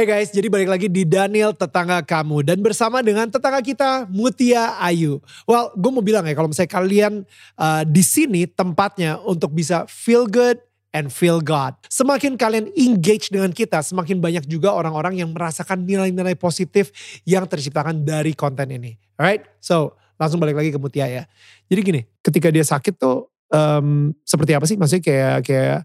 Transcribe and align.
Hey 0.00 0.08
guys, 0.08 0.32
jadi 0.32 0.48
balik 0.48 0.72
lagi 0.72 0.88
di 0.88 1.04
Daniel 1.04 1.52
Tetangga 1.52 2.00
Kamu. 2.00 2.40
Dan 2.40 2.64
bersama 2.64 3.04
dengan 3.04 3.28
tetangga 3.28 3.60
kita 3.60 4.08
Mutia 4.08 4.80
Ayu. 4.80 5.20
Well, 5.44 5.76
gue 5.76 5.90
mau 5.92 6.00
bilang 6.00 6.24
ya 6.24 6.32
kalau 6.32 6.48
misalnya 6.48 6.72
kalian 6.72 7.12
uh, 7.60 7.84
di 7.84 8.00
sini 8.00 8.48
tempatnya 8.48 9.20
untuk 9.20 9.52
bisa 9.52 9.84
feel 9.92 10.24
good 10.24 10.56
and 10.96 11.12
feel 11.12 11.44
God. 11.44 11.76
Semakin 11.92 12.40
kalian 12.40 12.72
engage 12.80 13.28
dengan 13.28 13.52
kita, 13.52 13.84
semakin 13.84 14.24
banyak 14.24 14.48
juga 14.48 14.72
orang-orang 14.72 15.20
yang 15.20 15.36
merasakan 15.36 15.84
nilai-nilai 15.84 16.32
positif 16.32 16.88
yang 17.28 17.44
terciptakan 17.44 18.00
dari 18.00 18.32
konten 18.32 18.72
ini. 18.72 18.96
Alright, 19.20 19.44
so 19.60 20.00
langsung 20.16 20.40
balik 20.40 20.56
lagi 20.64 20.72
ke 20.72 20.80
Mutia 20.80 21.12
ya. 21.12 21.28
Jadi 21.68 21.80
gini, 21.84 22.00
ketika 22.24 22.48
dia 22.48 22.64
sakit 22.64 22.96
tuh 22.96 23.28
um, 23.52 24.16
seperti 24.24 24.56
apa 24.56 24.64
sih? 24.64 24.80
Maksudnya 24.80 25.04
kayak 25.04 25.36
kayak 25.44 25.78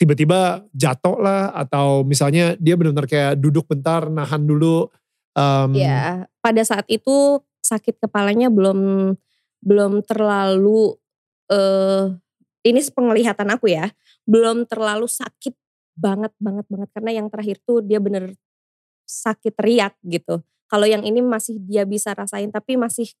tiba-tiba 0.00 0.64
jatuh 0.72 1.20
lah 1.20 1.52
atau 1.52 2.00
misalnya 2.00 2.56
dia 2.56 2.72
benar-benar 2.72 3.04
kayak 3.04 3.36
duduk 3.36 3.68
bentar 3.68 4.08
nahan 4.08 4.48
dulu. 4.48 4.88
Um, 5.36 5.76
ya, 5.76 6.24
pada 6.40 6.64
saat 6.64 6.88
itu 6.88 7.44
sakit 7.60 8.00
kepalanya 8.00 8.48
belum 8.48 9.12
belum 9.60 10.00
terlalu 10.08 10.96
uh, 11.52 12.16
ini 12.64 12.80
penglihatan 12.88 13.52
aku 13.52 13.76
ya, 13.76 13.92
belum 14.24 14.64
terlalu 14.64 15.04
sakit 15.04 15.52
banget 16.00 16.32
banget 16.40 16.64
banget 16.72 16.88
karena 16.96 17.10
yang 17.20 17.28
terakhir 17.28 17.60
tuh 17.60 17.84
dia 17.84 18.00
bener 18.00 18.32
sakit 19.04 19.52
teriak 19.52 19.92
gitu. 20.00 20.40
Kalau 20.64 20.88
yang 20.88 21.04
ini 21.04 21.20
masih 21.20 21.60
dia 21.60 21.84
bisa 21.84 22.16
rasain 22.16 22.48
tapi 22.48 22.80
masih 22.80 23.12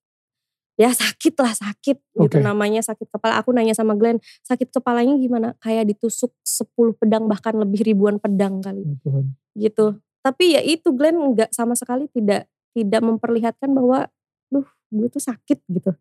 ya 0.80 0.88
sakit 0.96 1.36
lah 1.36 1.52
sakit 1.52 2.00
okay. 2.00 2.20
gitu 2.24 2.36
namanya 2.40 2.80
sakit 2.80 3.12
kepala. 3.12 3.36
Aku 3.44 3.52
nanya 3.52 3.76
sama 3.76 3.92
Glenn 4.00 4.16
sakit 4.48 4.72
kepalanya 4.72 5.12
gimana? 5.20 5.52
Kayak 5.60 5.92
ditusuk 5.92 6.32
10 6.40 6.96
pedang 6.96 7.28
bahkan 7.28 7.52
lebih 7.52 7.84
ribuan 7.84 8.16
pedang 8.16 8.64
kali. 8.64 8.88
Ya 8.88 8.96
Tuhan. 9.04 9.24
Gitu. 9.52 9.86
Tapi 10.24 10.44
ya 10.56 10.64
itu 10.64 10.88
Glenn 10.96 11.36
nggak 11.36 11.52
sama 11.52 11.76
sekali 11.76 12.08
tidak 12.08 12.48
tidak 12.72 13.00
memperlihatkan 13.04 13.68
bahwa 13.76 14.08
duh 14.48 14.64
gue 14.88 15.08
tuh 15.12 15.20
sakit 15.20 15.60
gitu. 15.68 15.92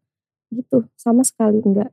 Gitu 0.48 0.88
sama 0.96 1.28
sekali 1.28 1.60
enggak. 1.60 1.92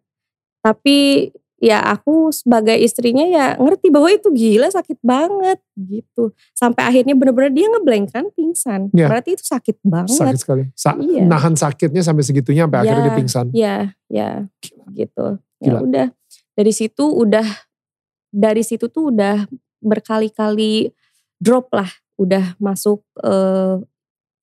Tapi 0.63 1.31
ya 1.57 1.81
aku 1.81 2.29
sebagai 2.37 2.77
istrinya 2.77 3.25
ya 3.25 3.47
ngerti 3.57 3.89
bahwa 3.89 4.13
itu 4.13 4.29
gila 4.29 4.69
sakit 4.69 5.01
banget 5.01 5.59
gitu. 5.77 6.37
Sampai 6.53 6.85
akhirnya 6.85 7.17
bener-bener 7.17 7.53
dia 7.53 7.67
ngeblank 7.73 8.13
kan 8.13 8.29
pingsan. 8.37 8.93
Ya. 8.93 9.09
Berarti 9.09 9.41
itu 9.41 9.45
sakit 9.45 9.81
banget. 9.81 10.17
Sakit 10.21 10.41
sekali. 10.41 10.65
Sa 10.77 10.93
iya. 11.01 11.25
Nahan 11.25 11.57
sakitnya 11.57 12.05
sampai 12.05 12.25
segitunya 12.25 12.69
sampai 12.69 12.79
ya, 12.79 12.83
akhirnya 12.85 13.05
dia 13.05 13.17
pingsan. 13.17 13.47
Iya, 13.57 13.77
ya 14.13 14.29
gitu. 14.93 15.27
Ya 15.65 15.81
udah 15.81 16.07
dari 16.53 16.73
situ 16.73 17.05
udah 17.09 17.47
dari 18.29 18.61
situ 18.61 18.93
tuh 18.93 19.09
udah 19.09 19.49
berkali-kali 19.81 20.93
drop 21.41 21.73
lah. 21.73 21.89
Udah 22.21 22.57
masuk 22.61 23.01
eh, 23.25 23.81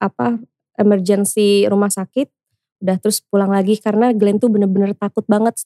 apa 0.01 0.41
emergency 0.81 1.69
rumah 1.69 1.93
sakit. 1.93 2.29
Udah 2.81 2.97
terus 2.97 3.21
pulang 3.21 3.53
lagi 3.53 3.77
karena 3.77 4.09
Glenn 4.11 4.41
tuh 4.41 4.49
bener-bener 4.49 4.97
takut 4.97 5.23
banget 5.29 5.61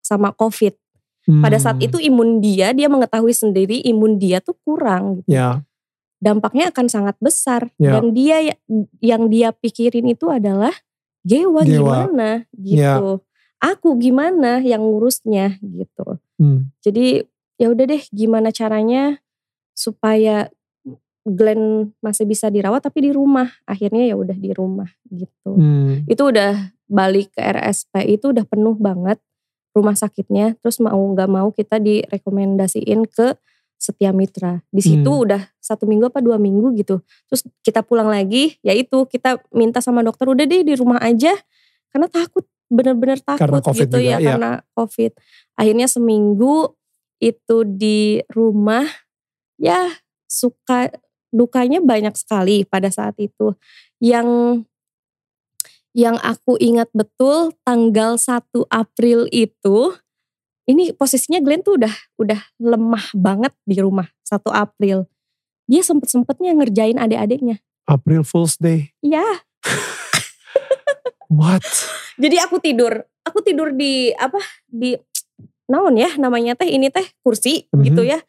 sama 0.00 0.32
COVID. 0.32 0.85
Pada 1.26 1.58
saat 1.58 1.82
hmm. 1.82 1.86
itu 1.90 1.98
imun 2.06 2.38
dia, 2.38 2.70
dia 2.70 2.86
mengetahui 2.86 3.34
sendiri 3.34 3.82
imun 3.82 4.14
dia 4.14 4.38
tuh 4.38 4.54
kurang. 4.62 5.22
Gitu. 5.22 5.34
Yeah. 5.34 5.66
Dampaknya 6.22 6.70
akan 6.70 6.86
sangat 6.86 7.18
besar. 7.18 7.66
Yeah. 7.82 7.98
Dan 7.98 8.14
dia 8.14 8.36
ya, 8.46 8.54
yang 9.02 9.26
dia 9.26 9.50
pikirin 9.50 10.06
itu 10.06 10.30
adalah 10.30 10.70
Gewa, 11.26 11.66
Gewa. 11.66 12.06
gimana 12.06 12.46
gitu. 12.54 12.78
Yeah. 12.78 13.18
Aku 13.58 13.98
gimana 13.98 14.62
yang 14.62 14.86
ngurusnya 14.86 15.58
gitu. 15.58 16.22
Hmm. 16.38 16.70
Jadi 16.86 17.26
ya 17.58 17.74
udah 17.74 17.84
deh 17.90 18.02
gimana 18.14 18.54
caranya 18.54 19.18
supaya 19.74 20.46
Glenn 21.26 21.90
masih 21.98 22.22
bisa 22.30 22.46
dirawat 22.46 22.86
tapi 22.86 23.02
di 23.02 23.10
rumah. 23.10 23.50
Akhirnya 23.66 24.06
ya 24.06 24.14
udah 24.14 24.38
di 24.38 24.54
rumah 24.54 24.86
gitu. 25.10 25.58
Hmm. 25.58 26.06
Itu 26.06 26.30
udah 26.30 26.70
balik 26.86 27.34
ke 27.34 27.42
RSP 27.42 28.06
itu 28.06 28.30
udah 28.30 28.46
penuh 28.46 28.78
banget 28.78 29.18
rumah 29.76 29.92
sakitnya 29.92 30.56
terus 30.64 30.80
mau 30.80 30.96
nggak 30.96 31.28
mau 31.28 31.52
kita 31.52 31.76
direkomendasiin 31.76 33.04
ke 33.04 33.36
Setia 33.76 34.08
Mitra. 34.08 34.64
Di 34.72 34.80
situ 34.80 35.04
hmm. 35.04 35.24
udah 35.28 35.42
satu 35.60 35.84
minggu 35.84 36.08
apa 36.08 36.24
dua 36.24 36.40
minggu 36.40 36.72
gitu. 36.80 37.04
Terus 37.28 37.44
kita 37.60 37.84
pulang 37.84 38.08
lagi 38.08 38.56
ya 38.64 38.72
itu 38.72 39.04
kita 39.04 39.36
minta 39.52 39.84
sama 39.84 40.00
dokter 40.00 40.24
udah 40.32 40.48
deh 40.48 40.64
di 40.64 40.74
rumah 40.74 40.96
aja. 41.04 41.36
Karena 41.92 42.08
takut 42.08 42.48
bener-bener 42.66 43.20
takut 43.20 43.62
gitu 43.76 44.00
juga, 44.00 44.00
ya, 44.00 44.16
ya 44.18 44.32
karena 44.32 44.50
covid. 44.72 45.12
Akhirnya 45.60 45.86
seminggu 45.92 46.72
itu 47.20 47.56
di 47.68 48.20
rumah 48.32 48.84
ya 49.60 49.92
suka 50.24 50.92
dukanya 51.28 51.84
banyak 51.84 52.16
sekali 52.16 52.64
pada 52.64 52.88
saat 52.88 53.16
itu. 53.20 53.52
Yang 54.00 54.28
yang 55.96 56.20
aku 56.20 56.60
ingat 56.60 56.92
betul 56.92 57.56
tanggal 57.64 58.20
1 58.20 58.44
April 58.68 59.24
itu 59.32 59.96
ini 60.68 60.92
posisinya 60.92 61.40
Glenn 61.40 61.64
tuh 61.64 61.80
udah 61.80 61.94
udah 62.20 62.40
lemah 62.60 63.06
banget 63.16 63.56
di 63.64 63.80
rumah 63.80 64.04
1 64.28 64.44
April. 64.52 65.08
Dia 65.64 65.80
sempet-sempetnya 65.80 66.52
ngerjain 66.52 67.00
adik-adiknya. 67.00 67.64
April 67.88 68.28
Fool's 68.28 68.60
Day. 68.60 68.92
Iya. 69.00 69.24
What? 71.32 71.64
Jadi 72.20 72.36
aku 72.44 72.60
tidur, 72.60 72.92
aku 73.24 73.40
tidur 73.40 73.72
di 73.72 74.12
apa? 74.20 74.38
Di 74.68 75.00
naon 75.66 75.96
ya 75.96 76.12
namanya 76.20 76.54
teh 76.54 76.70
ini 76.70 76.92
teh 76.92 77.08
kursi 77.24 77.66
mm-hmm. 77.72 77.82
gitu 77.88 78.02
ya. 78.04 78.20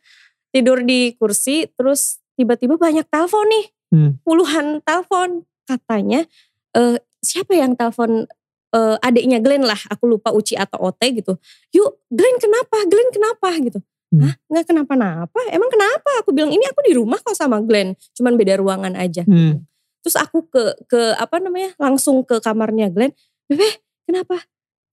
Tidur 0.55 0.87
di 0.87 1.19
kursi 1.19 1.67
terus 1.75 2.23
tiba-tiba 2.39 2.79
banyak 2.79 3.03
telepon 3.11 3.43
nih. 3.51 3.65
Hmm. 3.87 4.11
Puluhan 4.23 4.79
telepon 4.83 5.43
katanya 5.67 6.27
e, 6.75 6.99
siapa 7.21 7.53
yang 7.57 7.73
telepon 7.73 8.25
uh, 8.73 8.95
adiknya 8.99 9.39
Glenn 9.39 9.63
lah, 9.63 9.79
aku 9.87 10.09
lupa 10.09 10.33
Uci 10.33 10.57
atau 10.57 10.89
Ote 10.91 11.07
gitu. 11.15 11.37
Yuk, 11.73 12.03
Glenn 12.11 12.37
kenapa? 12.41 12.77
Glenn 12.87 13.09
kenapa 13.13 13.49
gitu. 13.61 13.79
Hmm. 14.07 14.23
Hah? 14.23 14.33
Nggak 14.47 14.65
kenapa-napa? 14.71 15.39
Emang 15.51 15.67
kenapa? 15.67 16.23
Aku 16.23 16.31
bilang 16.31 16.51
ini 16.51 16.63
aku 16.63 16.79
di 16.83 16.95
rumah 16.95 17.19
kok 17.19 17.35
sama 17.35 17.59
Glenn, 17.59 17.95
cuman 18.15 18.39
beda 18.39 18.55
ruangan 18.59 18.95
aja. 18.95 19.27
Hmm. 19.27 19.67
Terus 20.03 20.15
aku 20.15 20.47
ke 20.47 20.63
ke 20.87 21.01
apa 21.19 21.43
namanya? 21.43 21.75
langsung 21.75 22.23
ke 22.23 22.39
kamarnya 22.39 22.87
Glenn. 22.87 23.11
Bebe, 23.47 23.67
kenapa? 24.07 24.39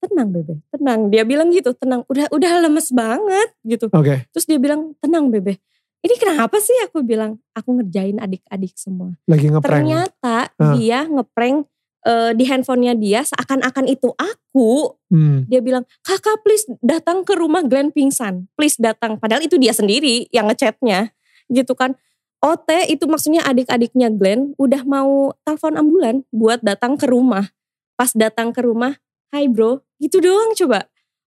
Tenang 0.03 0.29
Bebe, 0.29 0.61
tenang. 0.69 1.07
Dia 1.09 1.23
bilang 1.23 1.49
gitu, 1.49 1.71
tenang. 1.73 2.03
Udah 2.11 2.27
udah 2.29 2.51
lemes 2.61 2.91
banget 2.91 3.49
gitu. 3.63 3.87
Oke. 3.89 4.03
Okay. 4.03 4.17
Terus 4.35 4.45
dia 4.45 4.59
bilang, 4.61 4.93
"Tenang 5.01 5.33
Bebe." 5.33 5.57
Ini 6.05 6.15
kenapa 6.21 6.61
sih 6.61 6.77
aku 6.85 7.01
bilang, 7.01 7.41
aku 7.57 7.81
ngerjain 7.81 8.21
adik-adik 8.21 8.77
semua. 8.77 9.17
Lagi 9.25 9.49
ngeprank. 9.49 9.81
Ternyata 9.81 10.53
uh. 10.61 10.77
dia 10.77 11.09
ngeprank 11.09 11.65
uh, 12.05 12.31
di 12.31 12.45
handphonenya 12.45 12.93
dia 12.95 13.25
seakan-akan 13.25 13.85
itu 13.89 14.13
aku. 14.15 14.95
Hmm. 15.09 15.43
Dia 15.49 15.59
bilang, 15.59 15.83
kakak 16.05 16.45
please 16.45 16.69
datang 16.79 17.25
ke 17.25 17.33
rumah 17.33 17.65
Glenn 17.65 17.89
pingsan. 17.91 18.47
Please 18.55 18.77
datang. 18.77 19.17
Padahal 19.17 19.43
itu 19.43 19.57
dia 19.57 19.73
sendiri 19.73 20.29
yang 20.29 20.47
ngechatnya. 20.47 21.11
Gitu 21.49 21.73
kan. 21.73 21.97
OT 22.45 22.93
itu 22.93 23.09
maksudnya 23.09 23.41
adik-adiknya 23.41 24.13
Glenn 24.13 24.53
udah 24.61 24.85
mau 24.85 25.33
telepon 25.41 25.81
ambulan 25.81 26.15
buat 26.29 26.61
datang 26.61 26.93
ke 26.95 27.09
rumah. 27.09 27.49
Pas 27.97 28.13
datang 28.13 28.53
ke 28.53 28.61
rumah, 28.61 29.01
hai 29.33 29.49
bro. 29.49 29.81
Gitu 29.97 30.21
doang 30.21 30.53
coba. 30.53 30.85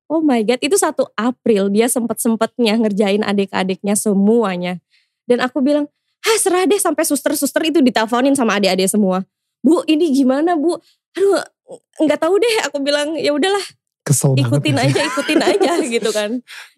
Oh 0.08 0.24
my 0.24 0.40
god, 0.40 0.62
itu 0.64 0.78
satu 0.78 1.04
April 1.20 1.68
dia 1.68 1.84
sempet-sempetnya 1.84 2.80
ngerjain 2.80 3.20
adik-adiknya 3.20 3.92
semuanya. 3.92 4.80
Dan 5.28 5.44
aku 5.44 5.60
bilang, 5.60 5.84
ah 6.24 6.36
serah 6.40 6.64
deh 6.64 6.80
sampai 6.80 7.04
suster-suster 7.04 7.60
itu 7.68 7.84
diteleponin 7.84 8.32
sama 8.32 8.56
adik-adik 8.56 8.88
semua 8.88 9.28
bu 9.62 9.82
ini 9.86 10.14
gimana 10.14 10.54
bu 10.54 10.78
aduh 11.16 11.42
nggak 12.02 12.20
tahu 12.20 12.34
deh 12.40 12.54
aku 12.64 12.78
bilang 12.80 13.18
ya 13.18 13.34
udahlah 13.34 13.62
kesel 14.06 14.32
ikutin 14.40 14.72
banget 14.72 14.96
aja 14.96 15.02
ikutin 15.04 15.40
aja 15.44 15.72
gitu 16.00 16.10
kan 16.14 16.30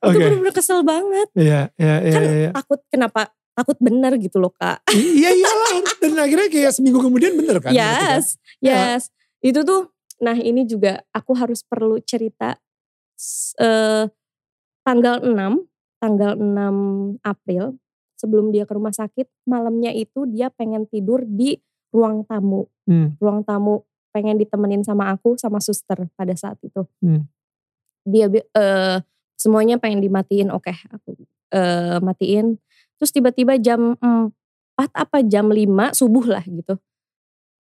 okay. 0.02 0.10
itu 0.10 0.18
benar-benar 0.18 0.54
kesel 0.54 0.80
banget 0.82 1.28
iya 1.38 1.70
iya 1.78 1.96
iya 2.02 2.12
kan 2.14 2.22
iya. 2.26 2.50
takut 2.50 2.80
kenapa 2.90 3.30
takut 3.54 3.78
bener 3.78 4.18
gitu 4.18 4.42
loh 4.42 4.50
kak 4.50 4.82
iya 4.90 5.30
iyalah 5.30 5.70
dan 6.02 6.12
akhirnya 6.18 6.48
kayak 6.50 6.72
seminggu 6.74 6.98
kemudian 6.98 7.38
bener 7.38 7.62
kan 7.62 7.70
yes 7.70 8.34
kan? 8.34 8.66
yes 8.66 9.02
ya. 9.44 9.54
itu 9.54 9.60
tuh 9.62 9.94
nah 10.20 10.34
ini 10.36 10.66
juga 10.66 11.00
aku 11.14 11.32
harus 11.38 11.62
perlu 11.62 12.02
cerita 12.02 12.58
uh, 13.62 14.04
tanggal 14.82 15.22
6 15.22 15.32
tanggal 16.00 16.32
6 16.36 17.20
April 17.24 17.78
sebelum 18.18 18.52
dia 18.52 18.68
ke 18.68 18.72
rumah 18.76 18.92
sakit 18.92 19.28
malamnya 19.48 19.92
itu 19.96 20.28
dia 20.28 20.52
pengen 20.52 20.84
tidur 20.88 21.24
di 21.24 21.56
ruang 21.90 22.26
tamu. 22.26 22.66
Hmm. 22.86 23.14
Ruang 23.18 23.42
tamu 23.46 23.86
pengen 24.10 24.38
ditemenin 24.38 24.82
sama 24.82 25.14
aku 25.14 25.38
sama 25.38 25.62
suster 25.62 26.10
pada 26.18 26.34
saat 26.34 26.58
itu. 26.62 26.82
Hmm. 27.02 27.26
Dia 28.06 28.26
uh, 28.30 28.98
semuanya 29.38 29.78
pengen 29.78 30.02
dimatiin, 30.02 30.50
oke 30.50 30.70
okay, 30.70 30.76
aku 30.90 31.14
uh, 31.54 31.98
matiin. 32.02 32.58
Terus 33.00 33.10
tiba-tiba 33.14 33.56
jam 33.56 33.96
4 33.96 34.32
apa 34.76 35.24
jam 35.24 35.48
5 35.48 35.96
subuh 35.96 36.26
lah 36.26 36.44
gitu. 36.44 36.76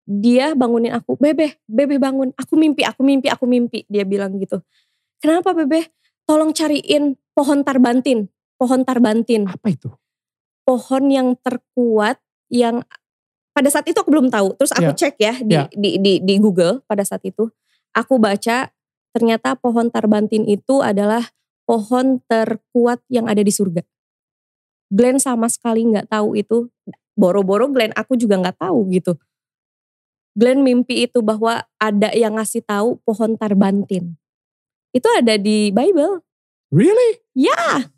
Dia 0.09 0.57
bangunin 0.57 0.89
aku, 0.89 1.21
Bebe, 1.21 1.61
Bebe 1.69 2.01
bangun, 2.01 2.33
aku 2.33 2.57
mimpi, 2.57 2.81
aku 2.81 3.05
mimpi, 3.05 3.29
aku 3.29 3.45
mimpi. 3.45 3.85
Dia 3.85 4.01
bilang 4.09 4.33
gitu. 4.41 4.57
Kenapa 5.21 5.53
Bebe? 5.53 5.93
Tolong 6.25 6.49
cariin 6.49 7.13
pohon 7.37 7.61
tarbantin. 7.61 8.25
Pohon 8.57 8.81
tarbantin. 8.81 9.45
Apa 9.45 9.69
itu? 9.69 9.93
Pohon 10.65 11.13
yang 11.13 11.37
terkuat 11.37 12.17
yang 12.49 12.81
pada 13.53 13.69
saat 13.69 13.85
itu 13.89 13.97
aku 13.99 14.09
belum 14.09 14.31
tahu. 14.31 14.55
Terus 14.55 14.71
aku 14.71 14.91
yeah. 14.93 14.99
cek 14.99 15.15
ya 15.19 15.33
di, 15.41 15.55
yeah. 15.55 15.67
di, 15.73 15.89
di 15.99 16.13
di 16.23 16.35
Google 16.39 16.81
pada 16.85 17.03
saat 17.03 17.23
itu. 17.25 17.49
Aku 17.91 18.21
baca 18.21 18.69
ternyata 19.11 19.57
pohon 19.57 19.89
tarbantin 19.89 20.45
itu 20.45 20.79
adalah 20.85 21.25
pohon 21.65 22.21
terkuat 22.29 23.01
yang 23.09 23.29
ada 23.29 23.41
di 23.41 23.49
surga. 23.49 23.81
Glenn 24.89 25.21
sama 25.21 25.45
sekali 25.49 25.85
nggak 25.85 26.09
tahu 26.09 26.33
itu. 26.37 26.69
Boro-boro 27.13 27.67
Glenn 27.69 27.93
aku 27.93 28.15
juga 28.15 28.39
nggak 28.39 28.57
tahu 28.63 28.89
gitu. 28.95 29.13
Glenn 30.39 30.63
mimpi 30.63 31.03
itu 31.09 31.19
bahwa 31.19 31.67
ada 31.81 32.09
yang 32.15 32.39
ngasih 32.39 32.63
tahu 32.63 33.01
pohon 33.03 33.35
tarbantin. 33.35 34.15
Itu 34.95 35.05
ada 35.13 35.35
di 35.35 35.69
Bible. 35.69 36.23
Really? 36.71 37.21
Ya. 37.35 37.91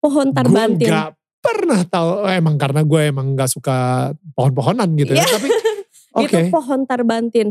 Pohon 0.00 0.32
tarbantin. 0.32 0.88
Gue 0.88 0.96
gak 0.96 1.19
pernah 1.40 1.80
tahu 1.88 2.28
oh, 2.28 2.30
emang 2.30 2.60
karena 2.60 2.84
gue 2.84 3.00
emang 3.08 3.32
nggak 3.32 3.50
suka 3.50 4.10
pohon-pohonan 4.36 4.92
gitu 4.96 5.16
ya. 5.16 5.24
Iya. 5.24 5.28
Tapi 5.32 5.48
okay. 6.14 6.44
itu 6.46 6.52
pohon 6.52 6.80
tarbantin. 6.84 7.48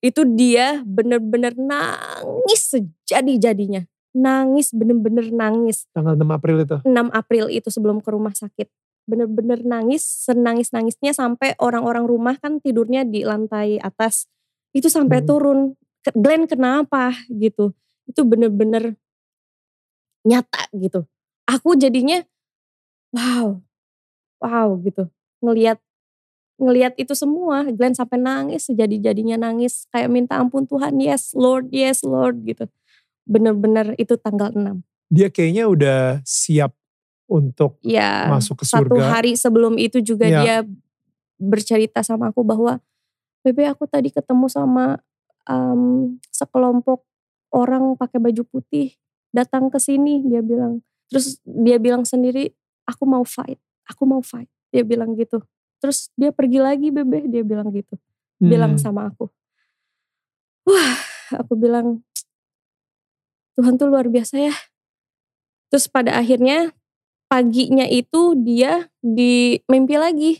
Itu 0.00 0.24
dia 0.24 0.80
bener-bener 0.84 1.56
nangis 1.56 2.72
sejadi-jadinya. 2.72 3.84
Nangis 4.16 4.72
bener-bener 4.72 5.28
nangis. 5.28 5.84
Tanggal 5.92 6.16
6 6.16 6.24
April 6.32 6.56
itu? 6.64 6.76
6 6.84 7.12
April 7.12 7.44
itu 7.52 7.68
sebelum 7.68 8.00
ke 8.00 8.08
rumah 8.08 8.32
sakit. 8.32 8.68
Bener-bener 9.06 9.62
nangis, 9.62 10.02
senangis-nangisnya 10.02 11.14
sampai 11.14 11.54
orang-orang 11.62 12.08
rumah 12.08 12.34
kan 12.40 12.58
tidurnya 12.58 13.06
di 13.06 13.22
lantai 13.22 13.78
atas. 13.78 14.26
Itu 14.72 14.88
sampai 14.88 15.22
hmm. 15.22 15.28
turun. 15.28 15.60
Glenn 16.16 16.48
kenapa 16.48 17.12
gitu. 17.28 17.76
Itu 18.08 18.24
bener-bener 18.24 18.96
nyata 20.26 20.70
gitu. 20.74 21.06
Aku 21.46 21.78
jadinya 21.78 22.22
wow, 23.16 23.46
wow 24.44 24.68
gitu. 24.84 25.08
Ngeliat 25.40 25.80
ngeliat 26.56 26.96
itu 26.96 27.12
semua, 27.12 27.68
Glenn 27.68 27.92
sampai 27.92 28.16
nangis, 28.16 28.68
sejadi-jadinya 28.68 29.36
nangis, 29.36 29.84
kayak 29.92 30.08
minta 30.08 30.40
ampun 30.40 30.64
Tuhan, 30.64 30.96
yes 30.96 31.36
Lord, 31.36 31.68
yes 31.68 32.00
Lord 32.00 32.40
gitu. 32.48 32.64
Bener-bener 33.28 33.92
itu 34.00 34.16
tanggal 34.16 34.52
6. 34.52 34.80
Dia 35.12 35.28
kayaknya 35.28 35.68
udah 35.68 36.00
siap 36.24 36.72
untuk 37.28 37.76
ya, 37.84 38.32
masuk 38.32 38.64
ke 38.64 38.66
surga. 38.66 38.88
Satu 38.88 38.96
hari 39.04 39.32
sebelum 39.36 39.76
itu 39.76 40.00
juga 40.00 40.26
ya. 40.26 40.40
dia 40.40 40.56
bercerita 41.36 42.00
sama 42.00 42.32
aku 42.32 42.40
bahwa, 42.40 42.80
Bebe 43.44 43.68
aku 43.68 43.86
tadi 43.86 44.10
ketemu 44.10 44.50
sama 44.50 44.98
um, 45.46 46.16
sekelompok 46.34 47.06
orang 47.54 47.94
pakai 47.94 48.18
baju 48.18 48.42
putih 48.42 48.96
datang 49.30 49.70
ke 49.70 49.78
sini 49.78 50.24
dia 50.26 50.42
bilang. 50.42 50.82
Terus 51.12 51.38
dia 51.46 51.78
bilang 51.78 52.02
sendiri 52.02 52.50
aku 52.86 53.04
mau 53.04 53.26
fight, 53.26 53.58
aku 53.90 54.02
mau 54.06 54.22
fight. 54.22 54.48
Dia 54.70 54.86
bilang 54.86 55.12
gitu. 55.18 55.42
Terus 55.82 56.08
dia 56.16 56.32
pergi 56.32 56.62
lagi 56.62 56.88
bebe, 56.88 57.26
dia 57.28 57.42
bilang 57.44 57.68
gitu. 57.74 57.98
Hmm. 58.40 58.48
Bilang 58.48 58.72
sama 58.80 59.10
aku. 59.10 59.28
Wah, 60.66 60.96
aku 61.36 61.52
bilang 61.54 62.02
Tuhan 63.58 63.76
tuh 63.76 63.88
luar 63.88 64.08
biasa 64.08 64.40
ya. 64.40 64.54
Terus 65.72 65.90
pada 65.90 66.14
akhirnya 66.16 66.70
paginya 67.26 67.86
itu 67.88 68.38
dia 68.38 68.88
di 69.02 69.58
mimpi 69.66 69.96
lagi. 69.98 70.32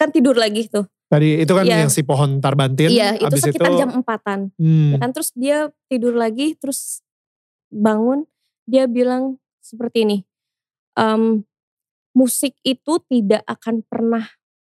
Kan 0.00 0.10
tidur 0.10 0.34
lagi 0.34 0.66
tuh. 0.66 0.88
Tadi 1.12 1.44
itu 1.44 1.52
kan 1.52 1.68
ya. 1.68 1.84
yang 1.84 1.92
si 1.92 2.00
pohon 2.00 2.40
tarbantin. 2.40 2.88
Iya 2.88 3.20
itu 3.20 3.36
sekitar 3.36 3.68
itu, 3.68 3.84
jam 3.84 3.90
empatan. 3.92 4.48
Hmm. 4.56 4.96
Ya 4.96 4.98
kan 5.02 5.10
terus 5.12 5.30
dia 5.36 5.68
tidur 5.92 6.16
lagi 6.16 6.56
terus 6.56 7.04
bangun. 7.68 8.24
Dia 8.64 8.88
bilang 8.88 9.36
seperti 9.60 10.08
ini. 10.08 10.18
Um, 10.96 11.44
musik 12.12 12.56
itu 12.62 13.00
tidak 13.08 13.42
akan 13.48 13.84
pernah 13.88 14.24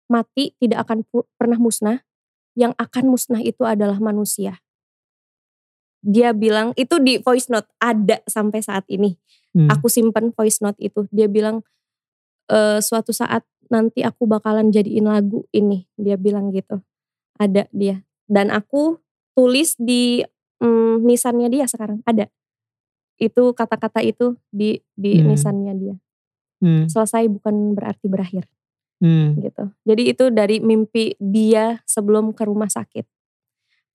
mati, 0.09 0.53
tidak 0.57 0.85
akan 0.85 1.05
pernah 1.37 1.57
musnah. 1.57 2.01
Yang 2.55 2.73
akan 2.79 3.05
musnah 3.11 3.41
itu 3.43 3.67
adalah 3.67 3.99
manusia. 3.99 4.63
Dia 6.05 6.31
bilang 6.31 6.71
itu 6.79 7.01
di 7.03 7.19
voice 7.19 7.51
note 7.51 7.67
ada 7.83 8.23
sampai 8.29 8.63
saat 8.63 8.87
ini. 8.87 9.17
Hmm. 9.51 9.67
Aku 9.67 9.91
simpen 9.91 10.31
voice 10.31 10.63
note 10.63 10.79
itu. 10.79 11.03
Dia 11.11 11.27
bilang 11.27 11.65
e, 12.47 12.79
suatu 12.79 13.11
saat 13.11 13.43
nanti 13.67 14.07
aku 14.07 14.23
bakalan 14.23 14.71
jadiin 14.71 15.03
lagu 15.03 15.43
ini. 15.51 15.83
Dia 15.99 16.15
bilang 16.15 16.55
gitu. 16.55 16.79
Ada 17.35 17.67
dia. 17.75 17.99
Dan 18.23 18.55
aku 18.55 19.03
tulis 19.35 19.75
di 19.75 20.23
mm, 20.63 21.03
nisannya 21.03 21.51
dia 21.51 21.67
sekarang 21.67 21.99
ada. 22.07 22.31
Itu 23.19 23.51
kata-kata 23.51 23.99
itu 23.99 24.39
di 24.47 24.79
di 24.95 25.19
hmm. 25.19 25.27
nisannya 25.27 25.73
dia 25.75 25.95
hmm. 26.61 26.87
selesai 26.91 27.27
bukan 27.31 27.73
berarti 27.73 28.05
berakhir 28.07 28.45
hmm. 29.01 29.41
gitu 29.41 29.63
jadi 29.83 30.03
itu 30.15 30.25
dari 30.31 30.57
mimpi 30.61 31.17
dia 31.19 31.81
sebelum 31.89 32.31
ke 32.31 32.43
rumah 32.45 32.69
sakit 32.69 33.07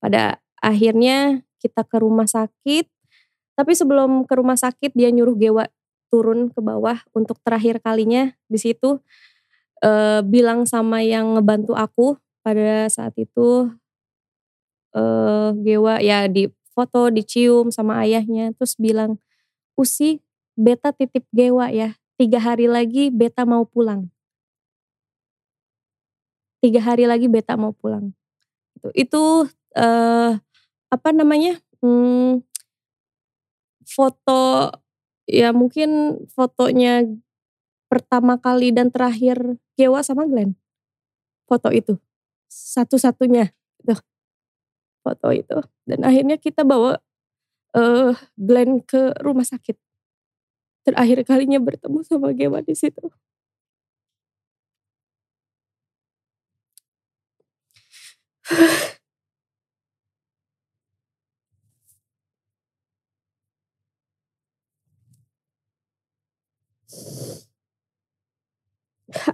pada 0.01 0.41
akhirnya 0.61 1.45
kita 1.61 1.85
ke 1.85 1.97
rumah 2.01 2.25
sakit 2.25 2.89
tapi 3.53 3.71
sebelum 3.77 4.25
ke 4.25 4.33
rumah 4.33 4.57
sakit 4.57 4.93
dia 4.97 5.13
nyuruh 5.13 5.37
Gewa 5.37 5.65
turun 6.09 6.49
ke 6.49 6.59
bawah 6.59 6.97
untuk 7.13 7.37
terakhir 7.45 7.79
kalinya 7.79 8.33
di 8.49 8.57
situ 8.57 8.99
e, 9.79 9.91
bilang 10.25 10.65
sama 10.65 11.05
yang 11.05 11.37
ngebantu 11.37 11.77
aku 11.77 12.17
pada 12.41 12.89
saat 12.89 13.13
itu 13.15 13.69
e, 14.91 15.01
Gewa 15.61 16.01
ya 16.01 16.25
di 16.25 16.49
foto 16.73 17.13
dicium 17.13 17.69
sama 17.69 18.01
ayahnya 18.03 18.51
terus 18.57 18.75
bilang 18.75 19.21
Usi 19.79 20.19
beta 20.57 20.91
titip 20.91 21.23
Gewa 21.31 21.71
ya 21.71 21.95
tiga 22.19 22.39
hari 22.41 22.67
lagi 22.67 23.11
beta 23.11 23.43
mau 23.47 23.63
pulang. 23.67 24.09
Tiga 26.61 26.81
hari 26.81 27.09
lagi 27.09 27.25
beta 27.25 27.57
mau 27.57 27.73
pulang. 27.73 28.13
Itu, 28.77 28.87
itu 28.93 29.23
uh, 29.77 30.31
apa 30.91 31.09
namanya? 31.13 31.57
Hmm, 31.81 32.45
foto 33.81 34.69
ya 35.25 35.49
mungkin 35.51 36.21
fotonya 36.29 37.07
pertama 37.91 38.39
kali 38.39 38.71
dan 38.71 38.87
terakhir 38.87 39.59
Gewa 39.75 39.99
sama 40.05 40.23
Glenn. 40.23 40.55
Foto 41.49 41.73
itu. 41.75 41.99
Satu-satunya. 42.47 43.51
Tuh. 43.83 43.99
Foto 45.03 45.33
itu. 45.35 45.57
Dan 45.83 46.07
akhirnya 46.07 46.39
kita 46.39 46.63
bawa 46.63 47.01
uh, 47.75 48.13
Glenn 48.39 48.79
ke 48.85 49.11
rumah 49.19 49.43
sakit 49.43 49.75
terakhir 50.85 51.23
kalinya 51.25 51.59
bertemu 51.61 51.99
sama 52.05 52.33
Gewa 52.33 52.59
di 52.65 52.73
situ. 52.77 53.11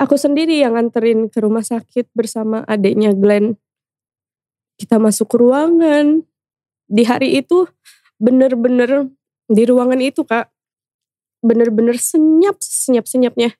Aku 0.01 0.17
sendiri 0.17 0.57
yang 0.57 0.73
nganterin 0.73 1.29
ke 1.29 1.37
rumah 1.37 1.61
sakit 1.61 2.09
bersama 2.17 2.65
adiknya 2.65 3.13
Glenn. 3.13 3.61
Kita 4.77 4.97
masuk 4.97 5.29
ke 5.29 5.37
ruangan. 5.37 6.25
Di 6.89 7.03
hari 7.05 7.37
itu 7.37 7.69
bener-bener 8.17 9.11
di 9.45 9.63
ruangan 9.69 10.01
itu 10.01 10.25
kak 10.25 10.49
bener-bener 11.43 11.97
senyap 11.99 12.57
senyap 12.59 13.05
senyapnya 13.05 13.53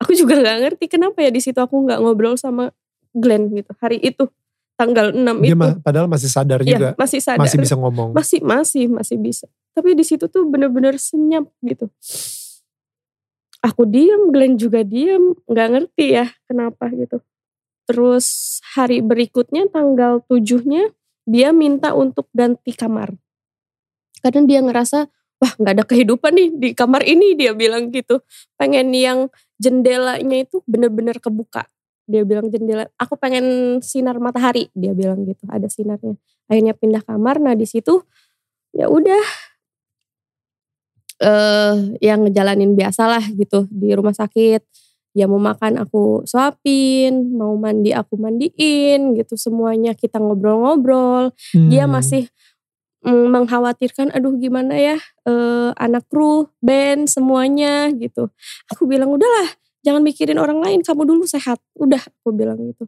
aku 0.00 0.14
juga 0.14 0.38
nggak 0.38 0.58
ngerti 0.64 0.84
kenapa 0.88 1.20
ya 1.22 1.30
di 1.32 1.40
situ 1.42 1.58
aku 1.58 1.84
nggak 1.84 2.00
ngobrol 2.00 2.38
sama 2.38 2.72
Glenn 3.12 3.50
gitu 3.52 3.72
hari 3.80 4.00
itu 4.00 4.30
tanggal 4.78 5.10
6 5.10 5.18
Dia 5.42 5.50
itu. 5.50 5.58
Ma 5.58 5.74
padahal 5.82 6.06
masih 6.06 6.30
sadar 6.30 6.62
ya, 6.62 6.78
juga. 6.78 6.88
Masih 6.94 7.18
sadar. 7.18 7.42
Masih 7.42 7.58
bisa 7.58 7.74
ngomong. 7.74 8.14
Masih 8.14 8.40
masih 8.46 8.86
masih 8.86 9.18
bisa. 9.18 9.50
Tapi 9.74 9.98
di 9.98 10.06
situ 10.06 10.30
tuh 10.30 10.46
bener-bener 10.46 10.94
senyap 11.02 11.50
gitu. 11.66 11.90
Aku 13.58 13.90
diem, 13.90 14.30
Glenn 14.30 14.54
juga 14.54 14.86
diem, 14.86 15.34
nggak 15.50 15.68
ngerti 15.74 16.14
ya 16.14 16.30
kenapa 16.46 16.86
gitu. 16.94 17.18
Terus 17.90 18.58
hari 18.78 19.02
berikutnya 19.02 19.66
tanggal 19.66 20.22
tujuhnya 20.30 20.94
dia 21.26 21.50
minta 21.50 21.90
untuk 21.98 22.30
ganti 22.30 22.70
kamar. 22.70 23.18
Karena 24.22 24.46
dia 24.46 24.60
ngerasa 24.62 25.10
wah 25.38 25.52
nggak 25.54 25.72
ada 25.78 25.84
kehidupan 25.86 26.32
nih 26.34 26.48
di 26.54 26.68
kamar 26.74 27.06
ini 27.06 27.38
dia 27.38 27.54
bilang 27.54 27.90
gitu. 27.94 28.20
Pengen 28.58 28.90
yang 28.92 29.30
jendelanya 29.58 30.38
itu 30.42 30.62
bener-bener 30.66 31.18
kebuka. 31.22 31.66
Dia 32.08 32.24
bilang 32.24 32.48
jendela 32.48 32.88
aku 32.96 33.20
pengen 33.20 33.78
sinar 33.84 34.16
matahari 34.18 34.72
dia 34.74 34.92
bilang 34.92 35.22
gitu 35.24 35.46
ada 35.50 35.66
sinarnya. 35.70 36.18
Akhirnya 36.50 36.74
pindah 36.74 37.02
kamar. 37.06 37.38
Nah 37.38 37.54
di 37.54 37.66
situ 37.66 38.02
ya 38.74 38.90
udah. 38.90 39.24
Eh 41.18 41.26
uh, 41.26 41.74
yang 41.98 42.22
ngejalanin 42.22 42.78
biasalah 42.78 43.22
gitu 43.34 43.66
di 43.70 43.94
rumah 43.94 44.14
sakit. 44.14 44.62
Ya 45.16 45.26
mau 45.26 45.40
makan 45.42 45.82
aku 45.82 46.22
suapin 46.22 47.34
mau 47.34 47.58
mandi 47.58 47.90
aku 47.90 48.14
mandiin 48.14 49.18
gitu. 49.18 49.34
Semuanya 49.34 49.94
kita 49.98 50.22
ngobrol-ngobrol. 50.22 51.34
Hmm. 51.54 51.68
dia 51.70 51.90
masih 51.90 52.30
mm, 53.08 53.26
mengkhawatirkan 53.32 54.12
aduh 54.12 54.36
gimana 54.36 54.76
ya 54.76 54.96
uh, 55.24 55.72
anak 55.80 56.04
kru 56.12 56.52
band 56.60 57.08
semuanya 57.08 57.88
gitu. 57.96 58.28
Aku 58.68 58.84
bilang 58.84 59.08
udahlah 59.08 59.56
jangan 59.80 60.04
mikirin 60.04 60.36
orang 60.36 60.60
lain 60.60 60.84
kamu 60.84 61.08
dulu 61.08 61.24
sehat. 61.24 61.56
Udah 61.72 62.04
aku 62.04 62.36
bilang 62.36 62.60
gitu. 62.68 62.84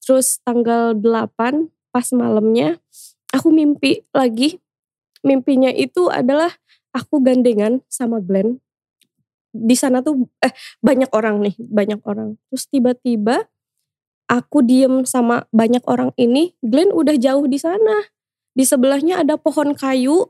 Terus 0.00 0.40
tanggal 0.40 0.96
8 0.96 1.68
pas 1.92 2.06
malamnya 2.16 2.80
aku 3.30 3.52
mimpi 3.52 4.08
lagi. 4.16 4.56
Mimpinya 5.20 5.68
itu 5.74 6.08
adalah 6.08 6.48
aku 6.94 7.20
gandengan 7.20 7.84
sama 7.90 8.22
Glenn. 8.22 8.62
Di 9.50 9.74
sana 9.74 10.00
tuh 10.00 10.30
eh 10.40 10.54
banyak 10.80 11.10
orang 11.12 11.44
nih 11.44 11.56
banyak 11.58 12.00
orang. 12.06 12.40
Terus 12.48 12.64
tiba-tiba 12.70 13.50
aku 14.30 14.62
diem 14.62 15.02
sama 15.04 15.44
banyak 15.50 15.82
orang 15.90 16.14
ini. 16.14 16.54
Glenn 16.62 16.94
udah 16.94 17.18
jauh 17.18 17.44
di 17.50 17.58
sana 17.58 18.06
di 18.52 18.64
sebelahnya 18.64 19.24
ada 19.24 19.36
pohon 19.36 19.72
kayu 19.72 20.28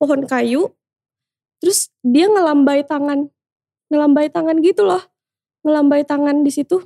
pohon 0.00 0.24
kayu. 0.24 0.72
Terus 1.60 1.92
dia 2.00 2.24
ngelambai 2.32 2.80
tangan. 2.88 3.28
Ngelambai 3.92 4.32
tangan 4.32 4.64
gitu 4.64 4.88
loh. 4.88 5.04
Ngelambai 5.60 6.08
tangan 6.08 6.40
di 6.40 6.48
situ. 6.48 6.80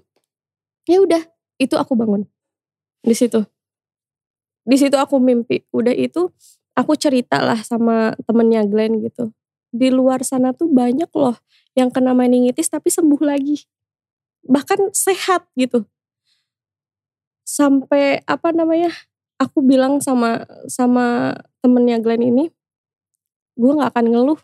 Ya 0.91 0.99
udah 0.99 1.23
itu 1.63 1.79
aku 1.79 1.95
bangun. 1.95 2.27
Di 3.07 3.15
situ. 3.15 3.47
Di 4.67 4.75
situ 4.75 4.99
aku 4.99 5.23
mimpi. 5.23 5.63
Udah 5.71 5.95
itu 5.95 6.35
aku 6.75 6.99
cerita 6.99 7.39
lah 7.39 7.63
sama 7.63 8.19
temennya 8.27 8.67
Glenn 8.67 8.99
gitu. 8.99 9.31
Di 9.71 9.95
luar 9.95 10.27
sana 10.27 10.51
tuh 10.51 10.67
banyak 10.67 11.09
loh 11.15 11.39
yang 11.79 11.95
kena 11.95 12.11
meningitis 12.11 12.67
tapi 12.67 12.91
sembuh 12.91 13.23
lagi. 13.23 13.63
Bahkan 14.43 14.91
sehat 14.91 15.47
gitu. 15.55 15.87
Sampai 17.47 18.27
apa 18.27 18.51
namanya 18.51 18.91
aku 19.45 19.61
bilang 19.61 20.01
sama 20.01 20.49
sama 20.67 21.37
temennya 21.61 22.01
Glenn 22.01 22.25
ini 22.25 22.45
gue 23.55 23.73
nggak 23.77 23.95
akan 23.95 24.07
ngeluh 24.11 24.41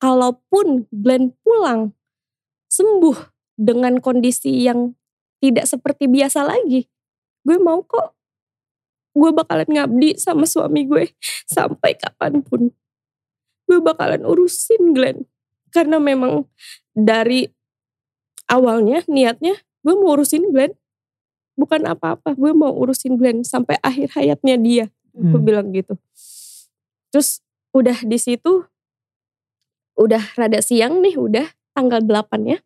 kalaupun 0.00 0.88
Glenn 0.88 1.36
pulang 1.44 1.92
sembuh 2.72 3.18
dengan 3.60 4.00
kondisi 4.00 4.64
yang 4.64 4.96
tidak 5.44 5.68
seperti 5.68 6.08
biasa 6.08 6.48
lagi. 6.48 6.88
Gue 7.44 7.60
mau 7.60 7.84
kok. 7.84 8.16
Gue 9.12 9.34
bakalan 9.36 9.68
ngabdi 9.68 10.16
sama 10.16 10.48
suami 10.48 10.88
gue 10.88 11.12
sampai 11.44 11.98
kapan 11.98 12.40
pun. 12.40 12.72
Gue 13.68 13.78
bakalan 13.84 14.24
urusin 14.24 14.96
Glenn. 14.96 15.28
Karena 15.70 16.00
memang 16.00 16.48
dari 16.96 17.44
awalnya 18.48 19.04
niatnya 19.06 19.60
gue 19.84 19.94
mau 19.96 20.16
urusin 20.16 20.48
Glenn 20.48 20.72
bukan 21.60 21.84
apa-apa 21.84 22.32
gue 22.32 22.52
mau 22.56 22.72
urusin 22.72 23.20
Glenn 23.20 23.44
sampai 23.44 23.76
akhir 23.84 24.16
hayatnya 24.16 24.56
dia. 24.56 24.86
Hmm. 25.12 25.36
gue 25.36 25.40
bilang 25.42 25.68
gitu. 25.74 26.00
Terus 27.12 27.44
udah 27.76 28.00
di 28.00 28.16
situ 28.16 28.64
udah 30.00 30.22
rada 30.40 30.64
siang 30.64 31.04
nih 31.04 31.20
udah 31.20 31.44
tanggal 31.76 32.00
8 32.00 32.48
ya. 32.48 32.58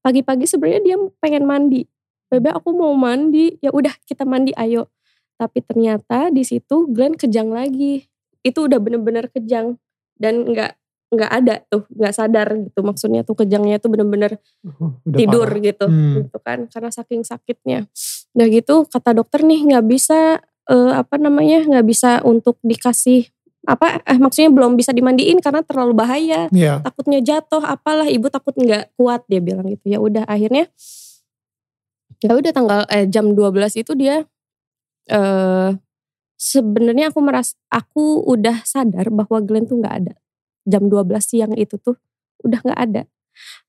Pagi-pagi 0.00 0.48
sebenarnya 0.48 0.80
dia 0.80 0.96
pengen 1.20 1.44
mandi. 1.44 1.84
Bebe 2.32 2.54
aku 2.54 2.72
mau 2.72 2.94
mandi. 2.96 3.58
Ya 3.60 3.74
udah 3.74 3.92
kita 4.08 4.24
mandi 4.24 4.56
ayo. 4.56 4.88
Tapi 5.36 5.60
ternyata 5.60 6.32
di 6.32 6.46
situ 6.46 6.88
Glenn 6.88 7.18
kejang 7.18 7.52
lagi. 7.52 8.08
Itu 8.40 8.70
udah 8.70 8.80
bener-bener 8.80 9.28
kejang 9.28 9.76
dan 10.16 10.48
nggak 10.48 10.78
nggak 11.16 11.32
ada 11.32 11.54
tuh 11.72 11.88
nggak 11.88 12.14
sadar 12.14 12.48
gitu 12.60 12.80
maksudnya 12.84 13.24
tuh 13.24 13.34
kejangnya 13.40 13.80
tuh 13.80 13.88
bener-bener 13.88 14.36
uh, 14.62 14.92
tidur 15.08 15.48
parah. 15.48 15.64
gitu 15.64 15.86
hmm. 15.88 16.14
gitu 16.20 16.38
kan 16.44 16.58
karena 16.68 16.90
saking 16.92 17.24
sakitnya 17.24 17.88
udah 18.36 18.48
gitu 18.52 18.84
kata 18.84 19.16
dokter 19.16 19.40
nih 19.40 19.64
nggak 19.72 19.84
bisa 19.88 20.44
uh, 20.68 20.92
apa 20.92 21.16
namanya 21.16 21.64
nggak 21.64 21.86
bisa 21.88 22.20
untuk 22.22 22.60
dikasih 22.60 23.32
apa 23.66 23.98
eh 24.06 24.20
maksudnya 24.20 24.54
belum 24.54 24.78
bisa 24.78 24.94
dimandiin 24.94 25.42
karena 25.42 25.64
terlalu 25.66 25.98
bahaya 25.98 26.46
yeah. 26.54 26.78
takutnya 26.86 27.18
jatuh 27.18 27.64
apalah 27.66 28.06
ibu 28.06 28.30
takut 28.30 28.54
nggak 28.54 28.94
kuat 28.94 29.26
dia 29.26 29.42
bilang 29.42 29.66
gitu 29.66 29.90
ya 29.90 29.98
udah 29.98 30.22
akhirnya 30.30 30.70
ya 32.22 32.32
udah 32.38 32.52
tanggal 32.54 32.80
eh, 32.94 33.10
jam 33.10 33.34
12 33.34 33.82
itu 33.82 33.92
dia 33.98 34.22
eh 35.10 35.70
sebenarnya 36.36 37.10
aku 37.10 37.20
meras 37.24 37.56
aku 37.72 38.22
udah 38.28 38.62
sadar 38.62 39.08
bahwa 39.08 39.40
Glenn 39.42 39.66
tuh 39.66 39.80
nggak 39.80 39.96
ada 40.04 40.14
jam 40.66 40.90
12 40.90 41.06
siang 41.22 41.52
itu 41.54 41.78
tuh 41.78 41.96
udah 42.42 42.60
nggak 42.60 42.80
ada. 42.90 43.02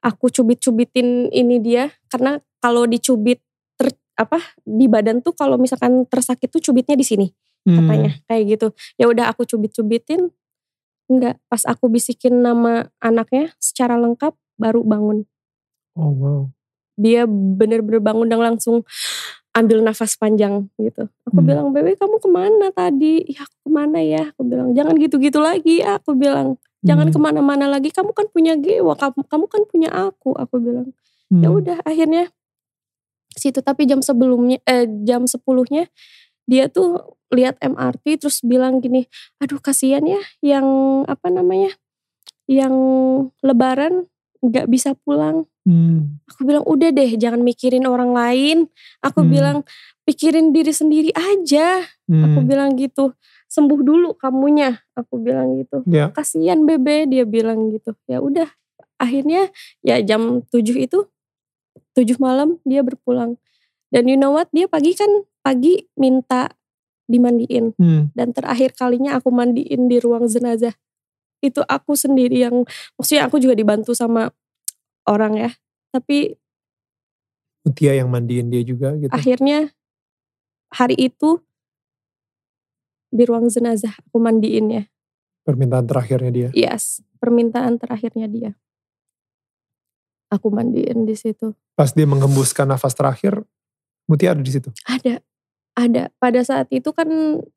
Aku 0.02 0.34
cubit-cubitin 0.34 1.30
ini 1.30 1.62
dia 1.62 1.94
karena 2.10 2.42
kalau 2.58 2.90
dicubit 2.90 3.40
ter, 3.78 3.94
apa 4.18 4.42
di 4.66 4.90
badan 4.90 5.22
tuh 5.22 5.38
kalau 5.38 5.56
misalkan 5.62 6.10
tersakit 6.10 6.50
tuh 6.50 6.60
cubitnya 6.60 6.98
di 6.98 7.06
sini 7.06 7.28
hmm. 7.70 7.76
katanya 7.78 8.12
kayak 8.26 8.44
gitu. 8.58 8.68
Ya 8.98 9.06
udah 9.08 9.30
aku 9.30 9.46
cubit-cubitin 9.46 10.34
enggak 11.08 11.40
pas 11.48 11.64
aku 11.64 11.88
bisikin 11.88 12.44
nama 12.44 12.92
anaknya 13.00 13.56
secara 13.62 13.96
lengkap 13.96 14.36
baru 14.60 14.82
bangun. 14.84 15.24
Oh 15.96 16.12
wow. 16.12 16.42
Dia 16.98 17.30
bener-bener 17.30 18.02
bangun 18.02 18.28
dan 18.28 18.42
langsung 18.42 18.82
ambil 19.58 19.82
nafas 19.82 20.14
panjang 20.14 20.70
gitu. 20.78 21.10
Aku 21.26 21.42
hmm. 21.42 21.48
bilang, 21.50 21.66
Bebe 21.74 21.98
kamu 21.98 22.22
ke 22.22 22.30
mana 22.30 22.70
tadi? 22.70 23.26
Ya 23.26 23.42
aku 23.42 23.58
ke 23.66 23.70
mana 23.74 24.00
ya? 24.06 24.30
Aku 24.34 24.46
bilang, 24.46 24.78
jangan 24.78 24.94
gitu-gitu 25.02 25.42
lagi. 25.42 25.82
Aku 25.82 26.14
bilang, 26.14 26.62
Jangan 26.86 27.10
hmm. 27.10 27.16
ke 27.16 27.20
mana-mana 27.20 27.66
lagi. 27.66 27.90
Kamu 27.90 28.14
kan 28.14 28.30
punya 28.30 28.54
Gewa, 28.58 28.94
kamu, 28.94 29.26
kamu 29.26 29.46
kan 29.50 29.62
punya 29.66 29.90
aku. 29.90 30.34
Aku 30.38 30.62
bilang. 30.62 30.94
Ya 31.28 31.34
hmm. 31.34 31.42
Ya 31.44 31.50
udah 31.50 31.78
akhirnya 31.84 32.24
situ. 33.34 33.60
Tapi 33.62 33.90
jam 33.90 34.02
sebelumnya, 34.06 34.62
eh, 34.66 34.86
jam 35.06 35.26
sepuluhnya 35.26 35.90
dia 36.48 36.72
tuh 36.72 37.20
lihat 37.28 37.60
MRT 37.60 38.24
terus 38.24 38.40
bilang 38.40 38.80
gini, 38.80 39.04
aduh 39.44 39.60
kasihan 39.60 40.00
ya 40.08 40.22
yang 40.40 40.68
apa 41.04 41.28
namanya, 41.28 41.76
yang 42.48 42.72
Lebaran 43.44 44.08
nggak 44.40 44.72
bisa 44.72 44.96
pulang. 45.04 45.44
Hmm. 45.68 46.24
Aku 46.32 46.48
bilang 46.48 46.64
udah 46.64 46.96
deh 46.96 47.20
jangan 47.20 47.44
mikirin 47.44 47.84
orang 47.84 48.16
lain. 48.16 48.72
Aku 49.04 49.26
hmm. 49.26 49.32
bilang 49.32 49.58
pikirin 50.08 50.56
diri 50.56 50.72
sendiri 50.72 51.12
aja. 51.12 51.84
Hmm. 52.08 52.24
Aku 52.24 52.40
bilang 52.48 52.80
gitu 52.80 53.12
sembuh 53.48 53.80
dulu 53.80 54.10
kamunya 54.20 54.76
aku 54.94 55.24
bilang 55.24 55.56
gitu. 55.60 55.82
Ya. 55.88 56.12
kasihan 56.12 56.68
bebe 56.68 57.08
dia 57.08 57.24
bilang 57.24 57.72
gitu. 57.72 57.96
Ya 58.06 58.20
udah. 58.20 58.48
Akhirnya 59.00 59.50
ya 59.82 60.02
jam 60.04 60.44
7 60.52 60.74
itu 60.76 61.08
7 61.96 62.20
malam 62.20 62.60
dia 62.68 62.84
berpulang. 62.84 63.40
Dan 63.88 64.12
you 64.12 64.20
know 64.20 64.36
what? 64.36 64.52
Dia 64.52 64.68
pagi 64.68 64.92
kan 64.94 65.10
pagi 65.40 65.88
minta 65.96 66.52
dimandiin. 67.08 67.72
Hmm. 67.80 68.12
dan 68.12 68.36
terakhir 68.36 68.76
kalinya 68.76 69.16
aku 69.16 69.32
mandiin 69.32 69.88
di 69.88 69.98
ruang 70.04 70.28
jenazah. 70.28 70.76
Itu 71.40 71.64
aku 71.64 71.96
sendiri 71.96 72.44
yang 72.44 72.68
maksudnya 73.00 73.32
aku 73.32 73.40
juga 73.40 73.56
dibantu 73.56 73.96
sama 73.96 74.28
orang 75.08 75.40
ya. 75.40 75.52
Tapi 75.96 76.36
Mutia 77.64 77.96
yang 77.96 78.12
mandiin 78.12 78.52
dia 78.52 78.64
juga 78.64 78.96
gitu. 78.96 79.12
Akhirnya 79.12 79.72
hari 80.72 80.96
itu 81.00 81.44
di 83.08 83.24
ruang 83.24 83.48
jenazah 83.48 83.94
aku 84.08 84.18
mandiin 84.20 84.68
ya. 84.72 84.84
Permintaan 85.48 85.88
terakhirnya 85.88 86.32
dia? 86.32 86.50
Yes, 86.52 87.00
permintaan 87.24 87.80
terakhirnya 87.80 88.28
dia. 88.28 88.52
Aku 90.28 90.52
mandiin 90.52 91.08
di 91.08 91.16
situ. 91.16 91.56
Pas 91.78 91.96
dia 91.96 92.04
menghembuskan 92.04 92.68
nafas 92.68 92.92
terakhir, 92.92 93.48
Mutia 94.08 94.32
ada 94.32 94.42
di 94.42 94.52
situ? 94.52 94.72
Ada, 94.88 95.20
ada. 95.76 96.04
Pada 96.16 96.42
saat 96.42 96.72
itu 96.72 96.96
kan 96.96 97.08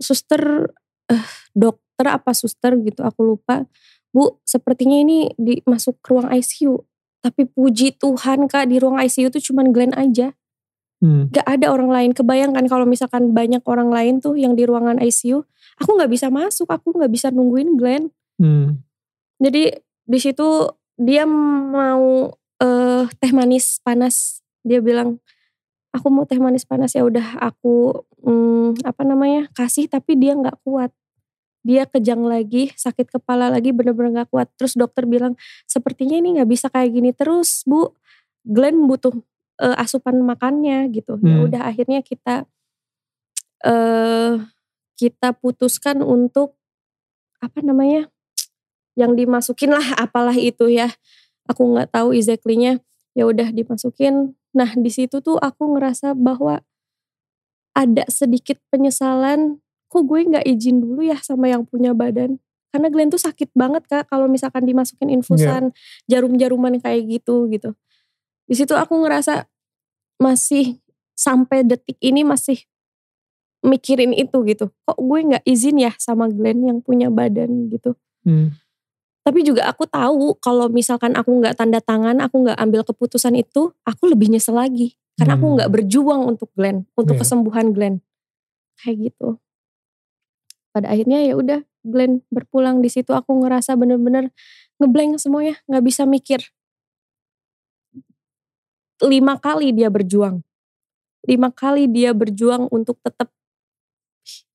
suster, 0.02 0.74
uh, 1.06 1.28
dokter 1.54 2.06
apa 2.10 2.34
suster 2.34 2.74
gitu, 2.82 3.06
aku 3.06 3.22
lupa. 3.22 3.64
Bu, 4.10 4.42
sepertinya 4.42 4.98
ini 4.98 5.30
di, 5.38 5.62
masuk 5.62 6.02
ke 6.02 6.10
ruang 6.10 6.26
ICU. 6.34 6.82
Tapi 7.22 7.46
puji 7.46 7.94
Tuhan 8.02 8.50
kak, 8.50 8.66
di 8.66 8.82
ruang 8.82 8.98
ICU 8.98 9.30
tuh 9.30 9.38
cuman 9.38 9.70
Glenn 9.70 9.94
aja. 9.94 10.34
Hmm. 11.00 11.32
Gak 11.32 11.48
ada 11.48 11.72
orang 11.72 11.88
lain. 11.88 12.10
Kebayangkan 12.12 12.64
kalau 12.68 12.84
misalkan 12.84 13.32
banyak 13.32 13.64
orang 13.64 13.88
lain 13.88 14.20
tuh 14.20 14.36
yang 14.36 14.52
di 14.52 14.68
ruangan 14.68 15.00
ICU, 15.00 15.40
aku 15.80 15.90
nggak 15.96 16.12
bisa 16.12 16.28
masuk, 16.28 16.68
aku 16.68 16.92
nggak 16.92 17.10
bisa 17.10 17.32
nungguin 17.32 17.80
Glenn. 17.80 18.12
Hmm. 18.36 18.84
Jadi 19.40 19.72
di 20.04 20.18
situ 20.20 20.68
dia 21.00 21.24
mau 21.24 22.36
uh, 22.60 23.04
teh 23.16 23.32
manis 23.32 23.80
panas. 23.80 24.44
Dia 24.60 24.84
bilang, 24.84 25.16
aku 25.96 26.06
mau 26.12 26.28
teh 26.28 26.36
manis 26.36 26.68
panas 26.68 26.92
ya 26.92 27.02
udah 27.02 27.40
aku 27.40 28.04
um, 28.20 28.76
apa 28.84 29.02
namanya 29.02 29.48
kasih 29.56 29.88
tapi 29.88 30.20
dia 30.20 30.36
nggak 30.36 30.60
kuat. 30.60 30.92
Dia 31.60 31.84
kejang 31.84 32.24
lagi, 32.24 32.72
sakit 32.72 33.12
kepala 33.12 33.52
lagi, 33.52 33.68
bener-bener 33.68 34.24
gak 34.24 34.32
kuat. 34.32 34.48
Terus 34.56 34.80
dokter 34.80 35.04
bilang, 35.04 35.36
sepertinya 35.68 36.16
ini 36.16 36.40
gak 36.40 36.48
bisa 36.48 36.72
kayak 36.72 36.88
gini 36.88 37.12
terus 37.12 37.68
bu. 37.68 37.92
Glenn 38.48 38.88
butuh 38.88 39.12
uh, 39.60 39.76
asupan 39.76 40.18
makannya 40.24 40.88
gitu. 40.90 41.20
Ya 41.20 41.22
hmm. 41.22 41.30
Ya 41.30 41.38
udah 41.46 41.62
akhirnya 41.68 42.00
kita 42.00 42.48
uh, 43.68 44.40
kita 44.96 45.36
putuskan 45.36 46.00
untuk 46.00 46.56
apa 47.44 47.60
namanya? 47.60 48.08
yang 48.98 49.14
dimasukin 49.16 49.72
lah 49.72 49.96
apalah 49.96 50.34
itu 50.36 50.68
ya. 50.68 50.92
Aku 51.48 51.72
nggak 51.72 51.94
tahu 51.94 52.12
exactly-nya. 52.12 52.82
Ya 53.16 53.24
udah 53.24 53.48
dimasukin. 53.48 54.36
Nah, 54.52 54.76
di 54.76 54.90
situ 54.90 55.22
tuh 55.22 55.38
aku 55.40 55.78
ngerasa 55.78 56.12
bahwa 56.12 56.60
ada 57.72 58.04
sedikit 58.10 58.58
penyesalan 58.68 59.62
kok 59.90 60.04
gue 60.06 60.20
nggak 60.26 60.46
izin 60.46 60.82
dulu 60.82 61.06
ya 61.06 61.18
sama 61.22 61.50
yang 61.50 61.66
punya 61.66 61.94
badan 61.94 62.38
karena 62.70 62.86
Glenn 62.90 63.10
tuh 63.10 63.18
sakit 63.18 63.50
banget 63.54 63.82
kak 63.90 64.06
kalau 64.06 64.30
misalkan 64.30 64.62
dimasukin 64.62 65.10
infusan 65.10 65.74
yeah. 65.74 66.06
jarum-jaruman 66.06 66.78
kayak 66.78 67.10
gitu 67.10 67.50
gitu 67.50 67.74
Di 68.50 68.58
situ 68.58 68.74
aku 68.74 68.98
ngerasa 69.06 69.46
masih 70.18 70.82
sampai 71.14 71.62
detik 71.62 71.94
ini 72.02 72.26
masih 72.26 72.66
mikirin 73.62 74.10
itu 74.10 74.42
gitu. 74.42 74.74
Kok 74.88 74.98
gue 74.98 75.18
nggak 75.30 75.44
izin 75.46 75.78
ya 75.78 75.94
sama 76.02 76.26
Glenn 76.26 76.66
yang 76.66 76.78
punya 76.82 77.06
badan 77.14 77.70
gitu. 77.70 77.94
Hmm. 78.26 78.58
Tapi 79.20 79.46
juga 79.46 79.68
aku 79.70 79.86
tahu 79.86 80.34
kalau 80.42 80.66
misalkan 80.72 81.14
aku 81.14 81.30
nggak 81.38 81.54
tanda 81.54 81.78
tangan, 81.78 82.18
aku 82.18 82.48
nggak 82.48 82.58
ambil 82.58 82.82
keputusan 82.82 83.36
itu, 83.38 83.70
aku 83.86 84.10
lebih 84.10 84.32
nyesel 84.32 84.58
lagi. 84.58 84.98
Karena 85.14 85.36
hmm. 85.36 85.42
aku 85.44 85.46
nggak 85.60 85.70
berjuang 85.70 86.22
untuk 86.24 86.48
Glenn, 86.56 86.88
untuk 86.96 87.14
yeah. 87.14 87.22
kesembuhan 87.22 87.70
Glenn. 87.76 88.02
Kayak 88.80 89.12
gitu. 89.12 89.36
Pada 90.72 90.90
akhirnya 90.90 91.20
ya 91.20 91.36
udah 91.36 91.60
Glenn 91.84 92.24
berpulang 92.32 92.80
di 92.80 92.88
situ 92.88 93.12
aku 93.12 93.44
ngerasa 93.44 93.76
bener-bener 93.76 94.32
ngeblank 94.80 95.20
semuanya, 95.20 95.60
nggak 95.68 95.84
bisa 95.84 96.08
mikir. 96.08 96.40
Lima 99.00 99.40
kali 99.40 99.72
dia 99.72 99.88
berjuang, 99.88 100.44
lima 101.24 101.48
kali 101.48 101.88
dia 101.88 102.12
berjuang 102.12 102.68
untuk 102.68 103.00
tetap 103.00 103.32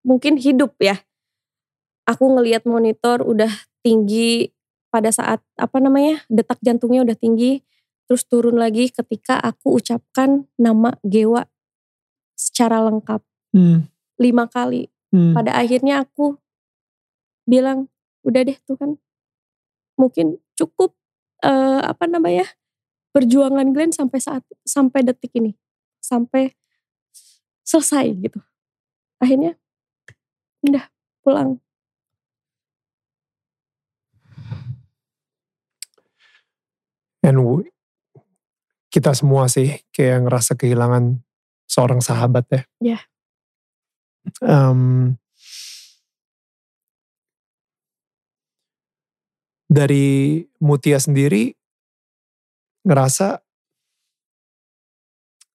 mungkin 0.05 0.37
hidup 0.37 0.77
ya. 0.77 1.01
Aku 2.05 2.29
ngelihat 2.37 2.69
monitor 2.69 3.25
udah 3.25 3.49
tinggi 3.81 4.53
pada 4.93 5.11
saat 5.11 5.43
apa 5.59 5.77
namanya 5.83 6.23
detak 6.31 6.61
jantungnya 6.63 7.03
udah 7.03 7.17
tinggi 7.19 7.65
terus 8.07 8.23
turun 8.23 8.55
lagi 8.55 8.87
ketika 8.87 9.35
aku 9.41 9.75
ucapkan 9.75 10.47
nama 10.55 10.95
Gewa 11.03 11.43
secara 12.37 12.79
lengkap 12.85 13.19
hmm. 13.51 13.91
lima 14.21 14.45
kali 14.47 14.87
hmm. 15.11 15.33
pada 15.35 15.57
akhirnya 15.57 16.05
aku 16.05 16.39
bilang 17.43 17.91
udah 18.23 18.41
deh 18.47 18.57
Tuhan 18.63 18.95
mungkin 19.99 20.39
cukup 20.55 20.95
uh, 21.43 21.83
apa 21.83 22.07
namanya 22.07 22.47
perjuangan 23.15 23.71
Glenn 23.71 23.95
sampai 23.95 24.19
saat 24.19 24.43
sampai 24.67 25.07
detik 25.07 25.31
ini 25.39 25.55
sampai 26.03 26.51
selesai 27.63 28.11
gitu 28.19 28.43
akhirnya 29.23 29.55
udah 30.67 30.83
pulang 31.23 31.63
and 37.23 37.39
kita 38.95 39.11
semua 39.11 39.51
sih 39.51 39.75
kayak 39.91 40.23
ngerasa 40.23 40.55
kehilangan 40.55 41.19
seorang 41.67 41.99
sahabat 41.99 42.47
ya. 42.47 42.61
Yeah. 42.79 43.03
Um, 44.39 45.19
dari 49.67 50.47
Mutia 50.63 50.95
sendiri 51.03 51.59
ngerasa 52.85 53.41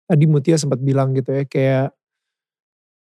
tadi 0.09 0.25
Mutia 0.25 0.57
sempat 0.57 0.81
bilang 0.81 1.13
gitu 1.13 1.29
ya 1.29 1.45
kayak 1.45 1.87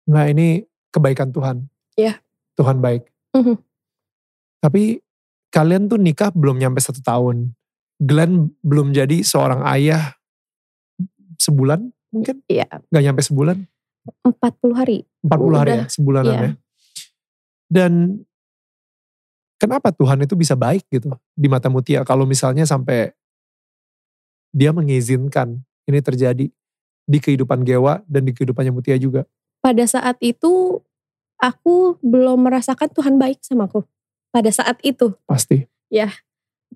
nggak 0.05 0.27
ini 0.37 0.49
kebaikan 0.93 1.33
Tuhan. 1.33 1.57
Iya. 1.97 2.17
Yeah. 2.17 2.17
Tuhan 2.61 2.85
baik. 2.85 3.09
Mm 3.33 3.43
-hmm. 3.43 3.57
Tapi 4.59 4.83
kalian 5.49 5.89
tuh 5.89 5.97
nikah 5.97 6.29
belum 6.35 6.61
nyampe 6.61 6.81
satu 6.83 7.01
tahun. 7.01 7.57
Glenn 7.99 8.55
belum 8.63 8.95
jadi 8.95 9.27
seorang 9.27 9.67
ayah 9.75 10.15
sebulan 11.39 11.91
mungkin? 12.15 12.43
Iya. 12.47 12.67
Gak 12.91 13.03
nyampe 13.03 13.23
sebulan? 13.27 13.59
40 14.23 14.79
hari. 14.79 15.03
40 15.27 15.61
hari 15.61 15.73
ya, 15.75 15.85
sebulanan 15.91 16.35
iya. 16.35 16.41
ya. 16.43 16.51
Dan 17.69 17.93
kenapa 19.59 19.91
Tuhan 19.93 20.23
itu 20.23 20.39
bisa 20.39 20.55
baik 20.55 20.87
gitu 20.89 21.11
di 21.35 21.49
mata 21.51 21.67
Mutia 21.69 22.07
kalau 22.07 22.25
misalnya 22.25 22.65
sampai 22.65 23.13
dia 24.53 24.71
mengizinkan 24.73 25.61
ini 25.89 26.01
terjadi 26.01 26.47
di 27.09 27.19
kehidupan 27.19 27.65
Gewa 27.65 28.05
dan 28.05 28.29
di 28.29 28.33
kehidupannya 28.37 28.73
Mutia 28.73 29.01
juga. 29.01 29.25
Pada 29.65 29.85
saat 29.89 30.21
itu 30.21 30.81
aku 31.41 31.97
belum 32.05 32.45
merasakan 32.45 32.93
Tuhan 32.93 33.15
baik 33.17 33.41
sama 33.41 33.65
aku. 33.65 33.83
Pada 34.29 34.53
saat 34.53 34.77
itu. 34.85 35.17
Pasti. 35.25 35.65
Ya. 35.89 36.13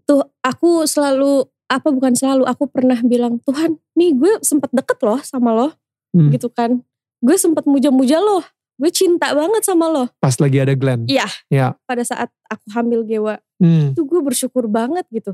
Tuh 0.09 0.25
aku 0.41 0.89
selalu 0.89 1.53
apa 1.73 1.89
bukan 1.89 2.13
selalu 2.13 2.45
aku 2.45 2.69
pernah 2.69 3.01
bilang 3.01 3.41
Tuhan 3.49 3.81
nih 3.97 4.13
gue 4.13 4.33
sempet 4.45 4.69
deket 4.77 5.01
loh 5.01 5.17
sama 5.25 5.57
lo 5.57 5.69
hmm. 6.13 6.37
gitu 6.37 6.53
kan 6.53 6.85
gue 7.25 7.37
sempet 7.41 7.65
muja-muja 7.65 8.21
lo 8.21 8.45
gue 8.77 8.91
cinta 8.93 9.33
banget 9.33 9.65
sama 9.65 9.89
lo 9.89 10.05
pas 10.21 10.37
lagi 10.37 10.61
ada 10.61 10.77
Glenn 10.77 11.09
iya 11.09 11.25
ya. 11.49 11.73
pada 11.89 12.05
saat 12.05 12.29
aku 12.53 12.67
hamil 12.77 13.09
Gewa 13.09 13.41
hmm. 13.57 13.97
itu 13.97 14.05
gue 14.05 14.21
bersyukur 14.21 14.69
banget 14.69 15.09
gitu 15.09 15.33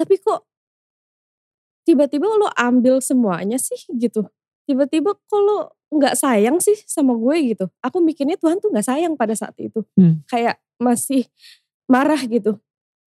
tapi 0.00 0.16
kok 0.16 0.48
tiba-tiba 1.88 2.28
lo 2.28 2.52
ambil 2.52 3.00
semuanya 3.00 3.56
sih 3.56 3.80
gitu. 3.96 4.28
Tiba-tiba 4.68 5.16
kok 5.16 5.40
lo 5.40 5.72
nggak 5.88 6.20
sayang 6.20 6.60
sih 6.60 6.76
sama 6.84 7.16
gue 7.16 7.56
gitu. 7.56 7.64
Aku 7.80 8.04
mikirnya 8.04 8.36
Tuhan 8.36 8.60
tuh 8.60 8.68
nggak 8.68 8.84
sayang 8.84 9.16
pada 9.16 9.32
saat 9.32 9.56
itu. 9.56 9.80
Hmm. 9.96 10.20
kayak 10.28 10.60
masih 10.76 11.24
marah 11.88 12.20
gitu. 12.28 12.60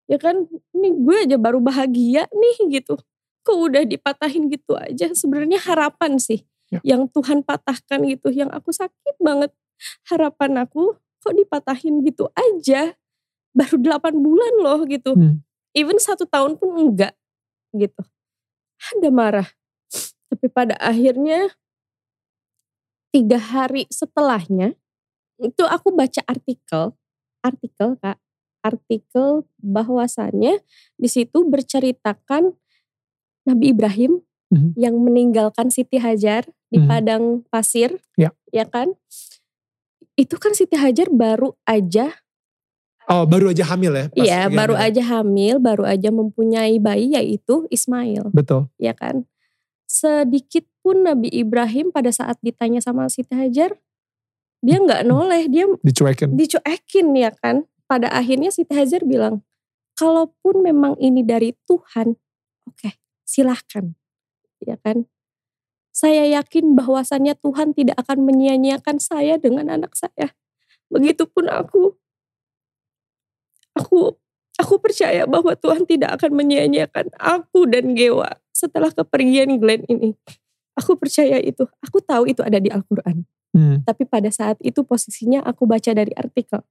Ya 0.10 0.18
kan 0.18 0.50
ini 0.74 0.90
gue 0.98 1.30
aja 1.30 1.38
baru 1.38 1.62
bahagia 1.62 2.26
nih 2.34 2.82
gitu. 2.82 2.98
Kok 3.46 3.58
udah 3.70 3.86
dipatahin 3.86 4.50
gitu 4.50 4.74
aja? 4.74 5.14
Sebenarnya 5.14 5.62
harapan 5.62 6.18
sih 6.18 6.42
ya. 6.74 6.82
yang 6.82 7.06
Tuhan 7.06 7.46
patahkan 7.46 8.02
gitu. 8.10 8.34
Yang 8.34 8.50
aku 8.58 8.74
sakit 8.74 9.22
banget. 9.22 9.54
Harapan 10.10 10.66
aku 10.66 10.98
kok 11.22 11.34
dipatahin 11.38 12.02
gitu 12.02 12.34
aja? 12.34 12.98
Baru 13.54 13.78
8 13.78 14.18
bulan 14.18 14.54
loh 14.58 14.82
gitu. 14.90 15.14
Hmm. 15.14 15.46
even 15.72 15.96
satu 16.02 16.28
tahun 16.28 16.60
pun 16.60 16.76
enggak 16.76 17.16
gitu 17.72 18.04
ada 18.98 19.10
marah 19.10 19.50
tapi 20.32 20.48
pada 20.48 20.76
akhirnya 20.80 21.52
tiga 23.12 23.40
hari 23.40 23.88
setelahnya 23.92 24.76
itu 25.42 25.64
aku 25.68 25.92
baca 25.92 26.22
artikel 26.28 26.96
artikel 27.44 27.98
kak 28.00 28.22
artikel 28.62 29.50
bahwasannya 29.58 30.62
di 30.96 31.10
situ 31.10 31.44
berceritakan 31.50 32.54
Nabi 33.46 33.74
Ibrahim 33.74 34.22
mm-hmm. 34.54 34.72
yang 34.78 34.96
meninggalkan 35.02 35.74
Siti 35.74 35.98
Hajar 35.98 36.46
di 36.70 36.78
mm-hmm. 36.78 36.90
padang 36.90 37.24
pasir, 37.50 37.98
ya. 38.16 38.30
ya 38.54 38.70
kan? 38.70 38.94
Itu 40.14 40.38
kan 40.38 40.54
Siti 40.54 40.78
Hajar 40.78 41.10
baru 41.10 41.58
aja 41.66 42.14
Oh, 43.10 43.26
baru 43.26 43.50
aja 43.50 43.66
hamil 43.66 43.94
ya? 43.94 44.06
Iya, 44.14 44.42
baru 44.54 44.78
hamil. 44.78 44.88
aja 44.88 45.04
hamil, 45.18 45.56
baru 45.58 45.84
aja 45.88 46.10
mempunyai 46.14 46.78
bayi 46.78 47.14
yaitu 47.18 47.66
Ismail. 47.74 48.30
Betul. 48.34 48.70
Ya 48.78 48.94
kan? 48.94 49.26
Sedikit 49.90 50.64
pun 50.86 51.04
Nabi 51.04 51.28
Ibrahim 51.34 51.90
pada 51.90 52.14
saat 52.14 52.40
ditanya 52.40 52.80
sama 52.80 53.10
Siti 53.12 53.36
Hajar, 53.36 53.76
dia 54.62 54.78
nggak 54.78 55.04
noleh, 55.04 55.50
dia 55.52 55.68
dicuekin. 55.84 56.38
Dicuekin 56.38 57.08
ya 57.18 57.34
kan? 57.34 57.68
pada 57.92 58.08
akhirnya 58.08 58.48
Siti 58.56 58.72
Hajar 58.72 59.04
bilang, 59.04 59.44
kalaupun 60.00 60.64
memang 60.64 60.96
ini 60.96 61.28
dari 61.28 61.52
Tuhan, 61.68 62.16
oke 62.64 62.80
okay, 62.80 62.96
silahkan. 63.28 63.92
Ya 64.64 64.80
kan? 64.80 65.12
Saya 65.92 66.24
yakin 66.40 66.72
bahwasannya 66.72 67.36
Tuhan 67.36 67.76
tidak 67.76 68.00
akan 68.00 68.24
menyia-nyiakan 68.24 68.96
saya 69.04 69.36
dengan 69.36 69.68
anak 69.68 69.92
saya. 70.00 70.32
Begitupun 70.88 71.52
aku. 71.52 72.00
Aku 73.82 74.16
aku 74.62 74.78
percaya 74.78 75.26
bahwa 75.26 75.58
Tuhan 75.58 75.90
tidak 75.90 76.22
akan 76.22 76.38
menyia-nyiakan 76.38 77.10
aku 77.18 77.66
dan 77.66 77.98
Gewa 77.98 78.30
setelah 78.54 78.94
kepergian 78.94 79.58
Glenn 79.58 79.82
ini. 79.90 80.14
Aku 80.78 80.96
percaya 80.96 81.42
itu. 81.42 81.66
Aku 81.82 82.00
tahu 82.00 82.30
itu 82.30 82.46
ada 82.46 82.62
di 82.62 82.70
Al-Quran. 82.70 83.26
Hmm. 83.52 83.84
Tapi 83.84 84.08
pada 84.08 84.32
saat 84.32 84.56
itu 84.64 84.86
posisinya 84.86 85.44
aku 85.44 85.68
baca 85.68 85.92
dari 85.92 86.16
artikel. 86.16 86.64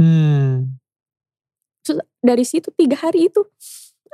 Hmm. 0.00 0.80
Terus 1.86 2.02
dari 2.24 2.42
situ 2.42 2.72
tiga 2.74 2.98
hari 2.98 3.30
itu 3.30 3.44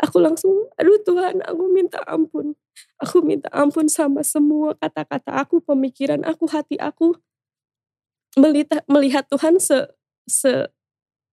aku 0.02 0.18
langsung 0.20 0.68
aduh 0.76 1.00
Tuhan 1.00 1.40
aku 1.46 1.64
minta 1.70 2.02
ampun. 2.04 2.58
Aku 3.00 3.24
minta 3.24 3.48
ampun 3.52 3.88
sama 3.88 4.20
semua 4.20 4.76
kata-kata 4.76 5.40
aku, 5.40 5.60
pemikiran 5.64 6.20
aku, 6.24 6.44
hati 6.48 6.76
aku. 6.76 7.16
Melihat, 8.36 8.84
melihat 8.86 9.24
Tuhan 9.26 9.56
se, 9.56 9.88
se 10.28 10.68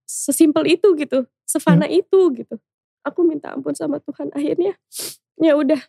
sesimpel 0.08 0.80
itu 0.80 0.96
gitu, 0.96 1.28
sefana 1.44 1.86
hmm. 1.86 2.00
itu 2.00 2.20
gitu. 2.40 2.56
Aku 3.04 3.28
minta 3.28 3.52
ampun 3.52 3.76
sama 3.76 4.00
Tuhan. 4.00 4.32
Akhirnya 4.32 4.74
ya 5.38 5.54
udah. 5.60 5.80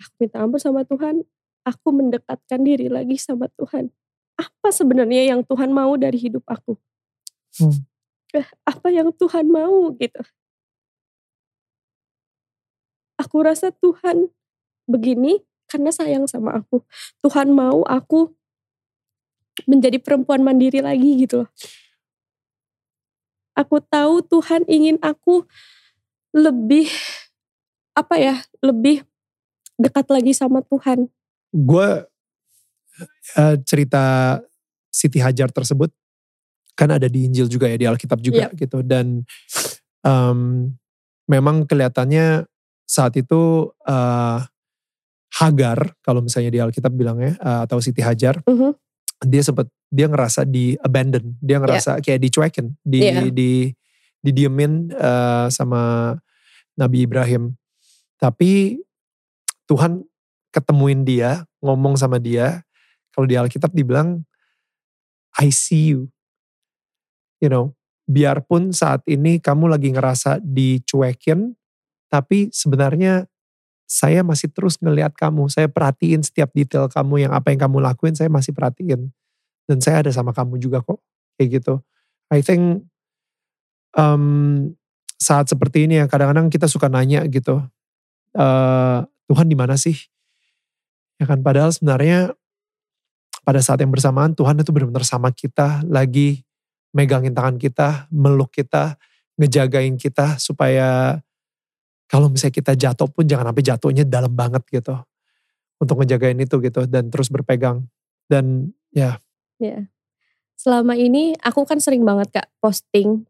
Aku 0.00 0.14
minta 0.22 0.40
ampun 0.40 0.62
sama 0.62 0.86
Tuhan. 0.86 1.26
Aku 1.66 1.92
mendekatkan 1.92 2.64
diri 2.64 2.88
lagi 2.88 3.20
sama 3.20 3.50
Tuhan. 3.58 3.92
Apa 4.40 4.72
sebenarnya 4.72 5.36
yang 5.36 5.44
Tuhan 5.44 5.74
mau 5.74 5.92
dari 6.00 6.16
hidup 6.16 6.46
aku? 6.48 6.78
Hmm. 7.60 7.84
Eh, 8.32 8.46
apa 8.64 8.88
yang 8.88 9.10
Tuhan 9.12 9.50
mau 9.50 9.92
gitu. 9.98 10.22
Aku 13.20 13.44
rasa 13.44 13.68
Tuhan 13.74 14.32
begini 14.88 15.44
karena 15.68 15.92
sayang 15.92 16.24
sama 16.24 16.56
aku. 16.64 16.80
Tuhan 17.20 17.52
mau 17.52 17.84
aku 17.84 18.32
menjadi 19.68 20.00
perempuan 20.00 20.40
mandiri 20.40 20.80
lagi 20.80 21.26
gitu 21.26 21.44
loh. 21.44 21.48
Aku 23.60 23.84
tahu 23.84 24.24
Tuhan 24.24 24.64
ingin 24.64 24.96
aku 25.04 25.44
lebih 26.32 26.88
apa 27.92 28.16
ya, 28.16 28.40
lebih 28.64 29.04
dekat 29.76 30.08
lagi 30.08 30.32
sama 30.32 30.64
Tuhan. 30.64 31.12
Gue 31.52 32.08
uh, 33.36 33.56
cerita 33.68 34.38
Siti 34.90 35.20
Hajar 35.20 35.52
tersebut 35.52 35.92
kan 36.74 36.90
ada 36.90 37.06
di 37.12 37.28
Injil 37.28 37.46
juga 37.46 37.68
ya 37.68 37.76
di 37.76 37.84
Alkitab 37.84 38.24
juga 38.24 38.48
yep. 38.48 38.56
gitu 38.56 38.80
dan 38.80 39.20
um, 40.00 40.72
memang 41.28 41.68
kelihatannya 41.68 42.48
saat 42.88 43.14
itu 43.20 43.70
uh, 43.84 44.40
Hagar 45.30 45.94
kalau 46.02 46.26
misalnya 46.26 46.50
di 46.50 46.58
Alkitab 46.58 46.90
bilangnya 46.90 47.38
uh, 47.38 47.62
atau 47.68 47.78
Siti 47.78 48.02
Hajar 48.02 48.42
uh 48.42 48.50
-huh. 48.50 48.72
Dia 49.24 49.42
sempat 49.44 49.68
dia 49.90 50.06
ngerasa 50.08 50.48
di 50.48 50.78
abandon 50.80 51.36
dia 51.42 51.60
ngerasa 51.60 51.98
yeah. 51.98 52.02
kayak 52.02 52.20
dicuekin 52.24 52.66
di 52.80 52.98
yeah. 53.04 53.28
di 53.28 53.52
didiemin 54.20 54.92
uh, 54.96 55.48
sama 55.52 56.14
Nabi 56.76 57.04
Ibrahim 57.04 57.56
tapi 58.20 58.80
Tuhan 59.68 60.04
ketemuin 60.52 61.04
dia 61.04 61.44
ngomong 61.60 61.96
sama 61.96 62.16
dia 62.16 62.64
kalau 63.12 63.26
di 63.28 63.36
Alkitab 63.36 63.72
dibilang 63.72 64.24
I 65.36 65.52
see 65.52 65.94
you 65.94 66.08
you 67.40 67.48
know 67.48 67.76
biarpun 68.10 68.74
saat 68.74 69.06
ini 69.06 69.38
kamu 69.38 69.70
lagi 69.70 69.94
ngerasa 69.94 70.42
dicuekin 70.42 71.54
tapi 72.10 72.50
sebenarnya 72.50 73.29
saya 73.90 74.22
masih 74.22 74.46
terus 74.54 74.78
ngelihat 74.78 75.18
kamu. 75.18 75.50
Saya 75.50 75.66
perhatiin 75.66 76.22
setiap 76.22 76.54
detail 76.54 76.86
kamu 76.86 77.26
yang 77.26 77.32
apa 77.34 77.50
yang 77.50 77.66
kamu 77.66 77.82
lakuin 77.82 78.14
saya 78.14 78.30
masih 78.30 78.54
perhatiin. 78.54 79.10
Dan 79.66 79.82
saya 79.82 80.06
ada 80.06 80.14
sama 80.14 80.30
kamu 80.30 80.62
juga 80.62 80.78
kok. 80.78 81.02
Kayak 81.34 81.58
gitu. 81.58 81.74
I 82.30 82.38
think 82.38 82.86
um, 83.98 84.70
saat 85.18 85.50
seperti 85.50 85.90
ini 85.90 85.98
ya 85.98 86.06
kadang-kadang 86.06 86.54
kita 86.54 86.70
suka 86.70 86.86
nanya 86.86 87.26
gitu. 87.26 87.66
Uh, 88.30 89.02
Tuhan 89.26 89.50
di 89.50 89.58
mana 89.58 89.74
sih? 89.74 89.98
Ya 91.18 91.26
kan 91.26 91.42
padahal 91.42 91.74
sebenarnya 91.74 92.38
pada 93.42 93.58
saat 93.58 93.82
yang 93.82 93.90
bersamaan 93.90 94.38
Tuhan 94.38 94.62
itu 94.62 94.70
benar-benar 94.70 95.02
sama 95.02 95.34
kita 95.34 95.82
lagi 95.90 96.46
megangin 96.94 97.34
tangan 97.34 97.58
kita, 97.58 98.06
meluk 98.14 98.54
kita, 98.54 98.94
ngejagain 99.34 99.98
kita 99.98 100.38
supaya 100.38 101.18
kalau 102.10 102.26
misalnya 102.26 102.58
kita 102.58 102.72
jatuh 102.74 103.06
pun 103.06 103.22
jangan 103.22 103.54
sampai 103.54 103.62
jatuhnya 103.62 104.02
dalam 104.02 104.34
banget 104.34 104.66
gitu. 104.66 104.98
Untuk 105.78 106.02
ngejagain 106.02 106.34
itu 106.42 106.58
gitu 106.58 106.82
dan 106.90 107.06
terus 107.06 107.30
berpegang. 107.30 107.86
Dan 108.26 108.74
ya. 108.90 109.22
Ya. 109.62 109.86
Selama 110.58 110.98
ini 110.98 111.38
aku 111.38 111.62
kan 111.62 111.78
sering 111.78 112.02
banget 112.02 112.34
kak 112.34 112.50
posting 112.58 113.22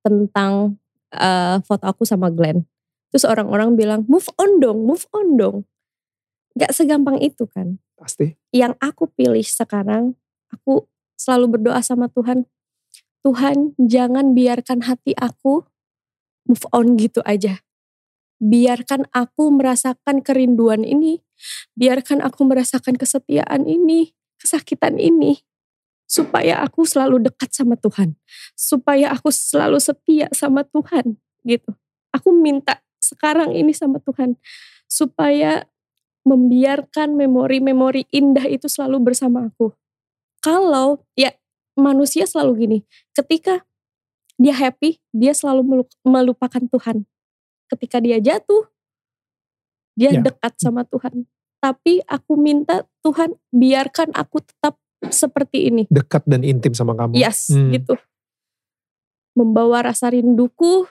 tentang 0.00 0.80
uh, 1.12 1.60
foto 1.60 1.84
aku 1.84 2.08
sama 2.08 2.32
Glenn. 2.32 2.64
Terus 3.12 3.28
orang-orang 3.28 3.76
bilang 3.76 4.00
move 4.08 4.26
on 4.40 4.56
dong, 4.56 4.88
move 4.88 5.04
on 5.12 5.36
dong. 5.36 5.56
Gak 6.56 6.72
segampang 6.72 7.20
itu 7.20 7.44
kan. 7.44 7.76
Pasti. 7.92 8.32
Yang 8.56 8.72
aku 8.80 9.04
pilih 9.12 9.44
sekarang, 9.44 10.16
aku 10.48 10.88
selalu 11.20 11.60
berdoa 11.60 11.84
sama 11.84 12.08
Tuhan. 12.08 12.48
Tuhan 13.20 13.76
jangan 13.76 14.32
biarkan 14.32 14.88
hati 14.88 15.12
aku 15.12 15.68
move 16.48 16.64
on 16.72 16.96
gitu 16.96 17.20
aja 17.28 17.60
biarkan 18.38 19.06
aku 19.10 19.50
merasakan 19.50 20.22
kerinduan 20.22 20.86
ini, 20.86 21.22
biarkan 21.74 22.22
aku 22.22 22.46
merasakan 22.46 22.94
kesetiaan 22.94 23.66
ini, 23.66 24.14
kesakitan 24.38 24.98
ini, 24.98 25.42
supaya 26.06 26.62
aku 26.62 26.86
selalu 26.86 27.28
dekat 27.28 27.50
sama 27.52 27.74
Tuhan, 27.74 28.14
supaya 28.54 29.12
aku 29.12 29.28
selalu 29.34 29.78
setia 29.82 30.30
sama 30.30 30.62
Tuhan, 30.64 31.18
gitu. 31.42 31.74
Aku 32.14 32.32
minta 32.32 32.80
sekarang 33.02 33.52
ini 33.52 33.74
sama 33.74 33.98
Tuhan, 34.00 34.38
supaya 34.88 35.66
membiarkan 36.22 37.18
memori-memori 37.18 38.06
indah 38.14 38.46
itu 38.46 38.70
selalu 38.70 39.12
bersama 39.12 39.50
aku. 39.50 39.74
Kalau 40.38 41.02
ya 41.18 41.34
manusia 41.74 42.24
selalu 42.24 42.52
gini, 42.64 42.78
ketika 43.12 43.66
dia 44.38 44.54
happy, 44.54 45.02
dia 45.10 45.34
selalu 45.34 45.90
melupakan 46.06 46.62
Tuhan 46.62 47.08
ketika 47.68 48.00
dia 48.00 48.18
jatuh, 48.18 48.66
dia 49.94 50.14
ya. 50.14 50.22
dekat 50.24 50.54
sama 50.58 50.82
Tuhan. 50.88 51.28
Tapi 51.58 52.02
aku 52.06 52.38
minta 52.38 52.86
Tuhan 53.02 53.34
biarkan 53.50 54.14
aku 54.14 54.42
tetap 54.42 54.78
seperti 55.10 55.70
ini. 55.70 55.82
Dekat 55.90 56.22
dan 56.26 56.46
intim 56.46 56.70
sama 56.74 56.94
kamu. 56.94 57.18
Yes, 57.18 57.50
hmm. 57.50 57.74
gitu. 57.74 57.94
Membawa 59.34 59.90
rasa 59.90 60.10
rinduku, 60.10 60.86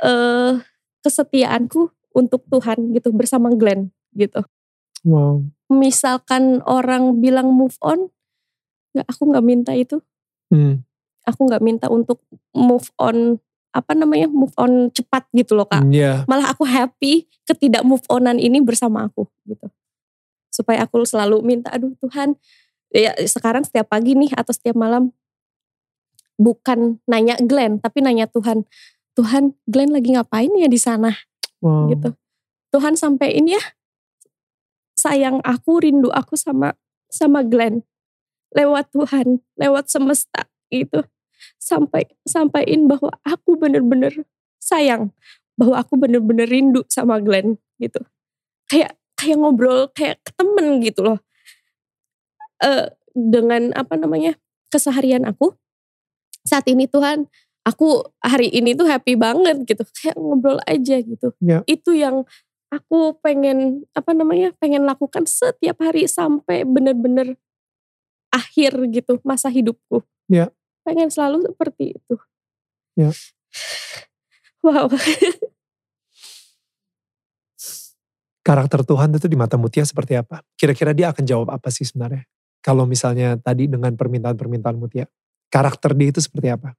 uh, 0.00 0.60
kesetiaanku 1.04 1.92
untuk 2.16 2.44
Tuhan 2.48 2.92
gitu 2.96 3.12
bersama 3.12 3.52
Glenn 3.52 3.92
gitu. 4.16 4.44
Wow. 5.04 5.48
Misalkan 5.70 6.60
orang 6.68 7.22
bilang 7.22 7.52
move 7.54 7.76
on, 7.80 8.12
nggak 8.92 9.06
aku 9.08 9.22
nggak 9.32 9.46
minta 9.46 9.72
itu. 9.72 10.02
Hmm. 10.50 10.84
Aku 11.24 11.46
nggak 11.46 11.62
minta 11.62 11.86
untuk 11.88 12.20
move 12.52 12.90
on 12.98 13.38
apa 13.70 13.94
namanya 13.94 14.26
move 14.26 14.50
on 14.58 14.90
cepat 14.90 15.26
gitu 15.30 15.54
loh 15.54 15.66
kak. 15.66 15.86
Yeah. 15.90 16.26
Malah 16.26 16.50
aku 16.50 16.66
happy 16.66 17.30
ketidak 17.46 17.86
move 17.86 18.02
onan 18.10 18.42
ini 18.42 18.58
bersama 18.58 19.06
aku 19.06 19.30
gitu. 19.46 19.70
Supaya 20.50 20.82
aku 20.82 21.06
selalu 21.06 21.42
minta 21.46 21.70
aduh 21.70 21.94
Tuhan 22.02 22.34
ya 22.90 23.14
sekarang 23.22 23.62
setiap 23.62 23.86
pagi 23.86 24.18
nih 24.18 24.34
atau 24.34 24.50
setiap 24.50 24.74
malam 24.74 25.14
bukan 26.34 26.98
nanya 27.06 27.38
Glenn 27.38 27.78
tapi 27.78 28.02
nanya 28.02 28.26
Tuhan. 28.26 28.66
Tuhan 29.14 29.54
Glenn 29.66 29.90
lagi 29.90 30.14
ngapain 30.14 30.50
ya 30.54 30.66
di 30.70 30.78
sana? 30.78 31.14
Wow. 31.62 31.90
Gitu. 31.94 32.10
Tuhan 32.70 32.94
sampein 32.94 33.46
ya 33.46 33.60
sayang 34.98 35.40
aku 35.42 35.80
rindu 35.82 36.12
aku 36.12 36.36
sama 36.36 36.76
sama 37.08 37.40
Glenn 37.46 37.82
lewat 38.52 38.90
Tuhan 38.92 39.40
lewat 39.56 39.88
semesta 39.88 40.46
gitu 40.68 41.02
sampai 41.56 42.08
sampaikan 42.26 42.88
bahwa 42.90 43.10
aku 43.24 43.56
bener-bener 43.56 44.26
sayang 44.60 45.10
bahwa 45.60 45.76
aku 45.76 46.00
bener-bener 46.00 46.48
rindu 46.48 46.88
sama 46.88 47.20
Glenn 47.20 47.60
gitu. 47.76 48.00
Kayak 48.64 48.96
kayak 49.12 49.36
ngobrol 49.36 49.92
kayak 49.92 50.16
ke 50.24 50.32
temen 50.32 50.80
gitu 50.80 51.04
loh. 51.04 51.18
Uh, 52.60 52.88
dengan 53.12 53.72
apa 53.76 53.96
namanya 53.96 54.36
keseharian 54.72 55.24
aku 55.24 55.56
saat 56.44 56.64
ini 56.68 56.84
Tuhan 56.88 57.28
aku 57.64 58.04
hari 58.20 58.52
ini 58.52 58.72
tuh 58.72 58.88
happy 58.88 59.20
banget 59.20 59.68
gitu. 59.68 59.84
Kayak 60.00 60.16
ngobrol 60.16 60.60
aja 60.64 60.96
gitu. 61.04 61.36
Ya. 61.44 61.60
itu 61.68 61.92
yang 61.92 62.24
aku 62.72 63.20
pengen 63.20 63.84
apa 63.92 64.16
namanya 64.16 64.56
pengen 64.56 64.88
lakukan 64.88 65.28
setiap 65.28 65.76
hari 65.84 66.08
sampai 66.08 66.64
bener-bener 66.64 67.36
akhir 68.32 68.72
gitu 68.94 69.20
masa 69.28 69.52
hidupku. 69.52 70.00
Ya 70.30 70.48
pengen 70.86 71.08
selalu 71.12 71.44
seperti 71.46 71.96
itu. 71.96 72.14
Ya. 72.98 73.10
Wow. 74.60 74.92
Karakter 78.40 78.82
Tuhan 78.82 79.12
itu 79.14 79.28
di 79.28 79.36
mata 79.36 79.60
Mutia 79.60 79.84
seperti 79.84 80.16
apa? 80.16 80.40
Kira-kira 80.56 80.96
dia 80.96 81.12
akan 81.12 81.24
jawab 81.24 81.48
apa 81.52 81.68
sih 81.68 81.84
sebenarnya? 81.84 82.24
Kalau 82.60 82.84
misalnya 82.84 83.36
tadi 83.40 83.68
dengan 83.68 83.96
permintaan-permintaan 83.96 84.76
Mutia. 84.76 85.08
Karakter 85.50 85.96
dia 85.96 86.08
itu 86.12 86.20
seperti 86.22 86.48
apa? 86.52 86.76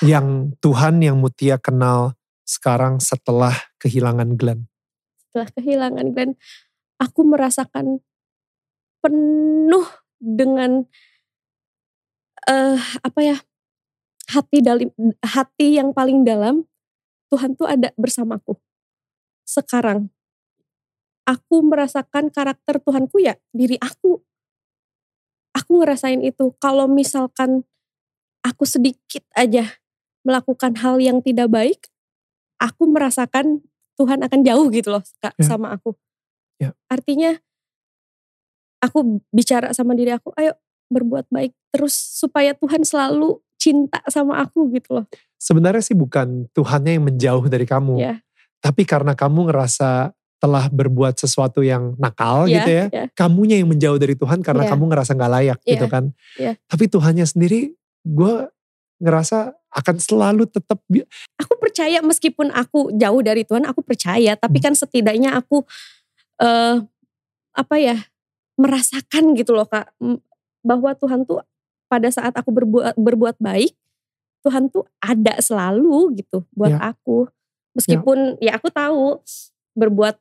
Yang 0.00 0.56
Tuhan 0.64 1.00
yang 1.04 1.16
Mutia 1.20 1.60
kenal 1.60 2.16
sekarang 2.44 2.98
setelah 2.98 3.52
kehilangan 3.78 4.34
Glenn. 4.34 4.66
Setelah 5.28 5.48
kehilangan 5.54 6.06
Glenn, 6.10 6.32
aku 6.98 7.20
merasakan 7.22 8.02
penuh 9.00 9.86
dengan 10.20 10.84
uh, 12.48 12.78
apa 13.02 13.20
ya 13.20 13.36
hati 14.30 14.62
dalam 14.62 14.88
hati 15.20 15.76
yang 15.76 15.90
paling 15.90 16.22
dalam 16.22 16.64
Tuhan 17.28 17.58
tuh 17.58 17.66
ada 17.66 17.90
bersamaku 17.98 18.54
sekarang 19.44 20.08
aku 21.26 21.62
merasakan 21.66 22.30
karakter 22.30 22.78
Tuhanku 22.78 23.18
ya 23.18 23.34
diri 23.50 23.74
aku 23.82 24.22
aku 25.50 25.70
ngerasain 25.82 26.22
itu 26.22 26.54
kalau 26.62 26.86
misalkan 26.86 27.66
aku 28.46 28.64
sedikit 28.64 29.26
aja 29.34 29.66
melakukan 30.22 30.78
hal 30.78 31.02
yang 31.02 31.18
tidak 31.18 31.50
baik 31.50 31.90
aku 32.62 32.86
merasakan 32.86 33.64
Tuhan 33.98 34.22
akan 34.24 34.40
jauh 34.46 34.66
gitu 34.72 34.94
loh 34.94 35.04
kak 35.18 35.34
ya. 35.36 35.44
sama 35.44 35.74
aku 35.74 35.98
ya. 36.62 36.72
artinya 36.86 37.36
aku 38.80 39.20
bicara 39.34 39.74
sama 39.76 39.92
diri 39.92 40.14
aku 40.14 40.32
ayo 40.40 40.56
berbuat 40.90 41.30
baik 41.30 41.54
terus 41.70 41.94
supaya 41.94 42.52
Tuhan 42.52 42.82
selalu 42.82 43.38
cinta 43.60 44.02
sama 44.10 44.42
aku 44.42 44.68
gitu 44.74 45.00
loh. 45.00 45.06
Sebenarnya 45.40 45.84
sih 45.84 45.96
bukan 45.96 46.50
Tuhannya 46.52 46.98
yang 46.98 47.04
menjauh 47.06 47.46
dari 47.46 47.64
kamu. 47.64 47.96
Yeah. 48.00 48.18
Tapi 48.60 48.84
karena 48.84 49.16
kamu 49.16 49.48
ngerasa 49.48 50.12
telah 50.40 50.72
berbuat 50.72 51.20
sesuatu 51.20 51.60
yang 51.60 51.94
nakal 52.00 52.48
yeah, 52.48 52.54
gitu 52.60 52.70
ya. 52.72 52.84
Yeah. 52.88 53.06
Kamunya 53.12 53.60
yang 53.60 53.68
menjauh 53.68 54.00
dari 54.00 54.16
Tuhan 54.16 54.40
karena 54.40 54.64
yeah. 54.66 54.72
kamu 54.72 54.84
ngerasa 54.88 55.10
gak 55.16 55.32
layak 55.32 55.58
yeah. 55.62 55.72
gitu 55.76 55.86
kan. 55.86 56.04
Yeah. 56.40 56.54
Tapi 56.66 56.84
Tuhannya 56.88 57.28
sendiri 57.28 57.76
gue 58.04 58.34
ngerasa 59.00 59.52
akan 59.70 59.96
selalu 60.02 60.50
tetap 60.50 60.82
aku 61.38 61.54
percaya 61.62 62.02
meskipun 62.02 62.50
aku 62.50 62.90
jauh 62.98 63.20
dari 63.22 63.46
Tuhan 63.46 63.62
aku 63.64 63.86
percaya 63.86 64.34
tapi 64.34 64.58
hmm. 64.58 64.64
kan 64.66 64.74
setidaknya 64.74 65.30
aku 65.38 65.62
uh, 66.42 66.82
apa 67.54 67.76
ya 67.78 67.96
merasakan 68.58 69.32
gitu 69.38 69.54
loh 69.54 69.70
kak 69.70 69.94
bahwa 70.60 70.92
Tuhan 70.96 71.24
tuh 71.24 71.40
pada 71.90 72.08
saat 72.12 72.32
aku 72.36 72.54
berbuat 72.54 72.94
berbuat 72.94 73.36
baik 73.42 73.74
Tuhan 74.40 74.72
tuh 74.72 74.88
ada 75.02 75.36
selalu 75.42 76.16
gitu 76.20 76.46
buat 76.56 76.72
ya. 76.72 76.94
aku 76.94 77.28
meskipun 77.76 78.40
ya. 78.40 78.52
ya 78.54 78.62
aku 78.62 78.68
tahu 78.72 79.20
berbuat 79.76 80.16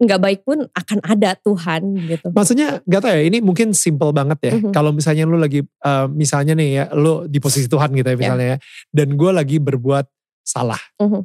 nggak 0.00 0.20
baik 0.20 0.40
pun 0.48 0.64
akan 0.72 0.98
ada 1.04 1.36
Tuhan 1.36 1.92
gitu. 2.08 2.32
Maksudnya 2.32 2.80
gak 2.88 3.04
tau 3.04 3.12
ya 3.12 3.20
ini 3.20 3.44
mungkin 3.44 3.76
simple 3.76 4.16
banget 4.16 4.40
ya. 4.40 4.52
Mm-hmm. 4.56 4.72
Kalau 4.72 4.96
misalnya 4.96 5.28
lu 5.28 5.36
lagi 5.36 5.60
uh, 5.60 6.08
misalnya 6.08 6.56
nih 6.56 6.68
ya 6.72 6.84
lu 6.96 7.28
di 7.28 7.36
posisi 7.36 7.68
Tuhan 7.68 7.92
gitu 7.92 8.08
ya 8.08 8.16
misalnya 8.16 8.56
yeah. 8.56 8.60
ya. 8.64 8.88
Dan 8.88 9.20
gue 9.20 9.28
lagi 9.28 9.60
berbuat 9.60 10.08
salah. 10.40 10.80
Mm-hmm. 10.96 11.22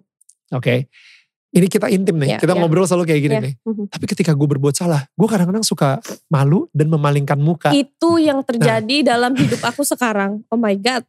Oke. 0.59 0.59
Okay. 0.59 0.79
Ini 1.55 1.71
kita 1.71 1.87
intim 1.87 2.19
nih, 2.19 2.35
yeah, 2.35 2.41
kita 2.43 2.51
yeah. 2.51 2.59
ngobrol 2.59 2.83
selalu 2.83 3.15
kayak 3.15 3.21
gini 3.23 3.35
yeah. 3.39 3.45
nih. 3.47 3.53
Mm-hmm. 3.63 3.85
Tapi 3.87 4.05
ketika 4.11 4.35
gue 4.35 4.43
berbuat 4.43 4.75
salah, 4.75 5.07
gue 5.07 5.27
kadang-kadang 5.31 5.63
suka 5.63 6.03
malu 6.27 6.67
dan 6.75 6.91
memalingkan 6.91 7.39
muka. 7.39 7.71
Itu 7.71 8.19
yang 8.19 8.43
terjadi 8.43 9.07
nah. 9.07 9.15
dalam 9.15 9.39
hidup 9.39 9.63
aku 9.63 9.87
sekarang. 9.87 10.43
Oh 10.51 10.59
my 10.59 10.75
God. 10.75 11.07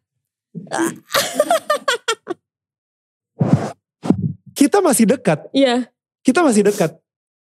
kita 4.55 4.79
masih 4.79 5.11
dekat. 5.11 5.51
Iya. 5.51 5.67
Yeah. 5.67 5.81
Kita 6.23 6.47
masih 6.47 6.63
dekat 6.63 6.95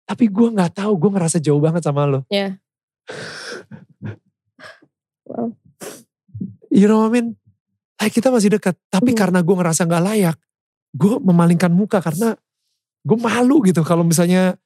tapi 0.08 0.24
gue 0.32 0.48
gak 0.56 0.80
tahu, 0.80 0.96
gue 0.96 1.10
ngerasa 1.12 1.36
jauh 1.36 1.60
banget 1.60 1.84
sama 1.84 2.08
lo. 2.08 2.24
Iya. 2.32 2.56
Yeah. 4.00 4.16
wow. 5.28 5.52
You 6.72 6.88
know 6.88 7.04
what 7.04 7.12
I 7.12 7.20
mean? 7.20 7.36
Like 8.00 8.16
kita 8.16 8.32
masih 8.32 8.56
dekat, 8.56 8.80
tapi 8.88 9.12
mm. 9.12 9.18
karena 9.20 9.44
gue 9.44 9.52
ngerasa 9.52 9.84
gak 9.84 10.00
layak, 10.00 10.36
gue 10.96 11.14
memalingkan 11.20 11.68
muka 11.68 12.00
karena 12.00 12.40
gue 13.08 13.18
malu 13.18 13.64
gitu 13.64 13.80
kalau 13.80 14.04
misalnya 14.04 14.60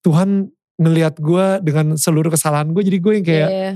Tuhan 0.00 0.48
ngelihat 0.80 1.20
gue 1.20 1.60
dengan 1.60 1.94
seluruh 2.00 2.32
kesalahan 2.32 2.72
gue, 2.72 2.82
jadi 2.82 2.98
gue 2.98 3.12
yang 3.20 3.26
kayak, 3.28 3.50
yeah. 3.52 3.74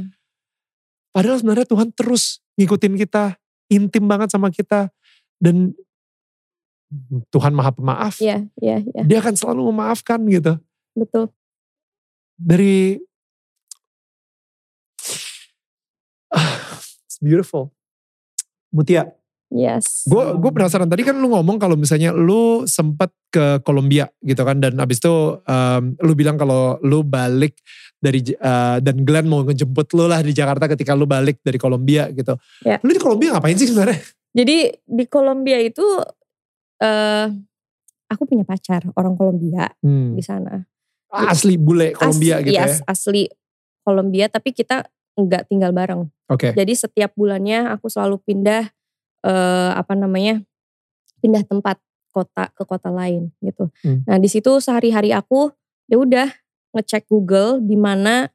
padahal 1.13 1.39
sebenarnya 1.39 1.69
Tuhan 1.69 1.89
terus 1.93 2.41
ngikutin 2.57 2.97
kita, 2.97 3.37
intim 3.69 4.09
banget 4.09 4.33
sama 4.33 4.49
kita, 4.49 4.89
dan 5.39 5.77
Tuhan 7.31 7.53
maha 7.53 7.71
pemaaf. 7.77 8.19
Iya, 8.19 8.49
iya, 8.59 8.81
iya. 8.81 9.03
Dia 9.05 9.19
akan 9.21 9.35
selalu 9.37 9.71
memaafkan 9.71 10.19
gitu 10.27 10.57
betul. 10.97 11.29
Dari 12.41 12.97
it's 17.05 17.21
beautiful. 17.21 17.77
Mutia. 18.73 19.13
Yes. 19.47 20.03
Gue 20.11 20.35
gue 20.43 20.51
penasaran 20.51 20.91
tadi 20.91 21.07
kan 21.07 21.15
lu 21.23 21.31
ngomong 21.31 21.63
kalau 21.63 21.79
misalnya 21.79 22.11
lu 22.11 22.67
sempet 22.67 23.15
ke 23.31 23.63
Kolombia 23.63 24.11
gitu 24.19 24.43
kan 24.43 24.59
dan 24.59 24.75
abis 24.83 24.99
itu 24.99 25.39
um, 25.39 25.83
lu 26.03 26.13
bilang 26.19 26.35
kalau 26.35 26.83
lu 26.83 27.07
balik 27.07 27.55
dari 28.03 28.27
uh, 28.43 28.83
dan 28.83 29.07
Glenn 29.07 29.31
mau 29.31 29.47
ngejemput 29.47 29.95
lu 29.95 30.11
lah 30.11 30.19
di 30.21 30.35
Jakarta 30.35 30.67
ketika 30.67 30.99
lu 30.99 31.07
balik 31.07 31.39
dari 31.47 31.63
Kolombia 31.63 32.11
gitu. 32.11 32.35
Ya. 32.67 32.83
Lu 32.83 32.91
di 32.91 32.99
Kolombia 32.99 33.39
ngapain 33.39 33.55
sih 33.55 33.71
sebenarnya? 33.71 34.03
Jadi 34.35 34.57
di 34.83 35.05
Kolombia 35.07 35.63
itu 35.63 35.87
uh, 36.83 37.27
aku 38.11 38.23
punya 38.27 38.43
pacar 38.43 38.83
orang 38.99 39.15
Kolombia 39.15 39.71
hmm. 39.81 40.19
di 40.19 40.23
sana. 40.27 40.59
Asli 41.07 41.57
bule 41.57 41.95
Kolombia 41.95 42.43
gitu 42.43 42.53
yes, 42.53 42.83
ya? 42.83 42.93
asli 42.93 43.31
Kolombia 43.87 44.27
tapi 44.27 44.53
kita 44.53 44.85
nggak 45.17 45.49
tinggal 45.49 45.73
bareng. 45.73 46.11
Oke. 46.29 46.51
Okay. 46.51 46.53
Jadi 46.53 46.73
setiap 46.77 47.15
bulannya 47.17 47.73
aku 47.73 47.89
selalu 47.89 48.21
pindah 48.21 48.76
uh, 49.27 49.75
apa 49.75 49.99
namanya 49.99 50.39
pindah 51.19 51.43
tempat 51.43 51.83
kota 52.15 52.49
ke 52.55 52.63
kota 52.63 52.89
lain 52.89 53.35
gitu. 53.43 53.69
Hmm. 53.83 54.07
Nah 54.07 54.17
di 54.23 54.31
situ 54.31 54.63
sehari-hari 54.63 55.11
aku 55.11 55.51
ya 55.91 55.99
udah 55.99 56.29
ngecek 56.73 57.11
Google 57.11 57.61
di 57.61 57.75
mana 57.75 58.31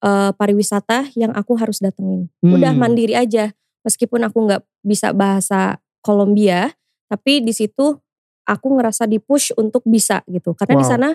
uh, 0.00 0.30
pariwisata 0.32 1.10
yang 1.18 1.34
aku 1.34 1.58
harus 1.58 1.82
datengin. 1.82 2.30
Hmm. 2.40 2.56
Udah 2.56 2.72
mandiri 2.72 3.18
aja 3.18 3.52
meskipun 3.84 4.24
aku 4.24 4.46
nggak 4.48 4.62
bisa 4.86 5.12
bahasa 5.12 5.82
Kolombia 6.00 6.70
tapi 7.06 7.42
di 7.42 7.54
situ 7.54 7.98
aku 8.46 8.66
ngerasa 8.78 9.06
di 9.10 9.18
push 9.18 9.54
untuk 9.58 9.82
bisa 9.86 10.22
gitu 10.30 10.54
karena 10.54 10.74
wow. 10.78 10.82
di 10.82 10.86
sana 10.86 11.08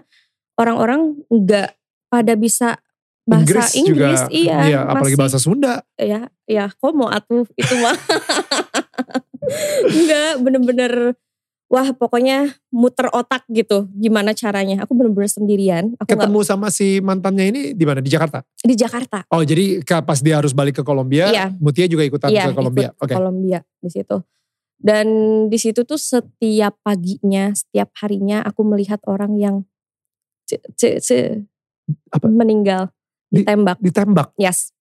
orang-orang 0.59 1.19
nggak 1.27 1.69
pada 2.11 2.33
bisa 2.35 2.79
bahasa 3.31 3.47
Inggris, 3.47 3.71
Inggris 3.79 4.21
juga, 4.27 4.35
iya, 4.35 4.57
iya 4.67 4.79
apalagi 4.83 5.15
bahasa 5.15 5.39
Sunda. 5.39 5.79
Ya, 5.95 6.27
ya, 6.43 6.67
kok 6.67 6.91
mau 6.91 7.07
atuh 7.07 7.47
itu 7.55 7.73
mah. 7.79 7.95
Enggak, 9.95 10.31
bener-bener 10.43 10.93
wah 11.71 11.87
pokoknya 11.95 12.51
muter 12.67 13.07
otak 13.15 13.47
gitu 13.47 13.87
gimana 13.95 14.35
caranya. 14.35 14.83
Aku 14.83 14.91
bener-bener 14.91 15.31
sendirian. 15.31 15.95
Aku 16.03 16.11
Ketemu 16.11 16.39
gak, 16.43 16.47
sama 16.51 16.67
si 16.67 16.99
mantannya 16.99 17.45
ini 17.47 17.61
di 17.71 17.83
mana? 17.87 18.03
Di 18.03 18.11
Jakarta? 18.11 18.43
Di 18.59 18.75
Jakarta. 18.75 19.23
Oh 19.31 19.39
jadi 19.39 19.79
pas 20.03 20.19
dia 20.19 20.35
harus 20.35 20.51
balik 20.51 20.79
ke 20.79 20.83
Kolombia, 20.83 21.31
iya. 21.31 21.47
Mutia 21.55 21.87
juga 21.87 22.03
ikutan 22.03 22.27
iya, 22.27 22.51
ke 22.51 22.53
Kolombia. 22.53 22.91
Oke. 22.99 23.07
Okay. 23.07 23.15
Kolombia 23.15 23.59
di 23.79 23.89
situ. 23.89 24.19
Dan 24.81 25.07
di 25.47 25.57
situ 25.61 25.85
tuh 25.85 25.97
setiap 26.01 26.73
paginya, 26.81 27.53
setiap 27.53 27.93
harinya 28.01 28.41
aku 28.41 28.65
melihat 28.65 28.97
orang 29.05 29.37
yang 29.37 29.55
c, 30.49 30.97
c, 30.99 31.09
apa? 32.11 32.27
meninggal 32.27 32.89
ditembak. 33.31 33.77
Ditembak. 33.79 34.29
Yes. 34.35 34.75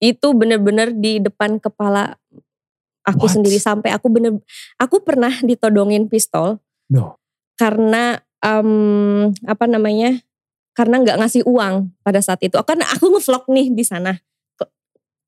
Itu 0.00 0.32
bener-bener 0.32 0.96
di 0.96 1.20
depan 1.20 1.60
kepala 1.60 2.16
aku 3.04 3.28
What? 3.28 3.36
sendiri 3.36 3.60
sampai 3.60 3.92
aku 3.92 4.08
bener 4.08 4.40
aku 4.80 5.04
pernah 5.04 5.30
ditodongin 5.44 6.08
pistol. 6.08 6.58
No. 6.88 7.20
Karena 7.60 8.16
um, 8.40 9.30
apa 9.44 9.68
namanya? 9.68 10.24
Karena 10.72 11.04
nggak 11.04 11.20
ngasih 11.20 11.42
uang 11.44 11.92
pada 12.00 12.24
saat 12.24 12.40
itu. 12.40 12.56
Kan 12.64 12.80
aku 12.80 13.12
ngevlog 13.12 13.44
nih 13.52 13.68
di 13.68 13.84
sana. 13.84 14.16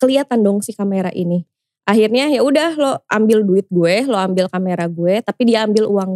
Kelihatan 0.01 0.41
dong 0.41 0.65
si 0.65 0.73
kamera 0.73 1.13
ini. 1.13 1.45
Akhirnya 1.83 2.31
ya 2.31 2.41
udah 2.47 2.79
lo 2.79 2.93
ambil 3.11 3.43
duit 3.43 3.67
gue, 3.69 4.07
lo 4.07 4.17
ambil 4.17 4.47
kamera 4.49 4.87
gue, 4.87 5.21
tapi 5.21 5.51
dia 5.51 5.67
ambil 5.67 5.91
uang. 5.91 6.13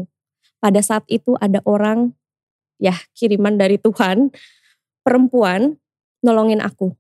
Pada 0.63 0.81
saat 0.81 1.05
itu 1.11 1.37
ada 1.37 1.61
orang 1.69 2.17
ya 2.81 2.97
kiriman 3.13 3.61
dari 3.61 3.77
Tuhan 3.77 4.33
perempuan 5.05 5.77
nolongin 6.25 6.63
aku. 6.63 6.93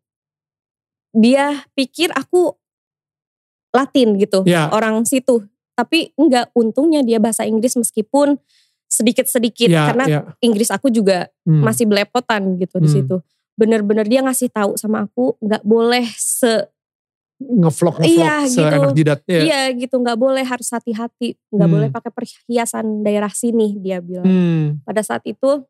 Dia 1.17 1.65
pikir 1.73 2.13
aku 2.13 2.53
Latin 3.73 4.17
gitu, 4.17 4.41
ya. 4.49 4.73
orang 4.73 5.05
situ. 5.05 5.45
Tapi 5.77 6.17
enggak, 6.17 6.49
untungnya 6.57 7.05
dia 7.05 7.21
bahasa 7.21 7.45
Inggris 7.45 7.77
meskipun 7.77 8.41
sedikit-sedikit 8.89 9.69
ya, 9.69 9.93
karena 9.93 10.05
ya. 10.09 10.21
Inggris 10.41 10.73
aku 10.73 10.89
juga 10.89 11.29
hmm. 11.45 11.61
masih 11.61 11.85
belepotan 11.85 12.57
gitu 12.57 12.81
hmm. 12.81 12.85
di 12.85 12.89
situ. 12.89 13.17
Bener-bener 13.57 14.09
dia 14.09 14.25
ngasih 14.25 14.49
tahu 14.49 14.81
sama 14.81 15.05
aku 15.05 15.37
nggak 15.45 15.65
boleh 15.65 16.07
se 16.17 16.73
ngevlog 17.37 18.01
ngevlog 18.01 18.17
iya, 18.17 18.49
gitu. 18.49 18.97
jidat 18.97 19.21
ya. 19.29 19.41
iya 19.45 19.61
gitu 19.77 20.01
nggak 20.01 20.17
boleh 20.17 20.41
harus 20.41 20.73
hati-hati 20.73 21.37
nggak 21.53 21.69
hmm. 21.69 21.77
boleh 21.77 21.89
pakai 21.93 22.09
perhiasan 22.09 23.05
daerah 23.05 23.29
sini 23.29 23.77
dia 23.77 24.01
bilang 24.01 24.25
hmm. 24.25 24.89
pada 24.89 25.05
saat 25.05 25.21
itu 25.29 25.61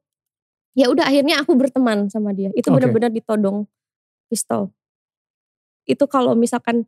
ya 0.77 0.93
udah 0.93 1.09
akhirnya 1.09 1.41
aku 1.41 1.57
berteman 1.57 2.13
sama 2.13 2.37
dia 2.37 2.53
itu 2.53 2.69
okay. 2.69 2.77
benar-benar 2.77 3.09
ditodong 3.09 3.65
pistol 4.29 4.71
itu 5.89 6.05
kalau 6.05 6.37
misalkan 6.37 6.85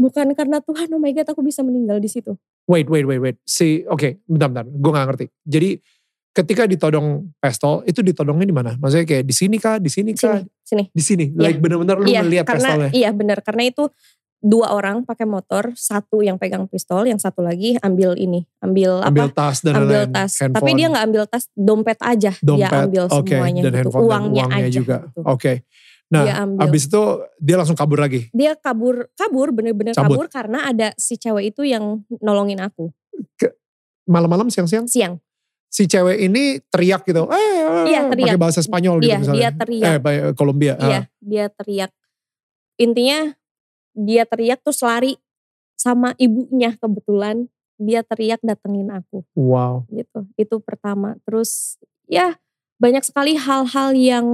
bukan 0.00 0.32
karena 0.32 0.64
Tuhan 0.64 0.88
oh 0.96 1.00
my 1.02 1.12
god 1.12 1.28
aku 1.28 1.44
bisa 1.44 1.60
meninggal 1.60 2.00
di 2.00 2.08
situ 2.08 2.32
wait 2.64 2.88
wait 2.88 3.04
wait 3.04 3.20
wait 3.20 3.36
si 3.44 3.84
oke 3.84 4.00
okay, 4.00 4.12
bentar 4.24 4.48
bentar 4.48 4.66
gue 4.66 4.90
nggak 4.90 5.06
ngerti 5.12 5.26
jadi 5.44 5.70
ketika 6.32 6.64
ditodong 6.64 7.28
pistol 7.36 7.84
itu 7.84 8.00
ditodongnya 8.00 8.48
di 8.48 8.56
mana? 8.56 8.72
Maksudnya 8.80 9.04
kayak 9.04 9.24
di 9.28 9.34
sini 9.36 9.56
kah, 9.60 9.76
di 9.76 9.92
sini 9.92 10.16
kah? 10.16 10.40
Sini. 10.64 10.88
Di 10.88 11.02
sini. 11.04 11.26
Like 11.36 11.60
yeah. 11.60 11.62
benar-benar 11.62 11.96
lu 12.00 12.08
yeah, 12.08 12.24
melihat 12.24 12.48
karena, 12.48 12.60
pistolnya. 12.72 12.90
Iya 12.96 13.10
benar 13.12 13.38
karena 13.44 13.62
itu 13.68 13.84
dua 14.42 14.74
orang 14.74 15.06
pakai 15.06 15.22
motor, 15.22 15.70
satu 15.78 16.18
yang 16.20 16.34
pegang 16.34 16.66
pistol, 16.66 17.06
yang 17.06 17.16
satu 17.16 17.46
lagi 17.46 17.78
ambil 17.78 18.18
ini, 18.18 18.42
ambil, 18.58 18.98
ambil 19.06 19.30
apa? 19.30 19.38
tas 19.38 19.62
dan 19.62 19.78
ambil 19.78 20.02
lain, 20.02 20.10
tas. 20.10 20.32
Handphone. 20.42 20.56
Tapi 20.58 20.70
dia 20.74 20.86
nggak 20.90 21.04
ambil 21.06 21.22
tas, 21.30 21.44
dompet 21.54 21.98
aja. 22.02 22.32
Dompet, 22.42 22.66
dia 22.66 22.82
ambil 22.90 23.04
okay. 23.06 23.38
semuanya 23.38 23.62
dan 23.62 23.72
gitu. 23.86 23.90
uangnya, 23.94 24.42
dan 24.42 24.50
uangnya 24.50 24.66
aja. 24.66 24.74
juga. 24.74 24.96
Gitu. 25.06 25.20
Oke. 25.22 25.38
Okay. 25.38 25.56
Nah, 26.12 26.22
dia 26.28 26.34
ambil. 26.44 26.60
abis 26.68 26.82
itu 26.90 27.02
dia 27.40 27.56
langsung 27.56 27.78
kabur 27.78 27.98
lagi. 28.02 28.20
Dia 28.34 28.52
kabur, 28.58 29.08
kabur 29.16 29.48
bener-bener 29.54 29.94
kabur 29.94 30.26
karena 30.28 30.68
ada 30.68 30.92
si 30.98 31.14
cewek 31.16 31.54
itu 31.54 31.62
yang 31.64 32.02
nolongin 32.18 32.60
aku. 32.60 32.90
Malam-malam, 34.04 34.50
siang-siang? 34.50 34.90
Siang 34.90 35.22
si 35.72 35.88
cewek 35.88 36.20
ini 36.20 36.60
teriak 36.68 37.00
gitu, 37.08 37.24
eh, 37.32 37.88
iya, 37.88 38.04
teriak. 38.12 38.36
pakai 38.36 38.36
bahasa 38.36 38.60
Spanyol 38.60 39.00
gitu 39.00 39.08
iya, 39.08 39.18
misalnya. 39.24 39.40
Dia 39.40 39.50
teriak. 39.56 39.92
Eh, 40.04 40.32
Kolombia. 40.36 40.76
Iya, 40.76 41.00
ah. 41.00 41.04
dia 41.16 41.44
teriak. 41.48 41.90
Intinya 42.76 43.32
dia 43.92 44.24
teriak 44.24 44.60
terus 44.64 44.80
lari 44.82 45.16
sama 45.76 46.16
ibunya 46.20 46.76
kebetulan 46.76 47.48
dia 47.80 48.06
teriak 48.06 48.38
datengin 48.44 48.88
aku. 48.92 49.26
Wow. 49.34 49.88
Gitu. 49.90 50.28
Itu 50.38 50.62
pertama. 50.62 51.18
Terus 51.26 51.80
ya 52.06 52.38
banyak 52.78 53.02
sekali 53.02 53.34
hal-hal 53.38 53.94
yang 53.94 54.26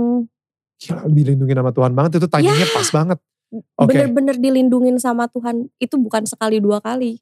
Gila, 0.78 1.10
dilindungi 1.10 1.54
sama 1.58 1.72
Tuhan 1.74 1.92
banget 1.96 2.22
itu 2.22 2.28
tanyanya 2.30 2.66
ya, 2.68 2.70
pas 2.70 2.88
banget. 2.94 3.18
Okay. 3.50 3.86
Bener-bener 3.88 4.36
dilindungin 4.38 4.96
sama 5.00 5.26
Tuhan 5.26 5.72
itu 5.82 5.96
bukan 5.98 6.28
sekali 6.28 6.62
dua 6.62 6.78
kali. 6.78 7.18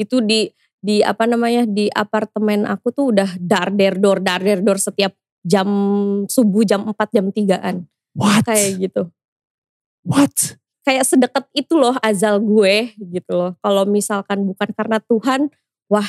Itu 0.00 0.24
di 0.24 0.48
di 0.84 1.00
apa 1.04 1.28
namanya 1.28 1.68
di 1.68 1.88
apartemen 1.92 2.64
aku 2.68 2.92
tuh 2.92 3.12
udah 3.12 3.28
dar 3.40 3.72
der 3.72 3.96
dor 3.96 4.20
dar 4.20 4.40
der 4.40 4.60
dor 4.60 4.76
setiap 4.80 5.12
jam 5.44 5.68
subuh 6.24 6.64
jam 6.64 6.88
4 6.88 6.96
jam 7.12 7.26
3-an. 7.28 7.76
What? 8.16 8.48
Kayak 8.48 8.70
gitu. 8.88 9.02
What? 10.08 10.56
Kayak 10.84 11.08
sedekat 11.08 11.44
itu 11.56 11.74
loh 11.80 11.96
azal 12.04 12.36
gue 12.44 12.92
gitu 13.00 13.32
loh. 13.32 13.52
Kalau 13.64 13.88
misalkan 13.88 14.44
bukan 14.44 14.68
karena 14.76 15.00
Tuhan, 15.00 15.48
wah 15.88 16.08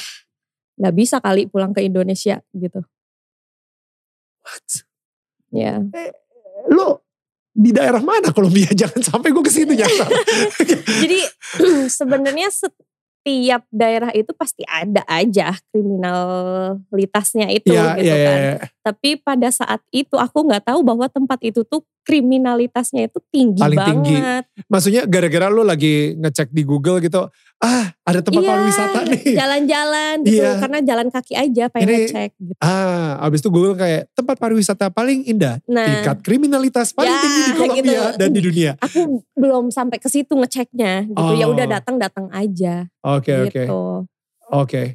nggak 0.76 0.96
bisa 0.96 1.24
kali 1.24 1.48
pulang 1.48 1.72
ke 1.72 1.80
Indonesia 1.84 2.44
gitu. 2.52 2.84
What? 4.44 4.68
Ya. 5.50 5.80
Eh, 5.96 6.12
lo 6.70 7.08
di 7.56 7.72
daerah 7.72 8.04
mana 8.04 8.36
Kolombia? 8.36 8.68
Jangan 8.84 9.02
sampai 9.02 9.32
gue 9.32 9.44
ke 9.48 9.52
situ 9.52 9.72
nyasar. 9.72 10.12
Jadi 11.02 11.20
sebenarnya 11.98 12.52
setiap 12.52 13.64
daerah 13.72 14.12
itu 14.12 14.36
pasti 14.36 14.68
ada 14.68 15.02
aja 15.08 15.56
kriminalitasnya 15.72 17.48
itu 17.56 17.72
yeah, 17.72 17.96
gitu 17.96 18.12
yeah, 18.12 18.28
kan. 18.28 18.38
Yeah. 18.38 18.58
Tapi 18.84 19.10
pada 19.24 19.50
saat 19.50 19.82
itu 19.96 20.20
aku 20.20 20.46
nggak 20.46 20.68
tahu 20.68 20.84
bahwa 20.84 21.08
tempat 21.08 21.40
itu 21.42 21.64
tuh 21.64 21.82
kriminalitasnya 22.06 23.10
itu 23.10 23.18
tinggi 23.34 23.58
Paling 23.58 23.80
banget. 23.82 23.94
Tinggi. 23.98 24.16
Maksudnya 24.70 25.02
gara-gara 25.10 25.50
lu 25.50 25.66
lagi 25.66 26.14
ngecek 26.14 26.54
di 26.54 26.62
Google 26.62 27.02
gitu, 27.02 27.26
ah 27.58 27.86
ada 28.06 28.22
tempat 28.22 28.46
iya, 28.46 28.50
pariwisata 28.54 29.00
nih. 29.10 29.34
Jalan-jalan 29.34 30.16
gitu, 30.22 30.46
iya. 30.46 30.62
karena 30.62 30.80
jalan 30.86 31.08
kaki 31.10 31.34
aja 31.34 31.64
pengen 31.74 31.88
Ini, 31.90 31.98
ngecek 32.06 32.32
gitu. 32.38 32.62
Ah, 32.62 33.18
abis 33.26 33.42
itu 33.42 33.50
Google 33.50 33.74
kayak 33.74 34.14
tempat 34.14 34.38
pariwisata 34.38 34.94
paling 34.94 35.26
indah, 35.26 35.58
nah, 35.66 35.90
tingkat 35.90 36.18
kriminalitas 36.22 36.94
paling 36.94 37.10
ya, 37.10 37.22
tinggi 37.26 37.42
di 37.42 37.54
Kolombia 37.60 37.82
gitu. 37.82 38.20
dan 38.22 38.30
di 38.30 38.42
dunia. 38.46 38.72
Aku 38.86 39.26
belum 39.34 39.74
sampai 39.74 39.98
ke 39.98 40.08
situ 40.08 40.38
ngeceknya 40.38 41.10
gitu, 41.10 41.34
oh. 41.34 41.34
ya 41.34 41.50
udah 41.50 41.66
datang-datang 41.66 42.30
aja. 42.30 42.86
Oke 43.02 43.34
okay, 43.34 43.40
gitu. 43.50 43.50
oke. 43.50 43.58
Okay. 43.58 43.66
Oke. 44.46 44.62
Okay 44.70 44.88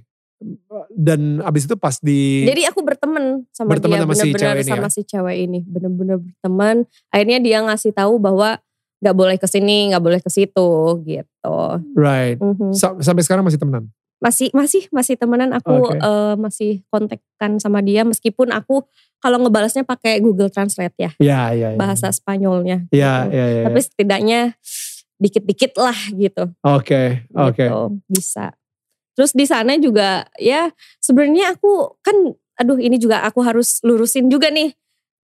dan 0.97 1.45
abis 1.45 1.69
itu 1.69 1.77
pas 1.77 1.97
di 2.01 2.49
jadi 2.49 2.73
aku 2.73 2.81
berteman 2.81 3.45
sama 3.53 3.77
berteman 3.77 4.01
dia 4.01 4.09
bener-bener 4.09 4.57
sama, 4.57 4.65
si 4.65 4.71
sama 4.73 4.89
ya? 4.89 4.91
si 4.93 5.01
cewek 5.05 5.37
ini 5.37 5.61
bener-bener 5.69 6.17
berteman 6.17 6.89
akhirnya 7.13 7.39
dia 7.45 7.59
ngasih 7.61 7.93
tahu 7.93 8.17
bahwa 8.17 8.57
nggak 9.01 9.17
boleh 9.17 9.37
ke 9.41 9.49
sini 9.49 9.93
nggak 9.93 10.05
boleh 10.05 10.21
ke 10.21 10.31
situ 10.33 10.71
gitu 11.05 11.57
right 11.97 12.37
mm-hmm. 12.41 12.73
sampai 12.77 13.23
sekarang 13.25 13.45
masih 13.45 13.61
temenan 13.61 13.89
masih 14.21 14.53
masih 14.53 14.85
masih 14.93 15.17
temenan 15.17 15.57
aku 15.57 15.81
okay. 15.81 15.97
uh, 15.97 16.09
eh, 16.09 16.35
masih 16.37 16.73
kontakkan 16.93 17.57
sama 17.57 17.81
dia 17.81 18.05
meskipun 18.05 18.53
aku 18.53 18.85
kalau 19.21 19.41
ngebalasnya 19.41 19.85
pakai 19.85 20.21
Google 20.21 20.53
Translate 20.53 20.97
ya 21.01 21.11
ya 21.17 21.41
ya, 21.57 21.69
ya. 21.73 21.79
bahasa 21.81 22.13
Spanyolnya 22.13 22.85
ya, 22.93 23.25
gitu. 23.25 23.37
ya, 23.37 23.45
ya, 23.45 23.47
ya. 23.49 23.63
tapi 23.73 23.81
setidaknya 23.81 24.41
dikit-dikit 25.17 25.73
lah 25.81 25.97
gitu 26.13 26.53
oke 26.61 26.85
okay, 26.85 27.09
oke 27.33 27.57
okay. 27.57 27.69
gitu, 27.73 27.81
bisa 28.13 28.53
Terus 29.21 29.37
di 29.37 29.45
sana 29.45 29.77
juga 29.77 30.25
ya 30.41 30.73
sebenarnya 31.05 31.53
aku 31.53 32.01
kan 32.01 32.33
aduh 32.57 32.81
ini 32.81 32.97
juga 32.97 33.21
aku 33.21 33.45
harus 33.45 33.77
lurusin 33.85 34.33
juga 34.33 34.49
nih. 34.49 34.73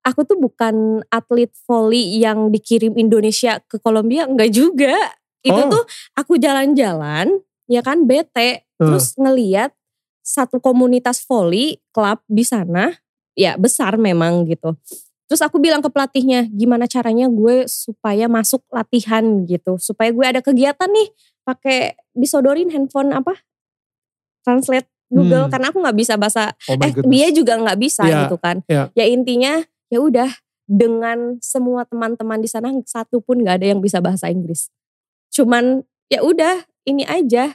Aku 0.04 0.20
tuh 0.28 0.36
bukan 0.36 1.00
atlet 1.08 1.48
volley 1.64 2.20
yang 2.20 2.52
dikirim 2.52 2.92
Indonesia 3.00 3.56
ke 3.64 3.80
Kolombia, 3.80 4.28
enggak 4.28 4.52
juga. 4.52 4.92
Itu 5.40 5.56
oh. 5.56 5.80
tuh 5.80 5.84
aku 6.12 6.36
jalan-jalan 6.36 7.40
ya 7.72 7.80
kan 7.80 8.04
bete 8.04 8.68
uh. 8.76 8.84
terus 8.84 9.16
ngeliat 9.16 9.72
satu 10.20 10.60
komunitas 10.60 11.24
volley 11.24 11.80
klub 11.88 12.20
di 12.28 12.44
sana 12.44 12.92
ya 13.32 13.56
besar 13.56 13.96
memang 13.96 14.44
gitu. 14.44 14.76
Terus 15.24 15.40
aku 15.40 15.56
bilang 15.56 15.80
ke 15.80 15.88
pelatihnya, 15.88 16.52
gimana 16.52 16.84
caranya 16.84 17.32
gue 17.32 17.64
supaya 17.64 18.28
masuk 18.28 18.60
latihan 18.68 19.24
gitu, 19.48 19.80
supaya 19.80 20.12
gue 20.12 20.22
ada 20.22 20.38
kegiatan 20.44 20.86
nih, 20.86 21.08
pakai 21.48 21.96
disodorin 22.14 22.70
handphone 22.70 23.10
apa 23.10 23.34
translate 24.46 24.86
Google 25.10 25.46
hmm. 25.46 25.52
karena 25.54 25.66
aku 25.70 25.78
nggak 25.82 25.98
bisa 25.98 26.14
bahasa 26.14 26.54
oh 26.70 26.78
eh 26.78 26.90
goodness. 26.94 27.10
dia 27.10 27.26
juga 27.34 27.52
nggak 27.58 27.78
bisa 27.78 28.02
yeah. 28.06 28.20
gitu 28.26 28.36
kan. 28.38 28.56
Yeah. 28.70 28.86
Ya 28.94 29.04
intinya 29.10 29.62
ya 29.90 29.98
udah 30.02 30.30
dengan 30.66 31.38
semua 31.38 31.86
teman-teman 31.86 32.42
di 32.42 32.50
sana 32.50 32.74
satu 32.86 33.22
pun 33.22 33.38
nggak 33.42 33.62
ada 33.62 33.66
yang 33.74 33.80
bisa 33.82 34.02
bahasa 34.02 34.26
Inggris. 34.26 34.70
Cuman 35.30 35.86
ya 36.10 36.26
udah 36.26 36.66
ini 36.86 37.06
aja. 37.06 37.54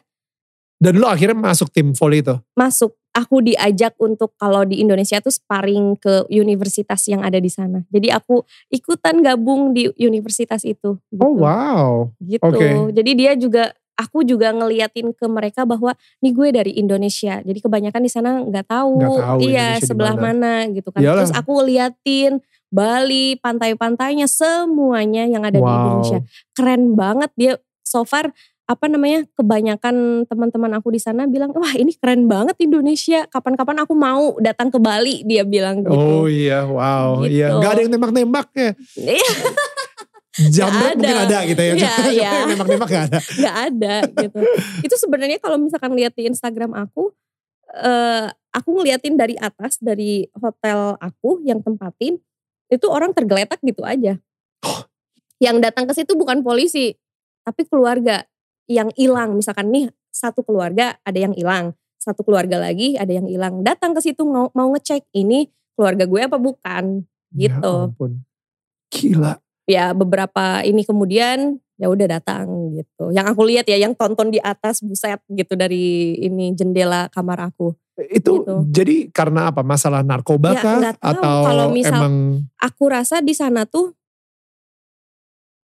Dan 0.82 0.98
lo 0.98 1.12
akhirnya 1.12 1.38
masuk 1.38 1.70
tim 1.70 1.94
volley 1.94 2.24
itu? 2.24 2.36
Masuk. 2.58 2.96
Aku 3.12 3.44
diajak 3.44 3.92
untuk 4.00 4.32
kalau 4.40 4.64
di 4.64 4.80
Indonesia 4.80 5.20
tuh 5.20 5.36
sparring 5.36 6.00
ke 6.00 6.24
universitas 6.32 7.04
yang 7.12 7.20
ada 7.28 7.44
di 7.44 7.52
sana. 7.52 7.84
Jadi 7.92 8.08
aku 8.08 8.40
ikutan 8.72 9.20
gabung 9.20 9.76
di 9.76 9.92
universitas 10.00 10.64
itu. 10.64 10.96
Gitu. 11.12 11.20
Oh 11.20 11.36
wow. 11.44 12.08
Gitu. 12.24 12.40
Okay. 12.40 12.72
Jadi 12.96 13.12
dia 13.12 13.36
juga 13.36 13.76
aku 14.02 14.26
juga 14.26 14.50
ngeliatin 14.50 15.14
ke 15.14 15.26
mereka 15.30 15.62
bahwa 15.70 15.94
nih 16.26 16.34
gue 16.34 16.48
dari 16.50 16.72
Indonesia. 16.82 17.38
Jadi 17.46 17.60
kebanyakan 17.62 18.02
di 18.02 18.12
sana 18.12 18.42
nggak 18.42 18.66
tahu, 18.66 18.98
tahu 19.22 19.40
iya 19.46 19.78
Indonesia 19.78 19.86
sebelah 19.86 20.16
mana. 20.18 20.66
mana 20.66 20.74
gitu 20.74 20.90
kan. 20.90 21.00
Iyalah. 21.06 21.22
Terus 21.22 21.34
aku 21.38 21.54
liatin 21.62 22.42
Bali, 22.72 23.36
pantai-pantainya 23.36 24.32
semuanya 24.32 25.28
yang 25.28 25.44
ada 25.44 25.60
wow. 25.60 25.68
di 25.68 25.76
Indonesia. 25.76 26.20
Keren 26.56 26.96
banget 26.96 27.30
dia 27.36 27.54
so 27.84 28.08
far 28.08 28.32
apa 28.72 28.88
namanya 28.88 29.28
kebanyakan 29.36 30.24
teman-teman 30.32 30.72
aku 30.80 30.96
di 30.96 31.02
sana 31.04 31.28
bilang 31.28 31.52
wah 31.52 31.76
ini 31.76 31.92
keren 32.00 32.32
banget 32.32 32.56
Indonesia 32.64 33.28
kapan-kapan 33.28 33.84
aku 33.84 33.92
mau 33.92 34.40
datang 34.40 34.72
ke 34.72 34.80
Bali 34.80 35.28
dia 35.28 35.44
bilang 35.44 35.84
gitu 35.84 35.92
oh 35.92 36.32
iya 36.32 36.64
wow 36.64 37.20
iya. 37.28 37.28
gitu. 37.28 37.36
iya 37.36 37.48
nggak 37.60 37.72
ada 37.76 37.82
yang 37.84 37.92
nembak-nembak 37.92 38.48
ya 38.56 38.72
iya. 38.96 39.32
Jamret 40.32 40.96
mungkin 40.96 41.18
ada 41.28 41.44
gitu 41.44 41.60
ya. 41.60 41.74
Iya, 41.76 41.94
iya. 42.16 42.32
Nembak-nembak 42.48 42.88
gak 42.88 43.04
ada. 43.12 43.20
Gak 43.44 43.58
ada 43.68 43.96
gitu. 44.16 44.40
Itu 44.80 44.96
sebenarnya 44.96 45.38
kalau 45.44 45.60
misalkan 45.60 45.92
lihat 45.92 46.16
di 46.16 46.32
Instagram 46.32 46.72
aku, 46.72 47.12
uh, 47.76 48.32
aku 48.56 48.70
ngeliatin 48.80 49.20
dari 49.20 49.36
atas 49.36 49.76
dari 49.84 50.24
hotel 50.40 50.96
aku 51.04 51.44
yang 51.44 51.60
tempatin, 51.60 52.16
itu 52.72 52.86
orang 52.88 53.12
tergeletak 53.12 53.60
gitu 53.60 53.84
aja. 53.84 54.16
Oh. 54.64 54.88
Yang 55.42 55.58
datang 55.66 55.90
ke 55.90 55.98
situ 55.98 56.14
bukan 56.14 56.46
polisi, 56.46 56.94
tapi 57.42 57.66
keluarga 57.66 58.30
yang 58.70 58.94
hilang. 58.94 59.34
Misalkan 59.34 59.74
nih 59.74 59.90
satu 60.14 60.46
keluarga 60.46 61.02
ada 61.02 61.18
yang 61.18 61.34
hilang, 61.34 61.74
satu 61.98 62.22
keluarga 62.22 62.62
lagi 62.62 62.94
ada 62.94 63.10
yang 63.10 63.26
hilang. 63.26 63.66
Datang 63.66 63.98
ke 63.98 64.06
situ 64.06 64.22
mau, 64.22 64.54
mau 64.54 64.70
ngecek 64.70 65.10
ini 65.18 65.50
keluarga 65.74 66.06
gue 66.06 66.22
apa 66.22 66.38
bukan 66.38 67.10
ya 67.34 67.50
gitu. 67.50 67.74
Ya 67.74 67.90
ampun. 67.90 68.12
Gila 68.94 69.42
ya 69.72 69.96
beberapa 69.96 70.60
ini 70.68 70.84
kemudian 70.84 71.56
ya 71.80 71.88
udah 71.90 72.20
datang 72.20 72.76
gitu. 72.78 73.10
Yang 73.16 73.26
aku 73.34 73.42
lihat 73.48 73.66
ya 73.66 73.80
yang 73.80 73.98
tonton 73.98 74.30
di 74.30 74.38
atas 74.38 74.84
buset 74.84 75.18
gitu 75.32 75.58
dari 75.58 76.14
ini 76.20 76.54
jendela 76.54 77.08
kamar 77.10 77.50
aku. 77.50 77.74
Itu 78.12 78.44
gitu. 78.44 78.56
jadi 78.70 79.10
karena 79.10 79.50
apa? 79.50 79.64
Masalah 79.64 80.06
narkoba 80.06 80.54
ya, 80.54 80.62
kah 80.62 80.78
atau 81.00 81.36
kalau 81.48 81.66
misal 81.74 81.98
emang 81.98 82.16
aku 82.60 82.84
rasa 82.92 83.24
di 83.24 83.34
sana 83.34 83.66
tuh 83.66 83.96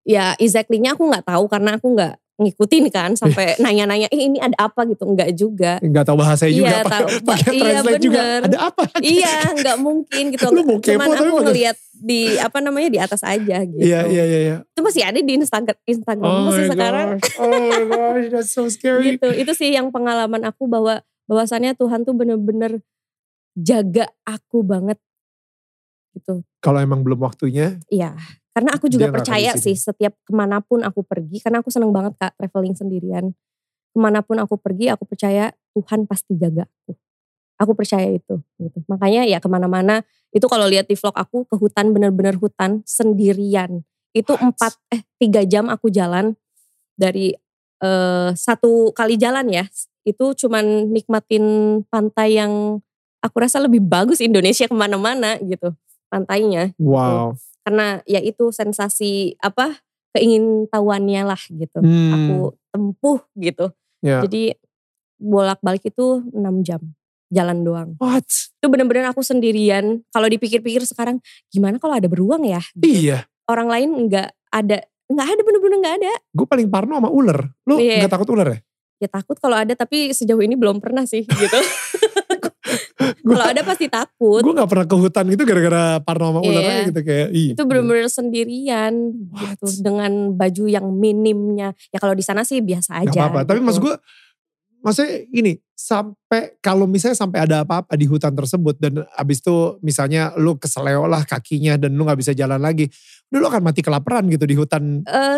ya 0.08 0.34
exactly-nya 0.40 0.96
aku 0.96 1.04
nggak 1.06 1.28
tahu 1.28 1.46
karena 1.52 1.76
aku 1.76 1.88
nggak 1.92 2.16
ngikutin 2.38 2.94
kan 2.94 3.18
sampai 3.18 3.54
nanya-nanya 3.64 4.08
eh 4.14 4.22
ini 4.30 4.38
ada 4.38 4.70
apa? 4.70 4.86
gitu. 4.86 5.10
Enggak 5.10 5.30
juga. 5.34 5.82
Enggak 5.82 6.06
tahu 6.06 6.18
bahasanya 6.22 6.54
juga 6.54 6.70
iya, 6.70 6.82
tahu, 6.86 7.08
pakai 7.26 7.54
iya, 7.58 7.80
bener. 7.82 8.02
juga. 8.02 8.22
ada 8.46 8.60
apa? 8.70 8.84
Iya 9.02 9.36
enggak 9.58 9.78
mungkin 9.82 10.24
gitu. 10.34 10.46
Lu 10.54 10.62
mau 10.62 10.78
kepo, 10.78 10.94
cuman 10.94 11.08
aku 11.18 11.36
ngelihat 11.50 11.78
di 11.98 12.22
apa 12.38 12.58
namanya 12.62 12.90
di 12.94 13.00
atas 13.02 13.22
aja 13.26 13.58
gitu. 13.66 13.82
Iya 13.82 14.06
iya 14.06 14.24
iya, 14.24 14.40
iya. 14.46 14.58
itu 14.62 14.82
masih 14.86 15.02
ada 15.02 15.18
di 15.18 15.34
Instagram 15.34 15.78
Instagram 15.90 16.30
oh 16.30 16.46
masih 16.54 16.66
sekarang. 16.70 17.10
oh 17.42 17.50
my 17.50 17.84
gosh 17.90 18.28
that's 18.30 18.52
so 18.54 18.70
scary. 18.70 19.18
Gitu. 19.18 19.28
Itu 19.34 19.52
sih 19.58 19.74
yang 19.74 19.90
pengalaman 19.90 20.46
aku 20.46 20.70
bahwa 20.70 21.02
bahwasannya 21.26 21.74
Tuhan 21.74 22.06
tuh 22.06 22.14
bener-bener 22.14 22.86
jaga 23.58 24.06
aku 24.22 24.62
banget. 24.62 25.02
Gitu. 26.14 26.46
Kalau 26.62 26.78
emang 26.78 27.02
belum 27.02 27.18
waktunya? 27.18 27.82
Iya 27.90 28.14
karena 28.58 28.74
aku 28.74 28.90
juga 28.90 29.14
percaya 29.14 29.54
sih 29.54 29.78
setiap 29.78 30.18
ke 30.26 30.34
mana 30.34 30.58
pun 30.66 30.82
aku 30.82 31.06
pergi, 31.06 31.38
karena 31.46 31.62
aku 31.62 31.70
seneng 31.70 31.94
banget 31.94 32.18
kak 32.18 32.34
traveling 32.42 32.74
sendirian. 32.74 33.30
Ke 33.94 33.98
mana 34.02 34.26
pun 34.26 34.42
aku 34.42 34.58
pergi, 34.58 34.90
aku 34.90 35.06
percaya 35.06 35.54
Tuhan 35.78 36.10
pasti 36.10 36.34
jaga 36.34 36.66
aku. 36.66 36.98
Aku 37.62 37.78
percaya 37.78 38.10
itu. 38.10 38.42
Gitu. 38.58 38.82
Makanya 38.90 39.30
ya 39.30 39.38
ke 39.38 39.46
mana-mana, 39.46 40.02
itu 40.34 40.42
kalau 40.50 40.66
lihat 40.66 40.90
di 40.90 40.98
vlog 40.98 41.14
aku 41.14 41.46
ke 41.46 41.54
hutan 41.54 41.94
bener-bener 41.94 42.34
hutan 42.42 42.82
sendirian. 42.82 43.86
Itu 44.10 44.34
empat 44.34 44.74
eh 44.90 45.06
tiga 45.22 45.46
jam 45.46 45.70
aku 45.70 45.94
jalan 45.94 46.34
dari 46.98 47.38
eh, 47.86 48.30
satu 48.34 48.90
kali 48.90 49.22
jalan 49.22 49.54
ya. 49.54 49.70
Itu 50.02 50.34
cuman 50.34 50.90
nikmatin 50.90 51.46
pantai 51.94 52.42
yang 52.42 52.82
aku 53.22 53.38
rasa 53.38 53.62
lebih 53.62 53.86
bagus 53.86 54.18
Indonesia 54.18 54.66
ke 54.66 54.74
mana-mana 54.74 55.38
gitu 55.46 55.78
pantainya. 56.10 56.74
Gitu. 56.74 56.90
Wow. 56.90 57.38
Gitu 57.38 57.46
karena 57.68 58.00
ya 58.08 58.24
itu 58.24 58.48
sensasi 58.56 59.36
apa 59.44 59.76
keingin 60.16 60.72
tahuannya 60.72 61.28
lah 61.28 61.42
gitu 61.52 61.84
hmm. 61.84 62.14
aku 62.16 62.38
tempuh 62.72 63.20
gitu 63.36 63.76
yeah. 64.00 64.24
jadi 64.24 64.56
bolak-balik 65.20 65.84
itu 65.92 66.24
6 66.32 66.64
jam 66.64 66.80
jalan 67.28 67.58
doang. 67.64 67.90
What? 68.00 68.24
Itu 68.28 68.72
bener-bener 68.72 69.12
aku 69.12 69.20
sendirian. 69.20 70.04
Kalau 70.16 70.28
dipikir-pikir 70.32 70.84
sekarang 70.88 71.20
gimana 71.52 71.76
kalau 71.76 72.00
ada 72.00 72.08
beruang 72.08 72.48
ya? 72.48 72.64
Gitu. 72.72 73.12
Iya. 73.12 73.28
Orang 73.52 73.68
lain 73.68 74.08
nggak 74.08 74.32
ada, 74.52 74.78
nggak 75.12 75.28
ada 75.28 75.42
bener-bener 75.44 75.78
nggak 75.84 75.96
ada. 76.04 76.14
Gue 76.32 76.48
paling 76.48 76.72
parno 76.72 77.00
sama 77.00 77.12
ular. 77.12 77.52
Lu 77.68 77.80
yeah. 77.84 78.08
gak 78.08 78.16
takut 78.16 78.32
ular 78.32 78.48
ya? 78.48 78.60
Ya 78.98 79.08
takut 79.12 79.38
kalau 79.38 79.60
ada 79.60 79.76
tapi 79.76 80.10
sejauh 80.16 80.42
ini 80.42 80.56
belum 80.56 80.80
pernah 80.80 81.04
sih 81.04 81.28
gitu. 81.28 81.60
kalau 83.28 83.48
ada 83.52 83.62
pasti 83.68 83.86
takut. 83.92 84.42
Gue 84.46 84.54
gak 84.56 84.70
pernah 84.70 84.86
ke 84.88 84.96
hutan 84.96 85.26
gitu 85.28 85.44
gara-gara 85.44 85.84
paranormal 86.00 86.42
yeah. 86.46 86.52
ular 86.52 86.64
gitu 86.88 87.02
kayak. 87.04 87.28
Ih, 87.36 87.50
itu 87.58 87.64
bener-bener 87.68 88.08
sendirian 88.08 88.94
What? 89.34 89.60
gitu 89.60 89.84
dengan 89.84 90.32
baju 90.38 90.64
yang 90.70 90.88
minimnya. 90.96 91.76
Ya 91.92 91.98
kalau 92.00 92.16
di 92.16 92.24
sana 92.24 92.48
sih 92.48 92.64
biasa 92.64 93.04
aja. 93.04 93.12
Gak 93.12 93.18
apa-apa. 93.18 93.40
Gitu. 93.44 93.50
Tapi 93.52 93.60
maksud 93.64 93.82
gue 93.84 93.96
maksudnya 94.88 95.14
ini 95.34 95.54
sampai 95.78 96.58
kalau 96.64 96.88
misalnya 96.90 97.18
sampai 97.18 97.44
ada 97.44 97.62
apa-apa 97.62 97.94
di 97.94 98.08
hutan 98.10 98.34
tersebut 98.34 98.80
dan 98.82 99.06
abis 99.14 99.44
itu 99.44 99.78
misalnya 99.86 100.34
lu 100.40 100.58
keseleo 100.58 101.06
lah 101.06 101.22
kakinya 101.28 101.78
dan 101.78 101.94
lu 101.94 102.08
nggak 102.08 102.18
bisa 102.18 102.34
jalan 102.34 102.58
lagi, 102.58 102.90
udah 103.30 103.40
lu 103.44 103.48
akan 103.52 103.62
mati 103.62 103.82
kelaparan 103.86 104.26
gitu 104.32 104.46
di 104.48 104.56
hutan. 104.58 105.06
Uh, 105.06 105.38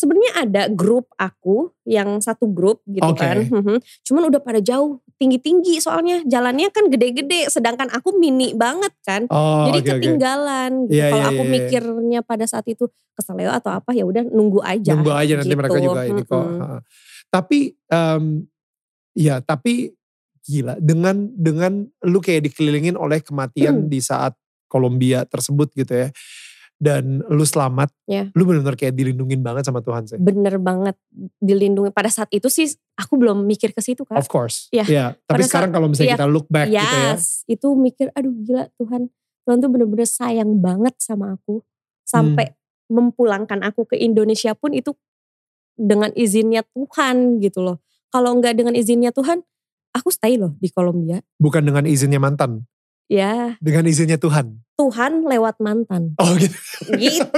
sebenarnya 0.00 0.32
ada 0.40 0.62
grup 0.72 1.12
aku 1.20 1.76
yang 1.84 2.24
satu 2.24 2.48
grup 2.48 2.80
gitu 2.88 3.04
okay. 3.04 3.20
kan. 3.20 3.36
Mhm. 3.44 3.76
Cuman 4.08 4.22
udah 4.32 4.40
pada 4.40 4.64
jauh 4.64 5.04
tinggi-tinggi 5.20 5.84
soalnya 5.84 6.24
jalannya 6.24 6.72
kan 6.72 6.88
gede-gede 6.88 7.52
sedangkan 7.52 7.92
aku 7.92 8.16
mini 8.16 8.56
banget 8.56 8.96
kan. 9.04 9.28
Oh, 9.28 9.68
Jadi 9.68 9.78
okay, 9.84 9.90
ketinggalan 10.00 10.88
okay. 10.88 10.96
gitu. 10.96 10.96
Yeah, 10.96 11.10
Kalau 11.12 11.20
yeah, 11.20 11.32
aku 11.36 11.42
yeah, 11.44 11.52
iya. 11.52 11.54
mikirnya 11.60 12.20
pada 12.24 12.44
saat 12.48 12.64
itu 12.72 12.88
keseleo 13.12 13.52
atau 13.52 13.68
apa 13.76 13.92
ya 13.92 14.08
udah 14.08 14.24
nunggu 14.24 14.64
aja. 14.64 14.96
Nunggu 14.96 15.12
aja 15.12 15.32
nanti 15.36 15.52
gitu. 15.52 15.60
mereka 15.60 15.78
juga 15.84 16.00
ini 16.08 16.22
kok. 16.24 16.46
Tapi 17.28 17.58
um, 17.92 18.24
ya 19.12 19.44
tapi 19.44 19.92
gila 20.40 20.80
dengan 20.80 21.28
dengan 21.36 21.84
lu 22.08 22.18
kayak 22.24 22.48
dikelilingin 22.48 22.96
oleh 22.96 23.20
kematian 23.20 23.84
hmm. 23.84 23.88
di 23.92 24.00
saat 24.00 24.32
Kolombia 24.70 25.28
tersebut 25.28 25.68
gitu 25.76 25.92
ya 25.92 26.08
dan 26.80 27.20
lu 27.28 27.44
selamat, 27.44 27.92
yeah. 28.08 28.32
lu 28.32 28.48
benar-benar 28.48 28.72
kayak 28.72 28.96
dilindungin 28.96 29.44
banget 29.44 29.68
sama 29.68 29.84
Tuhan 29.84 30.08
sih. 30.08 30.16
Bener 30.16 30.56
banget 30.56 30.96
dilindungi. 31.36 31.92
Pada 31.92 32.08
saat 32.08 32.32
itu 32.32 32.48
sih 32.48 32.72
aku 32.96 33.20
belum 33.20 33.44
mikir 33.44 33.76
ke 33.76 33.84
situ 33.84 34.08
kan. 34.08 34.16
Of 34.16 34.32
course. 34.32 34.72
Ya. 34.72 34.82
Yeah. 34.82 34.88
yeah. 34.88 35.08
Tapi 35.28 35.44
Pada 35.44 35.48
sekarang 35.52 35.70
kalau 35.76 35.92
misalnya 35.92 36.16
yeah. 36.16 36.20
kita 36.24 36.28
look 36.32 36.48
back 36.48 36.66
yes, 36.72 36.80
gitu 36.80 36.96
ya. 36.96 37.12
itu 37.60 37.68
mikir 37.76 38.06
aduh 38.16 38.32
gila 38.32 38.64
Tuhan. 38.80 39.12
Tuhan 39.44 39.56
tuh 39.60 39.68
bener-bener 39.68 40.08
sayang 40.08 40.56
banget 40.64 40.96
sama 40.96 41.36
aku. 41.36 41.60
Sampai 42.08 42.56
hmm. 42.56 42.96
mempulangkan 42.96 43.60
aku 43.60 43.84
ke 43.84 44.00
Indonesia 44.00 44.56
pun 44.56 44.72
itu 44.72 44.96
dengan 45.76 46.08
izinnya 46.16 46.64
Tuhan 46.72 47.44
gitu 47.44 47.60
loh. 47.60 47.76
Kalau 48.08 48.40
nggak 48.40 48.56
dengan 48.56 48.72
izinnya 48.72 49.12
Tuhan, 49.12 49.44
aku 49.92 50.08
stay 50.08 50.40
loh 50.40 50.56
di 50.56 50.72
Kolombia. 50.72 51.20
Bukan 51.36 51.60
dengan 51.60 51.84
izinnya 51.84 52.18
mantan? 52.18 52.64
Ya. 53.10 53.58
Dengan 53.58 53.90
izinnya 53.90 54.22
Tuhan. 54.22 54.62
Tuhan 54.78 55.26
lewat 55.26 55.58
mantan. 55.58 56.14
Oh 56.16 56.30
gitu. 56.38 56.56
Gitu. 56.94 57.26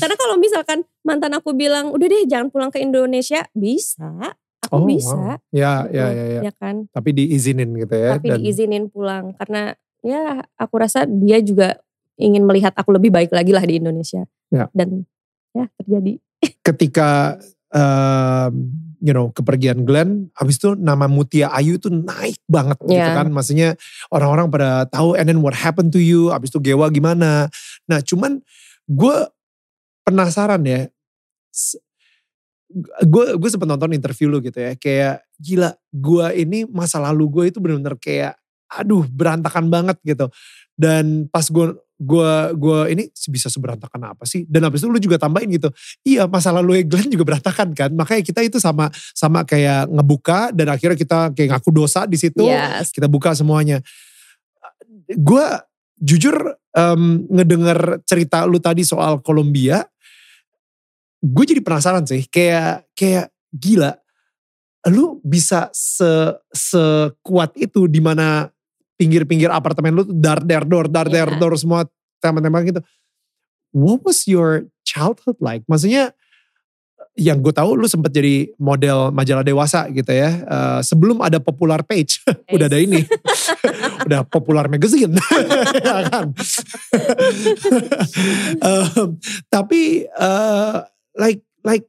Karena 0.00 0.16
kalau 0.16 0.38
misalkan 0.38 0.86
mantan 1.02 1.34
aku 1.34 1.52
bilang, 1.52 1.90
udah 1.90 2.06
deh 2.06 2.24
jangan 2.30 2.48
pulang 2.48 2.70
ke 2.70 2.78
Indonesia, 2.78 3.42
bisa. 3.52 4.38
Aku 4.70 4.80
oh, 4.80 4.86
bisa. 4.86 5.42
Wow. 5.42 5.50
Ya, 5.50 5.84
ya, 5.90 6.06
ya, 6.14 6.24
ya. 6.38 6.40
Ya 6.46 6.52
kan. 6.54 6.86
Tapi 6.94 7.10
diizinin 7.10 7.74
gitu 7.74 7.94
ya. 7.98 8.16
Tapi 8.16 8.30
dan... 8.30 8.38
diizinin 8.38 8.86
pulang. 8.86 9.34
Karena 9.34 9.74
ya 10.00 10.46
aku 10.54 10.74
rasa 10.78 11.04
dia 11.04 11.42
juga 11.42 11.82
ingin 12.16 12.46
melihat 12.46 12.72
aku 12.78 12.94
lebih 12.94 13.10
baik 13.10 13.34
lagi 13.34 13.50
lah 13.50 13.66
di 13.66 13.82
Indonesia. 13.82 14.24
Ya. 14.48 14.70
Dan 14.70 15.10
ya 15.52 15.66
terjadi. 15.74 16.22
Ketika 16.62 17.36
um, 17.74 18.89
you 19.00 19.16
know 19.16 19.32
kepergian 19.32 19.82
Glenn, 19.88 20.28
habis 20.36 20.60
itu 20.60 20.76
nama 20.76 21.08
Mutia 21.08 21.48
Ayu 21.50 21.80
itu 21.80 21.88
naik 21.88 22.38
banget 22.46 22.78
yeah. 22.86 23.02
gitu 23.02 23.10
kan. 23.16 23.28
Maksudnya 23.32 23.68
orang-orang 24.12 24.46
pada 24.52 24.86
tahu 24.86 25.16
and 25.16 25.26
then 25.26 25.40
what 25.40 25.56
happened 25.56 25.90
to 25.90 25.98
you, 25.98 26.28
habis 26.30 26.52
itu 26.52 26.60
Gewa 26.60 26.92
gimana. 26.92 27.48
Nah 27.88 27.98
cuman 28.04 28.44
gue 28.86 29.16
penasaran 30.04 30.62
ya. 30.62 30.86
Gue 33.02 33.34
gue 33.34 33.48
sempat 33.50 33.66
nonton 33.66 33.96
interview 33.96 34.30
lu 34.30 34.38
gitu 34.44 34.60
ya. 34.60 34.76
Kayak 34.78 35.26
gila 35.40 35.74
gue 35.90 36.26
ini 36.38 36.68
masa 36.68 37.02
lalu 37.02 37.24
gue 37.26 37.44
itu 37.50 37.58
benar-benar 37.58 37.98
kayak 37.98 38.38
aduh 38.70 39.02
berantakan 39.10 39.66
banget 39.66 39.98
gitu. 40.06 40.30
Dan 40.78 41.26
pas 41.26 41.42
gue 41.48 41.74
gue 42.00 42.32
gue 42.56 42.78
ini 42.96 43.04
bisa 43.28 43.52
seberantakan 43.52 44.16
apa 44.16 44.24
sih? 44.24 44.48
Dan 44.48 44.64
habis 44.64 44.80
itu 44.80 44.88
lu 44.88 44.96
juga 44.96 45.20
tambahin 45.20 45.52
gitu. 45.52 45.68
Iya 46.00 46.24
masa 46.24 46.48
lalu 46.48 46.80
Glenn 46.88 47.12
juga 47.12 47.28
berantakan 47.28 47.76
kan. 47.76 47.92
Makanya 47.92 48.24
kita 48.24 48.40
itu 48.40 48.56
sama 48.56 48.88
sama 49.12 49.44
kayak 49.44 49.92
ngebuka 49.92 50.48
dan 50.56 50.72
akhirnya 50.72 50.96
kita 50.96 51.36
kayak 51.36 51.60
ngaku 51.60 51.70
dosa 51.76 52.08
di 52.08 52.16
situ. 52.16 52.48
Yes. 52.48 52.88
Kita 52.88 53.04
buka 53.04 53.36
semuanya. 53.36 53.84
Gue 55.12 55.44
jujur 56.00 56.56
um, 56.72 57.28
ngedenger 57.28 58.00
cerita 58.08 58.48
lu 58.48 58.56
tadi 58.56 58.80
soal 58.80 59.20
Kolombia. 59.20 59.84
Gue 61.20 61.44
jadi 61.44 61.60
penasaran 61.60 62.08
sih. 62.08 62.24
Kayak 62.32 62.88
kayak 62.96 63.28
gila. 63.52 63.92
Lu 64.88 65.20
bisa 65.20 65.68
se 65.76 66.32
sekuat 66.48 67.52
itu 67.60 67.84
di 67.84 68.00
mana 68.00 68.48
pinggir-pinggir 69.00 69.48
apartemen 69.48 69.96
lu 69.96 70.04
tuh 70.04 70.12
dar 70.12 70.44
der 70.44 70.68
dor 70.68 70.84
dar 70.84 71.08
der 71.08 71.32
yeah. 71.32 71.40
dor 71.40 71.56
semua 71.56 71.88
tembak-tembak 72.20 72.68
gitu. 72.68 72.80
What 73.72 74.04
was 74.04 74.28
your 74.28 74.68
childhood 74.84 75.40
like? 75.40 75.64
Maksudnya 75.64 76.12
yang 77.16 77.40
gue 77.40 77.50
tahu 77.50 77.80
lu 77.80 77.88
sempat 77.88 78.12
jadi 78.12 78.52
model 78.60 79.08
majalah 79.08 79.40
dewasa 79.40 79.88
gitu 79.88 80.12
ya. 80.12 80.44
Uh, 80.44 80.80
sebelum 80.84 81.24
ada 81.24 81.40
popular 81.40 81.80
page, 81.80 82.20
udah 82.54 82.68
ada 82.68 82.76
ini. 82.76 83.00
udah 84.06 84.20
popular 84.28 84.68
magazine. 84.68 85.16
ya 85.86 85.96
kan? 86.12 86.36
uh, 88.60 89.16
tapi 89.48 90.04
uh, 90.12 90.84
like 91.16 91.40
like 91.64 91.88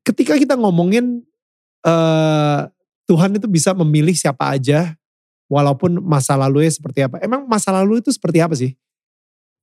ketika 0.00 0.40
kita 0.40 0.56
ngomongin 0.56 1.20
uh, 1.84 2.72
Tuhan 3.04 3.36
itu 3.36 3.44
bisa 3.44 3.76
memilih 3.76 4.16
siapa 4.16 4.56
aja 4.56 4.96
walaupun 5.48 6.00
masa 6.00 6.34
lalunya 6.38 6.72
seperti 6.72 7.04
apa. 7.04 7.20
Emang 7.20 7.44
masa 7.44 7.72
lalu 7.72 8.00
itu 8.00 8.10
seperti 8.12 8.38
apa 8.40 8.54
sih? 8.56 8.72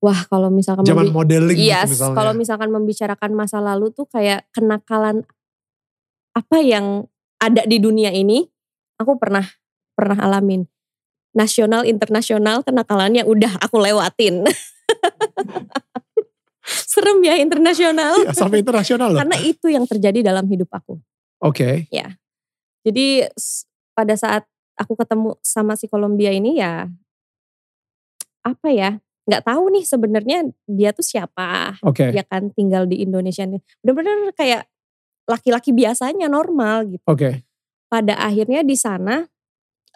Wah 0.01 0.25
kalau 0.25 0.49
misalkan 0.49 0.81
zaman 0.81 1.13
modeling 1.13 1.53
iya, 1.53 1.85
gitu 1.85 1.93
misalnya. 1.93 2.17
kalau 2.17 2.33
misalkan 2.33 2.73
membicarakan 2.73 3.31
masa 3.37 3.61
lalu 3.61 3.93
tuh 3.93 4.09
kayak 4.09 4.49
kenakalan 4.49 5.21
apa 6.33 6.57
yang 6.57 7.05
ada 7.37 7.61
di 7.69 7.77
dunia 7.77 8.09
ini, 8.09 8.49
aku 8.97 9.21
pernah 9.21 9.45
pernah 9.93 10.17
alamin. 10.25 10.65
Nasional, 11.31 11.85
internasional 11.85 12.65
kenakalannya 12.65 13.23
udah 13.23 13.61
aku 13.61 13.77
lewatin. 13.77 14.41
Serem 16.91 17.21
ya 17.21 17.37
internasional. 17.37 18.25
Ya, 18.25 18.33
sampai 18.33 18.65
internasional 18.65 19.13
loh. 19.13 19.21
Karena 19.21 19.37
itu 19.39 19.69
yang 19.69 19.85
terjadi 19.85 20.33
dalam 20.33 20.49
hidup 20.49 20.69
aku. 20.73 20.97
Oke. 21.41 21.85
Okay. 21.85 21.93
Ya. 21.93 22.17
Jadi 22.81 23.29
pada 23.93 24.17
saat 24.17 24.49
aku 24.77 24.93
ketemu 24.95 25.35
sama 25.43 25.75
si 25.75 25.85
Kolombia 25.87 26.31
ini 26.31 26.59
ya 26.59 26.87
apa 28.41 28.67
ya 28.73 28.97
nggak 29.29 29.43
tahu 29.45 29.63
nih 29.69 29.85
sebenarnya 29.85 30.37
dia 30.65 30.89
tuh 30.91 31.05
siapa 31.05 31.77
okay. 31.85 32.09
ya 32.09 32.25
kan 32.25 32.49
tinggal 32.51 32.89
di 32.89 33.05
Indonesia 33.05 33.45
nih 33.45 33.61
benar-benar 33.85 34.33
kayak 34.33 34.65
laki-laki 35.29 35.71
biasanya 35.71 36.25
normal 36.25 36.89
gitu 36.89 37.05
okay. 37.05 37.45
pada 37.85 38.17
akhirnya 38.17 38.65
di 38.65 38.73
sana 38.73 39.23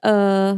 eh, 0.05 0.53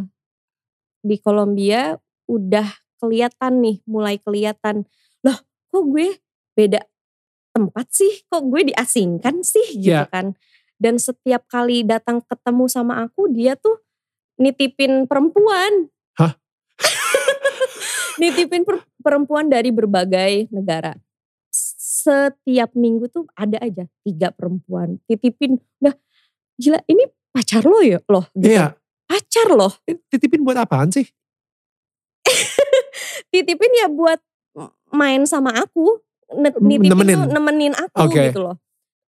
di 1.00 1.16
Kolombia 1.24 1.96
udah 2.28 2.68
kelihatan 3.00 3.64
nih 3.64 3.78
mulai 3.88 4.20
kelihatan 4.20 4.84
loh 5.24 5.40
kok 5.72 5.84
gue 5.88 6.20
beda 6.58 6.84
tempat 7.56 7.88
sih 7.90 8.28
kok 8.28 8.44
gue 8.52 8.68
diasingkan 8.74 9.42
sih 9.48 9.80
gitu 9.80 9.96
yeah. 9.96 10.12
kan 10.12 10.36
dan 10.78 11.00
setiap 11.02 11.48
kali 11.50 11.82
datang 11.88 12.22
ketemu 12.22 12.70
sama 12.70 13.02
aku 13.02 13.32
dia 13.32 13.56
tuh 13.56 13.87
nitipin 14.38 15.10
perempuan. 15.10 15.90
Hah? 16.18 16.34
nitipin 18.22 18.64
per 18.64 18.86
perempuan 19.02 19.50
dari 19.50 19.74
berbagai 19.74 20.50
negara. 20.54 20.94
Setiap 21.52 22.72
minggu 22.78 23.10
tuh 23.12 23.28
ada 23.34 23.58
aja 23.60 23.84
tiga 24.06 24.32
perempuan. 24.32 25.02
Titipin, 25.10 25.58
nah 25.82 25.94
gila 26.56 26.80
ini 26.88 27.04
pacar 27.34 27.66
lo 27.66 27.82
ya 27.82 28.00
loh. 28.08 28.26
Gitu. 28.34 28.54
Iya. 28.54 28.78
Pacar 29.08 29.48
loh. 29.54 29.74
Titipin 29.86 30.46
buat 30.46 30.58
apaan 30.58 30.94
sih? 30.94 31.06
Titipin 33.32 33.74
ya 33.78 33.88
buat 33.90 34.22
main 34.94 35.26
sama 35.26 35.54
aku. 35.58 36.00
Nitipin 36.38 36.92
nemenin. 36.92 37.16
tuh 37.16 37.28
nemenin 37.32 37.74
aku 37.76 38.08
okay. 38.08 38.30
gitu 38.32 38.44
loh. 38.44 38.58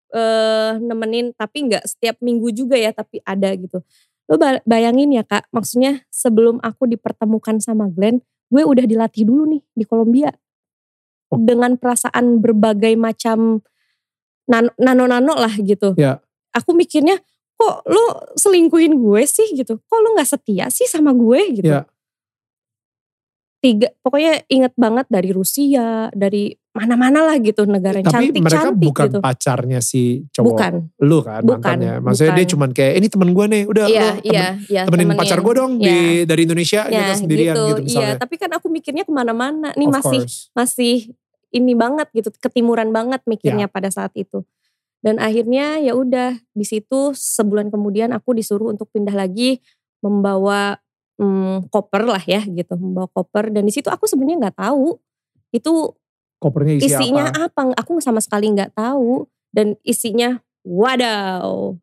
Uh, 0.08 0.80
nemenin 0.80 1.36
tapi 1.36 1.68
nggak 1.68 1.84
setiap 1.84 2.16
minggu 2.24 2.48
juga 2.56 2.80
ya 2.80 2.96
tapi 2.96 3.20
ada 3.28 3.52
gitu 3.60 3.84
Lo 4.28 4.36
bayangin 4.68 5.16
ya 5.16 5.24
kak, 5.24 5.48
maksudnya 5.56 6.04
sebelum 6.12 6.60
aku 6.60 6.84
dipertemukan 6.88 7.64
sama 7.64 7.88
Glenn, 7.88 8.20
gue 8.52 8.64
udah 8.64 8.84
dilatih 8.84 9.24
dulu 9.24 9.48
nih 9.56 9.62
di 9.72 9.84
Kolombia. 9.88 10.32
Oh. 11.32 11.40
Dengan 11.40 11.80
perasaan 11.80 12.44
berbagai 12.44 12.96
macam 13.00 13.64
nano-nano 14.52 15.36
lah 15.36 15.52
gitu. 15.60 15.96
Ya. 16.00 16.24
Aku 16.56 16.72
mikirnya, 16.76 17.20
kok 17.60 17.84
lo 17.88 18.36
selingkuhin 18.36 18.96
gue 19.00 19.24
sih 19.28 19.56
gitu. 19.56 19.80
Kok 19.80 20.00
lo 20.04 20.16
gak 20.16 20.28
setia 20.28 20.72
sih 20.72 20.88
sama 20.88 21.12
gue 21.16 21.40
gitu. 21.64 21.68
Ya. 21.68 21.88
Tiga, 23.58 23.90
pokoknya 24.06 24.46
inget 24.48 24.76
banget 24.78 25.10
dari 25.10 25.34
Rusia, 25.34 26.14
dari 26.14 26.54
mana-mana 26.78 27.26
lah 27.26 27.36
gitu 27.38 27.66
negara 27.66 27.98
Tapi 27.98 28.14
cantik 28.30 28.40
mereka 28.40 28.70
cantik 28.70 28.86
bukan 28.86 29.08
gitu. 29.10 29.20
pacarnya 29.20 29.80
si 29.82 30.22
cowok 30.30 30.46
Bukan. 30.54 30.74
lu 31.02 31.20
kan 31.20 31.42
Bukan, 31.42 31.58
mantannya. 31.58 31.94
Maksudnya 32.00 32.32
bukan. 32.32 32.40
dia 32.40 32.52
cuman 32.54 32.70
kayak 32.72 32.94
ini 32.96 33.08
temen 33.10 33.30
gue 33.34 33.46
nih 33.50 33.64
udah 33.66 33.84
Iya, 33.84 33.90
lu 33.90 33.98
temen- 33.98 34.22
iya, 34.30 34.48
iya. 34.70 34.82
temenin 34.86 35.06
temenin. 35.10 35.20
pacar 35.20 35.40
gue 35.42 35.54
dong 35.54 35.72
di 35.76 35.90
Iya. 35.90 36.24
dari 36.24 36.42
Indonesia 36.46 36.82
Ya, 36.86 36.94
gitu 36.94 37.12
sendirian 37.18 37.56
gitu, 37.56 37.74
misalnya. 37.82 38.06
Iya, 38.06 38.12
tapi 38.16 38.36
kan 38.38 38.52
aku 38.54 38.68
mikirnya 38.70 39.04
ke 39.04 39.12
mana-mana. 39.12 39.74
Nih 39.74 39.88
Of 39.90 39.96
masih 39.98 40.22
course. 40.22 40.38
masih 40.54 40.96
ini 41.50 41.74
banget 41.74 42.08
gitu, 42.12 42.30
ketimuran 42.38 42.92
banget 42.92 43.24
Ya. 43.24 43.28
mikirnya 43.28 43.66
pada 43.66 43.90
saat 43.90 44.14
itu. 44.14 44.46
Dan 45.00 45.18
akhirnya 45.18 45.78
ya 45.78 45.94
udah 45.94 46.38
di 46.52 46.66
situ 46.66 47.14
sebulan 47.14 47.70
kemudian 47.70 48.12
aku 48.12 48.34
disuruh 48.34 48.70
untuk 48.70 48.90
pindah 48.90 49.14
lagi 49.14 49.62
membawa 50.00 50.78
hmm, 51.18 51.74
koper 51.74 52.06
lah 52.06 52.22
ya 52.22 52.46
gitu, 52.46 52.78
membawa 52.78 53.10
koper 53.10 53.50
dan 53.50 53.66
di 53.66 53.74
situ 53.74 53.90
aku 53.90 54.06
sebenarnya 54.06 54.38
nggak 54.48 54.58
tahu 54.62 55.02
itu 55.50 55.74
Kopernya 56.38 56.78
isi 56.78 56.94
isinya 56.94 57.34
apa? 57.34 57.72
apa? 57.74 57.82
Aku 57.82 57.98
sama 57.98 58.22
sekali 58.22 58.54
nggak 58.54 58.78
tahu 58.78 59.26
dan 59.50 59.74
isinya 59.82 60.38
wadaw 60.62 61.74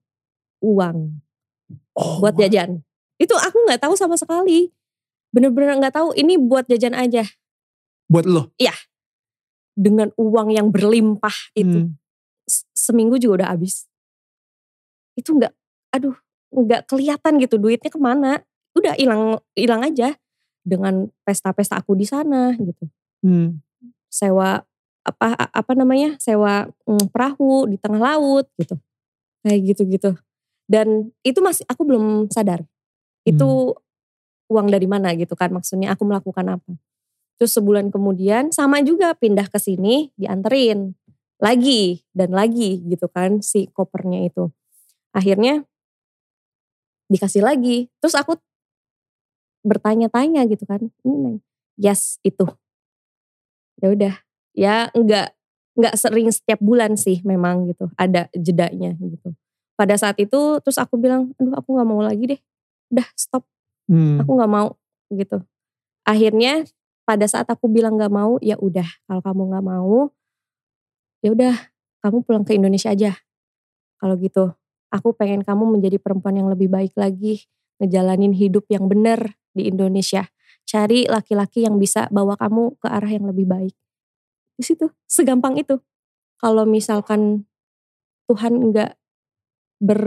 uang 0.62 0.98
Oh, 1.94 2.18
buat 2.18 2.34
wah. 2.34 2.42
jajan. 2.42 2.82
Itu 3.22 3.38
aku 3.38 3.54
nggak 3.70 3.86
tahu 3.86 3.94
sama 3.94 4.18
sekali. 4.18 4.74
Bener-bener 5.30 5.78
nggak 5.78 5.94
tahu 5.94 6.10
ini 6.18 6.34
buat 6.38 6.66
jajan 6.66 6.94
aja 6.94 7.22
Buat 8.10 8.26
lo. 8.26 8.50
dengan 9.74 10.10
uang 10.14 10.54
yang 10.54 10.70
berlimpah 10.70 11.54
itu. 11.54 11.86
Hmm. 11.86 11.98
Seminggu 12.74 13.18
juga 13.18 13.42
udah 13.42 13.48
habis. 13.54 13.86
Itu 15.18 15.38
nggak, 15.38 15.50
aduh, 15.94 16.14
nggak 16.54 16.86
kelihatan 16.90 17.38
gitu 17.42 17.58
duitnya 17.58 17.90
ke 17.90 17.98
mana. 17.98 18.42
Udah 18.74 18.94
hilang, 18.98 19.38
hilang 19.54 19.82
aja 19.86 20.14
dengan 20.66 21.10
pesta-pesta 21.22 21.78
aku 21.78 21.94
di 21.94 22.06
sana 22.06 22.54
gitu. 22.58 22.90
Hmm. 23.22 23.62
Sewa 24.14 24.62
apa 25.02 25.34
apa 25.36 25.72
namanya 25.74 26.14
sewa 26.22 26.70
mm, 26.86 27.10
perahu 27.10 27.66
di 27.66 27.74
tengah 27.82 27.98
laut 27.98 28.46
gitu. 28.54 28.78
Kayak 29.42 29.74
gitu-gitu. 29.74 30.10
Dan 30.70 31.10
itu 31.26 31.42
masih 31.42 31.66
aku 31.66 31.82
belum 31.82 32.30
sadar 32.30 32.62
itu 33.26 33.74
uang 34.52 34.68
dari 34.68 34.86
mana 34.86 35.16
gitu 35.16 35.34
kan 35.34 35.50
maksudnya 35.50 35.92
aku 35.92 36.06
melakukan 36.06 36.46
apa. 36.60 36.72
Terus 37.34 37.58
sebulan 37.58 37.90
kemudian 37.90 38.54
sama 38.54 38.78
juga 38.86 39.12
pindah 39.18 39.50
ke 39.50 39.58
sini 39.58 40.14
dianterin 40.14 40.94
lagi 41.42 42.06
dan 42.14 42.30
lagi 42.30 42.78
gitu 42.86 43.10
kan 43.10 43.42
si 43.42 43.66
kopernya 43.74 44.30
itu. 44.30 44.48
Akhirnya 45.10 45.66
dikasih 47.10 47.42
lagi. 47.44 47.90
Terus 47.98 48.14
aku 48.14 48.38
bertanya-tanya 49.64 50.44
gitu 50.44 50.68
kan 50.68 50.92
ini 51.08 51.40
yes 51.80 52.20
itu 52.20 52.44
ya 53.82 53.88
udah 53.90 54.14
ya 54.54 54.74
enggak 54.94 55.34
enggak 55.74 55.94
sering 55.98 56.30
setiap 56.30 56.60
bulan 56.62 56.94
sih 56.94 57.20
memang 57.26 57.66
gitu 57.70 57.90
ada 57.98 58.30
jedanya 58.34 58.94
gitu. 58.98 59.34
Pada 59.74 59.98
saat 59.98 60.14
itu 60.22 60.62
terus 60.62 60.78
aku 60.78 60.94
bilang 61.00 61.34
aduh 61.38 61.54
aku 61.58 61.74
nggak 61.74 61.88
mau 61.88 62.00
lagi 62.02 62.24
deh 62.36 62.40
udah 62.94 63.08
stop 63.18 63.44
Hmm. 63.84 64.16
aku 64.16 64.30
nggak 64.40 64.48
mau 64.48 64.68
gitu. 65.12 65.44
Akhirnya 66.08 66.64
pada 67.04 67.28
saat 67.28 67.44
aku 67.52 67.68
bilang 67.68 68.00
nggak 68.00 68.12
mau 68.12 68.40
ya 68.40 68.56
udah 68.56 68.88
kalau 69.04 69.20
kamu 69.20 69.42
nggak 69.52 69.64
mau 69.64 69.96
ya 71.20 71.28
udah 71.36 71.54
kamu 72.00 72.24
pulang 72.24 72.44
ke 72.48 72.56
Indonesia 72.56 72.92
aja. 72.92 73.12
Kalau 74.00 74.16
gitu 74.16 74.56
aku 74.88 75.12
pengen 75.16 75.44
kamu 75.44 75.68
menjadi 75.68 76.00
perempuan 76.00 76.38
yang 76.38 76.48
lebih 76.48 76.72
baik 76.72 76.96
lagi 76.96 77.44
ngejalanin 77.82 78.32
hidup 78.32 78.64
yang 78.70 78.86
benar 78.86 79.36
di 79.52 79.66
Indonesia 79.66 80.30
cari 80.64 81.04
laki-laki 81.06 81.64
yang 81.64 81.76
bisa 81.76 82.08
bawa 82.08 82.34
kamu 82.36 82.76
ke 82.80 82.88
arah 82.88 83.10
yang 83.10 83.28
lebih 83.28 83.44
baik 83.46 83.74
di 84.54 84.62
situ 84.64 84.88
segampang 85.04 85.58
itu 85.58 85.78
kalau 86.38 86.64
misalkan 86.64 87.44
Tuhan 88.24 88.72
nggak 88.72 88.96
ber 89.82 90.00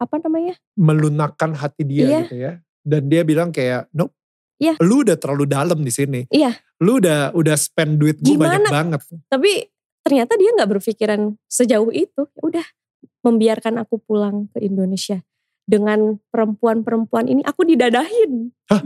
apa 0.00 0.16
namanya 0.24 0.56
melunakkan 0.78 1.52
hati 1.52 1.84
dia 1.84 2.04
Iya. 2.06 2.20
gitu 2.24 2.36
ya. 2.38 2.52
Dan 2.80 3.12
dia 3.12 3.20
bilang 3.20 3.52
kayak, 3.52 3.92
nope. 3.92 4.16
Iya. 4.56 4.80
Lu 4.80 5.04
udah 5.04 5.20
terlalu 5.20 5.44
dalam 5.44 5.84
di 5.84 5.92
sini. 5.92 6.24
Iya. 6.32 6.56
Lu 6.80 6.96
udah 6.96 7.36
udah 7.36 7.56
spend 7.58 8.00
duit 8.00 8.16
gue 8.24 8.38
banyak 8.38 8.64
banget. 8.72 9.00
tapi 9.28 9.68
ternyata 10.00 10.32
dia 10.40 10.50
nggak 10.56 10.70
berpikiran 10.78 11.36
sejauh 11.44 11.92
itu 11.92 12.24
ya 12.32 12.40
udah 12.40 12.66
membiarkan 13.26 13.84
aku 13.84 14.00
pulang 14.00 14.48
ke 14.56 14.64
Indonesia 14.64 15.20
dengan 15.68 16.16
perempuan-perempuan 16.32 17.28
ini 17.28 17.44
aku 17.44 17.60
didadahin 17.62 18.48
Hah? 18.66 18.80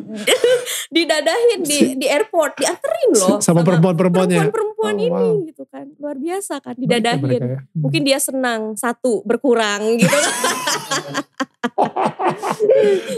didadahin 0.97 1.63
di 1.63 1.95
di 1.95 2.07
airport 2.07 2.59
dianterin 2.59 3.11
loh 3.15 3.39
Sama 3.39 3.63
perempuan-perempuannya. 3.63 4.39
perempuan-perempuan 4.43 4.71
Oh, 4.83 4.99
ini 4.99 5.15
wow. 5.15 5.47
gitu 5.47 5.63
kan 5.65 5.87
luar 5.95 6.19
biasa 6.19 6.59
kan 6.59 6.75
didadahin 6.75 7.23
mereka 7.23 7.47
ya. 7.47 7.59
Hmm. 7.63 7.71
mungkin 7.79 8.03
dia 8.03 8.19
senang 8.19 8.75
satu 8.75 9.23
berkurang 9.23 9.95
gitu 9.95 10.11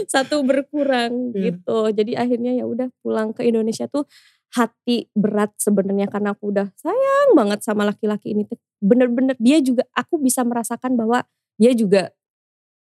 satu 0.07 0.45
berkurang 0.45 1.33
Iya. 1.33 1.51
gitu 1.51 1.79
jadi 1.91 2.11
akhirnya 2.17 2.51
ya 2.53 2.65
udah 2.65 2.93
pulang 3.01 3.33
ke 3.33 3.43
Indonesia 3.43 3.87
tuh 3.87 4.05
hati 4.53 5.09
berat 5.11 5.51
sebenarnya 5.57 6.05
karena 6.05 6.31
aku 6.31 6.53
udah 6.53 6.69
sayang 6.75 7.33
banget 7.33 7.59
sama 7.59 7.83
laki-laki 7.83 8.31
ini 8.31 8.45
bener-bener 8.77 9.35
dia 9.35 9.59
juga 9.59 9.83
aku 9.91 10.15
bisa 10.15 10.45
merasakan 10.45 10.95
bahwa 10.95 11.25
dia 11.57 11.73
juga 11.73 12.13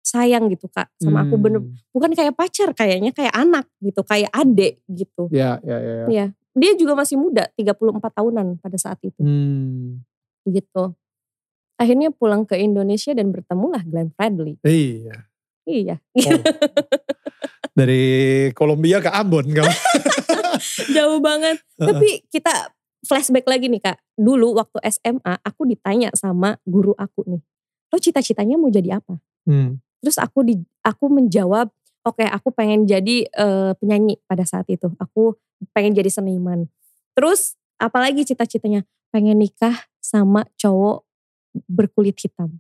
sayang 0.02 0.50
gitu 0.50 0.66
kak 0.68 0.90
sama 0.98 1.22
aku 1.22 1.38
bener 1.38 1.62
Hmm. 1.62 1.78
bukan 1.90 2.12
kayak 2.12 2.34
pacar 2.34 2.70
kayaknya 2.72 3.10
kayak 3.10 3.32
anak 3.32 3.70
gitu 3.78 4.02
kayak 4.02 4.30
adik 4.30 4.82
gitu 4.86 5.30
Ya, 5.30 5.62
ya, 5.62 5.78
ya. 5.78 5.94
ya. 5.96 6.06
Iya. 6.08 6.26
dia 6.52 6.72
juga 6.74 6.94
masih 6.94 7.16
muda 7.16 7.48
34 7.54 7.78
tahunan 8.12 8.58
pada 8.58 8.76
saat 8.76 8.98
itu 9.00 9.18
Hmm. 9.18 10.02
gitu 10.44 10.98
akhirnya 11.76 12.10
pulang 12.10 12.44
ke 12.44 12.56
Indonesia 12.56 13.10
dan 13.12 13.30
bertemulah 13.30 13.82
Glenn 13.82 14.10
Fredly 14.12 14.58
Iya. 14.62 15.22
iya 15.64 15.96
Oh. 16.18 16.42
Dari 17.72 18.04
Kolombia 18.52 19.00
ke 19.00 19.08
Ambon 19.08 19.48
kamu. 19.48 19.72
jauh 20.92 21.18
banget 21.20 21.58
tapi 21.74 22.26
kita 22.28 22.52
flashback 23.02 23.46
lagi 23.46 23.66
nih 23.66 23.82
kak 23.82 23.98
dulu 24.14 24.54
waktu 24.54 24.78
SMA 24.86 25.40
aku 25.40 25.66
ditanya 25.66 26.12
sama 26.12 26.60
guru 26.64 26.92
aku 26.94 27.26
nih 27.26 27.42
lo 27.88 27.98
cita-citanya 27.98 28.56
mau 28.56 28.68
jadi 28.68 28.98
apa 28.98 29.18
Hmm. 29.42 29.82
Terus 30.02 30.18
aku 30.18 30.42
di 30.42 30.56
aku 30.82 31.08
menjawab 31.08 31.70
oke 32.02 32.26
aku 32.26 32.50
pengen 32.50 32.84
jadi 32.84 33.30
eh, 33.30 33.72
penyanyi 33.78 34.18
pada 34.26 34.44
saat 34.44 34.66
itu. 34.68 34.90
Aku 34.98 35.38
pengen 35.72 35.94
jadi 35.94 36.10
seniman. 36.10 36.66
Terus 37.14 37.54
apalagi 37.78 38.26
cita-citanya? 38.26 38.82
Pengen 39.12 39.38
nikah 39.38 39.76
sama 40.00 40.48
cowok 40.58 41.04
berkulit 41.68 42.16
hitam. 42.16 42.58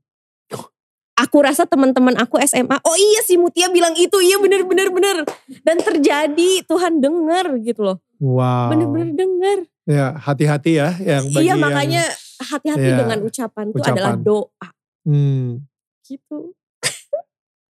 Aku 1.15 1.37
rasa 1.37 1.69
teman-teman 1.69 2.17
aku 2.17 2.41
SMA 2.41 2.81
oh 2.81 2.97
iya 2.97 3.21
si 3.21 3.37
Mutia 3.37 3.69
bilang 3.69 3.93
itu. 3.93 4.17
Iya 4.17 4.41
bener 4.41 4.65
bener 4.65 4.89
bener. 4.89 5.17
Dan 5.61 5.77
terjadi 5.77 6.65
Tuhan 6.65 6.97
denger 6.97 7.61
gitu 7.61 7.81
loh. 7.85 7.97
Wow. 8.17 8.69
bener-bener 8.73 9.09
denger. 9.17 9.57
Ya 9.85 10.13
hati-hati 10.13 10.77
ya 10.77 10.93
yang 10.97 11.25
bagi 11.29 11.45
iya 11.45 11.53
makanya 11.57 12.03
hati-hati 12.41 12.85
Iya, 12.85 12.97
dengan 13.01 13.19
ucapan 13.21 13.65
itu 13.69 13.81
adalah 13.81 14.13
ucapan. 14.13 14.25
doa. 14.25 14.67
Hmm. 15.01 15.65
gitu 16.01 16.53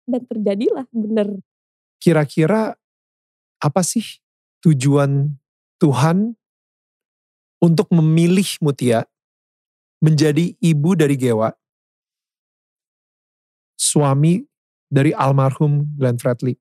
dan 0.06 0.22
terjadilah 0.26 0.86
bener. 0.90 1.28
Kira-kira 2.02 2.74
apa 3.62 3.82
sih 3.86 4.18
tujuan 4.66 5.38
Tuhan 5.78 6.34
untuk 7.62 7.86
memilih 7.94 8.46
Mutia 8.58 9.06
menjadi 10.02 10.58
ibu 10.58 10.98
dari 10.98 11.14
Gewa, 11.14 11.54
suami 13.78 14.42
dari 14.90 15.14
almarhum 15.14 15.94
Glenn 15.94 16.18
Fredly, 16.18 16.58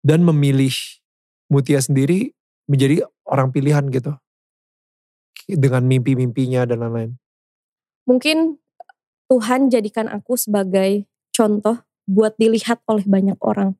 dan 0.00 0.24
memilih 0.24 0.72
Mutia 1.52 1.84
sendiri 1.84 2.32
menjadi 2.64 3.04
orang 3.28 3.52
pilihan 3.52 3.84
gitu, 3.92 4.16
dengan 5.44 5.84
mimpi-mimpinya 5.84 6.64
dan 6.64 6.80
lain-lain. 6.80 7.12
mungkin 8.08 8.60
Tuhan 9.28 9.72
jadikan 9.72 10.08
aku 10.08 10.36
sebagai 10.36 11.08
contoh 11.32 11.80
buat 12.04 12.36
dilihat 12.36 12.84
oleh 12.84 13.04
banyak 13.04 13.38
orang 13.40 13.76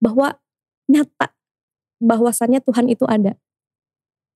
bahwa 0.00 0.40
nyata 0.88 1.32
bahwasannya 2.00 2.60
Tuhan 2.60 2.86
itu 2.92 3.04
ada. 3.08 3.36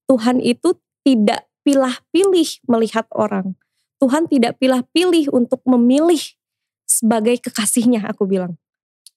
Tuhan 0.09 0.41
itu 0.41 0.73
tidak 1.05 1.45
pilah-pilih 1.61 2.65
melihat 2.65 3.05
orang. 3.13 3.53
Tuhan 4.01 4.25
tidak 4.25 4.57
pilah-pilih 4.57 5.29
untuk 5.29 5.61
memilih 5.69 6.21
sebagai 6.89 7.37
kekasihnya 7.37 8.09
aku 8.09 8.25
bilang. 8.25 8.57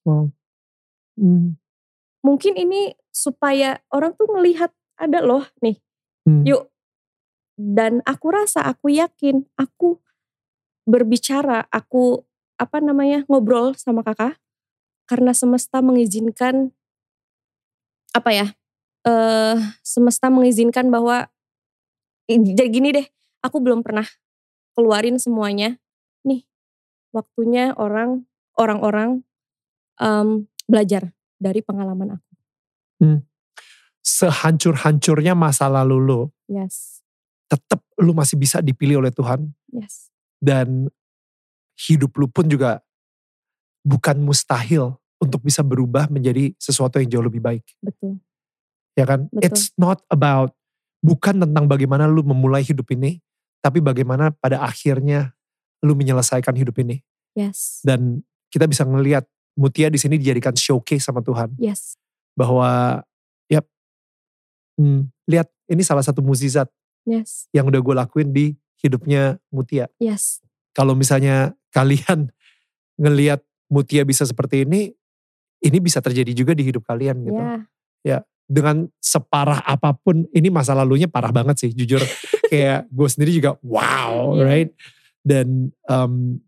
Wow. 0.04 0.34
Hmm. 1.16 1.56
Mungkin 2.20 2.60
ini 2.60 2.92
supaya 3.08 3.80
orang 3.88 4.12
tuh 4.18 4.28
ngelihat 4.28 4.74
ada 5.00 5.24
loh 5.24 5.48
nih 5.64 5.80
Hmm. 6.26 6.46
Yuk. 6.46 6.70
Dan 7.58 8.00
aku 8.08 8.32
rasa, 8.32 8.64
aku 8.64 8.90
yakin, 8.90 9.44
aku 9.60 10.00
berbicara, 10.88 11.68
aku 11.68 12.24
apa 12.62 12.78
namanya 12.78 13.26
ngobrol 13.26 13.74
sama 13.74 14.06
kakak 14.06 14.38
karena 15.10 15.34
semesta 15.34 15.82
mengizinkan 15.82 16.70
apa 18.14 18.30
ya? 18.30 18.46
eh 19.02 19.58
semesta 19.82 20.30
mengizinkan 20.30 20.86
bahwa 20.86 21.26
jadi 22.30 22.70
gini 22.70 22.94
deh, 22.94 23.06
aku 23.42 23.58
belum 23.58 23.82
pernah 23.82 24.06
keluarin 24.78 25.18
semuanya. 25.18 25.76
Nih, 26.22 26.46
waktunya 27.10 27.74
orang 27.74 28.24
orang-orang 28.54 29.26
um, 29.98 30.46
belajar 30.70 31.10
dari 31.36 31.60
pengalaman 31.60 32.20
aku. 32.20 32.32
Hmm. 33.02 33.20
Sehancur-hancurnya 34.02 35.34
masa 35.34 35.66
lalu 35.70 35.98
lo, 35.98 36.22
yes. 36.50 37.02
tetap 37.46 37.82
lu 37.98 38.14
masih 38.14 38.38
bisa 38.38 38.58
dipilih 38.62 39.02
oleh 39.02 39.14
Tuhan. 39.14 39.50
Yes. 39.70 40.10
Dan 40.42 40.90
hidup 41.76 42.14
lu 42.18 42.28
pun 42.28 42.46
juga 42.46 42.80
bukan 43.82 44.18
mustahil 44.22 44.94
untuk 45.22 45.42
bisa 45.42 45.62
berubah 45.62 46.10
menjadi 46.10 46.50
sesuatu 46.58 46.98
yang 46.98 47.10
jauh 47.10 47.26
lebih 47.26 47.42
baik. 47.42 47.62
Betul. 47.78 48.18
Ya 48.98 49.06
kan? 49.06 49.30
Betul. 49.30 49.46
It's 49.46 49.70
not 49.78 50.02
about 50.10 50.54
bukan 51.02 51.42
tentang 51.42 51.66
bagaimana 51.66 52.10
lu 52.10 52.26
memulai 52.26 52.62
hidup 52.62 52.90
ini, 52.94 53.22
tapi 53.62 53.78
bagaimana 53.78 54.34
pada 54.34 54.62
akhirnya 54.62 55.34
lu 55.82 55.94
menyelesaikan 55.94 56.54
hidup 56.54 56.78
ini. 56.82 57.02
Yes. 57.34 57.82
Dan 57.82 58.22
kita 58.50 58.66
bisa 58.66 58.86
ngelihat 58.86 59.26
Mutia 59.52 59.92
di 59.92 60.00
sini 60.00 60.16
dijadikan 60.16 60.56
showcase 60.56 61.04
sama 61.04 61.20
Tuhan. 61.20 61.52
Yes. 61.60 62.00
Bahwa, 62.32 63.04
yap, 63.52 63.68
hmm, 64.80 65.12
lihat 65.28 65.52
ini 65.68 65.84
salah 65.84 66.00
satu 66.00 66.24
mukjizat 66.24 66.72
yes. 67.04 67.52
yang 67.52 67.68
udah 67.68 67.76
gue 67.84 67.94
lakuin 67.94 68.32
di 68.32 68.56
hidupnya 68.80 69.36
Mutia. 69.52 69.92
Yes. 70.00 70.40
Kalau 70.72 70.96
misalnya 70.96 71.52
kalian 71.72 72.30
ngelihat 73.00 73.40
Mutia 73.72 74.04
bisa 74.04 74.28
seperti 74.28 74.68
ini, 74.68 74.92
ini 75.64 75.78
bisa 75.80 76.04
terjadi 76.04 76.28
juga 76.36 76.52
di 76.52 76.60
hidup 76.60 76.84
kalian 76.84 77.24
gitu. 77.24 77.40
Yeah. 77.40 77.60
Ya, 78.04 78.18
dengan 78.44 78.92
separah 79.00 79.64
apa 79.64 79.96
pun, 79.96 80.28
ini 80.36 80.52
masa 80.52 80.76
lalunya 80.76 81.08
parah 81.08 81.32
banget 81.32 81.64
sih, 81.64 81.70
jujur. 81.72 82.04
kayak 82.52 82.84
gue 82.92 83.08
sendiri 83.08 83.32
juga 83.32 83.56
wow, 83.64 84.36
yeah. 84.36 84.44
right? 84.44 84.70
Dan 85.24 85.72
um, 85.88 86.44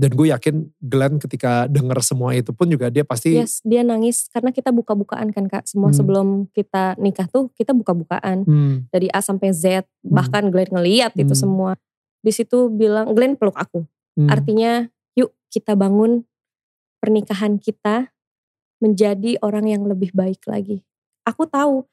dan 0.00 0.16
gue 0.16 0.32
yakin 0.32 0.68
Glenn 0.80 1.20
ketika 1.20 1.68
denger 1.68 2.00
semua 2.00 2.32
itu 2.32 2.56
pun 2.56 2.64
juga 2.64 2.88
dia 2.88 3.04
pasti 3.04 3.36
yes 3.36 3.60
dia 3.60 3.84
nangis 3.84 4.32
karena 4.32 4.48
kita 4.48 4.72
buka-bukaan 4.72 5.28
kan 5.28 5.44
kak 5.44 5.68
semua 5.68 5.92
hmm. 5.92 5.98
sebelum 6.00 6.26
kita 6.56 6.96
nikah 6.96 7.28
tuh 7.28 7.52
kita 7.52 7.76
buka-bukaan 7.76 8.48
hmm. 8.48 8.88
dari 8.88 9.12
A 9.12 9.20
sampai 9.20 9.52
Z 9.52 9.84
hmm. 9.84 10.08
bahkan 10.08 10.48
Glenn 10.48 10.72
ngeliat 10.72 11.12
hmm. 11.12 11.22
itu 11.28 11.36
semua 11.36 11.76
di 12.24 12.32
situ 12.32 12.72
bilang 12.72 13.12
Glenn 13.12 13.36
peluk 13.36 13.60
aku 13.60 13.84
hmm. 14.16 14.28
artinya 14.30 14.88
yuk 15.18 15.34
kita 15.52 15.76
bangun 15.76 16.24
pernikahan 16.98 17.60
kita 17.60 18.10
menjadi 18.80 19.36
orang 19.44 19.68
yang 19.68 19.82
lebih 19.84 20.10
baik 20.16 20.40
lagi 20.48 20.82
aku 21.28 21.44
tahu 21.44 21.84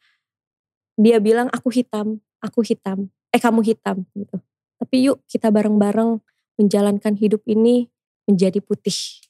dia 0.97 1.19
bilang 1.19 1.51
aku 1.51 1.69
hitam 1.69 2.23
aku 2.39 2.63
hitam 2.63 3.11
eh 3.29 3.41
kamu 3.41 3.61
hitam 3.61 4.07
gitu 4.15 4.39
tapi 4.77 5.09
yuk 5.09 5.21
kita 5.25 5.49
bareng-bareng 5.49 6.21
menjalankan 6.57 7.13
hidup 7.17 7.45
ini 7.45 7.89
menjadi 8.29 8.59
putih. 8.59 9.23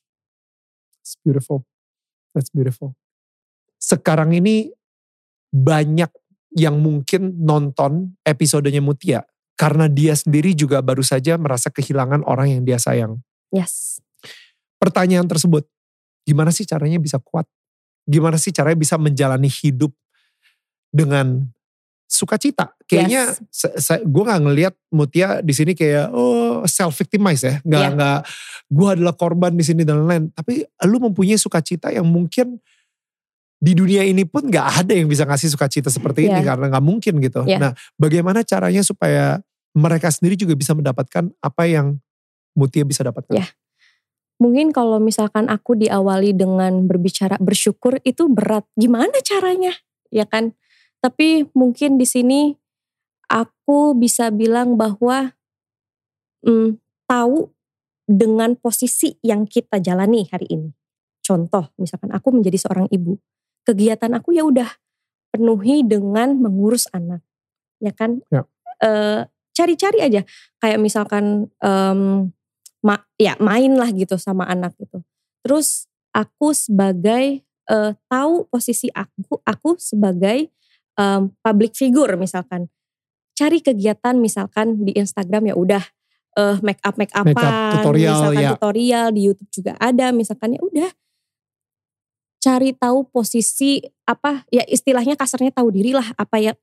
It's 1.04 1.16
beautiful. 1.22 1.64
That's 2.36 2.52
beautiful. 2.52 2.98
Sekarang 3.78 4.34
ini 4.34 4.74
banyak 5.54 6.10
yang 6.58 6.82
mungkin 6.82 7.38
nonton 7.38 8.18
episodenya 8.26 8.82
Mutia 8.82 9.24
karena 9.58 9.90
dia 9.90 10.14
sendiri 10.14 10.54
juga 10.54 10.80
baru 10.86 11.02
saja 11.02 11.36
merasa 11.36 11.74
kehilangan 11.74 12.22
orang 12.30 12.54
yang 12.54 12.62
dia 12.64 12.78
sayang. 12.78 13.18
Yes. 13.50 13.98
Pertanyaan 14.78 15.26
tersebut, 15.26 15.66
gimana 16.24 16.54
sih 16.54 16.64
caranya 16.64 17.02
bisa 17.02 17.18
kuat? 17.18 17.50
Gimana 18.06 18.38
sih 18.38 18.54
caranya 18.54 18.78
bisa 18.78 18.96
menjalani 19.02 19.50
hidup 19.50 19.92
dengan 20.94 21.50
sukacita. 22.08 22.72
Kayaknya 22.88 23.36
yes. 23.36 23.90
gue 24.06 24.24
nggak 24.24 24.42
ngelihat 24.46 24.74
Mutia 24.94 25.44
di 25.44 25.52
sini 25.52 25.76
kayak 25.76 26.14
oh 26.16 26.64
self 26.64 26.96
victimize 26.96 27.44
ya, 27.44 27.60
nggak 27.66 27.84
yeah. 27.84 27.94
nggak 27.98 28.20
gue 28.72 28.88
adalah 28.96 29.14
korban 29.18 29.52
di 29.58 29.66
sini 29.66 29.84
dan 29.84 30.06
lain-lain. 30.06 30.32
Tapi 30.32 30.64
lu 30.88 31.04
mempunyai 31.04 31.36
sukacita 31.36 31.92
yang 31.92 32.08
mungkin 32.08 32.62
di 33.58 33.74
dunia 33.74 34.06
ini 34.06 34.22
pun 34.24 34.48
nggak 34.48 34.86
ada 34.86 34.94
yang 34.94 35.10
bisa 35.10 35.26
ngasih 35.26 35.50
sukacita 35.52 35.90
seperti 35.90 36.30
yeah. 36.30 36.38
ini 36.38 36.42
karena 36.46 36.70
nggak 36.72 36.86
mungkin 36.86 37.14
gitu. 37.20 37.42
Yeah. 37.44 37.60
Nah, 37.60 37.72
bagaimana 37.98 38.46
caranya 38.46 38.86
supaya 38.86 39.42
mereka 39.78 40.10
sendiri 40.10 40.34
juga 40.34 40.58
bisa 40.58 40.74
mendapatkan 40.74 41.30
apa 41.38 41.64
yang 41.70 42.02
Mutia 42.58 42.82
bisa 42.82 43.06
dapatkan? 43.06 43.38
Yeah. 43.38 43.54
Mungkin 44.42 44.74
kalau 44.74 44.98
misalkan 44.98 45.46
aku 45.46 45.78
diawali 45.78 46.34
dengan 46.34 46.90
berbicara 46.90 47.38
bersyukur 47.38 48.02
itu 48.02 48.26
berat. 48.26 48.66
Gimana 48.74 49.14
caranya? 49.22 49.78
Ya 50.10 50.26
kan? 50.26 50.58
Tapi 50.98 51.46
mungkin 51.54 52.02
di 52.02 52.10
sini 52.10 52.58
aku 53.30 53.94
bisa 53.94 54.34
bilang 54.34 54.74
bahwa 54.74 55.38
hmm, 56.42 56.82
tahu 57.06 57.54
dengan 58.10 58.58
posisi 58.58 59.22
yang 59.22 59.46
kita 59.46 59.78
jalani 59.78 60.26
hari 60.34 60.50
ini. 60.50 60.70
Contoh, 61.22 61.70
misalkan 61.78 62.10
aku 62.16 62.32
menjadi 62.32 62.56
seorang 62.56 62.88
ibu, 62.88 63.20
kegiatan 63.68 64.16
aku 64.16 64.32
ya 64.32 64.48
udah 64.48 64.70
penuhi 65.30 65.84
dengan 65.84 66.40
mengurus 66.40 66.88
anak, 66.96 67.20
ya 67.84 67.92
kan? 67.92 68.24
Ya. 68.32 68.48
E, 68.80 68.90
cari-cari 69.58 70.06
aja, 70.06 70.22
kayak 70.62 70.78
misalkan 70.78 71.50
um, 71.66 72.30
ma 72.86 73.02
ya 73.18 73.34
main 73.42 73.74
lah 73.74 73.90
gitu 73.90 74.22
sama 74.22 74.46
anak 74.46 74.78
gitu. 74.78 75.02
Terus 75.42 75.90
aku 76.14 76.54
sebagai 76.54 77.42
uh, 77.74 77.98
tahu 78.06 78.46
posisi 78.54 78.94
aku, 78.94 79.42
aku 79.42 79.82
sebagai 79.82 80.54
um, 81.02 81.34
public 81.42 81.74
figure 81.74 82.14
misalkan 82.14 82.70
cari 83.38 83.62
kegiatan 83.62 84.18
misalkan 84.18 84.82
di 84.82 84.98
Instagram 84.98 85.54
ya 85.54 85.56
udah 85.58 85.84
uh, 86.38 86.58
make 86.66 86.82
up 86.82 86.98
make 86.98 87.14
upan, 87.14 87.34
make 87.34 87.38
up 87.38 87.82
tutorial, 87.82 88.14
misalkan 88.14 88.42
ya. 88.42 88.50
tutorial 88.58 89.06
di 89.14 89.22
YouTube 89.30 89.52
juga 89.54 89.74
ada 89.78 90.10
misalkan 90.10 90.58
ya 90.58 90.62
udah 90.62 90.90
cari 92.42 92.74
tahu 92.74 93.06
posisi 93.10 93.82
apa 94.06 94.46
ya 94.54 94.66
istilahnya 94.66 95.18
kasarnya 95.18 95.54
tahu 95.54 95.74
diri 95.74 95.94
lah 95.94 96.06
apa 96.18 96.38
ya 96.42 96.54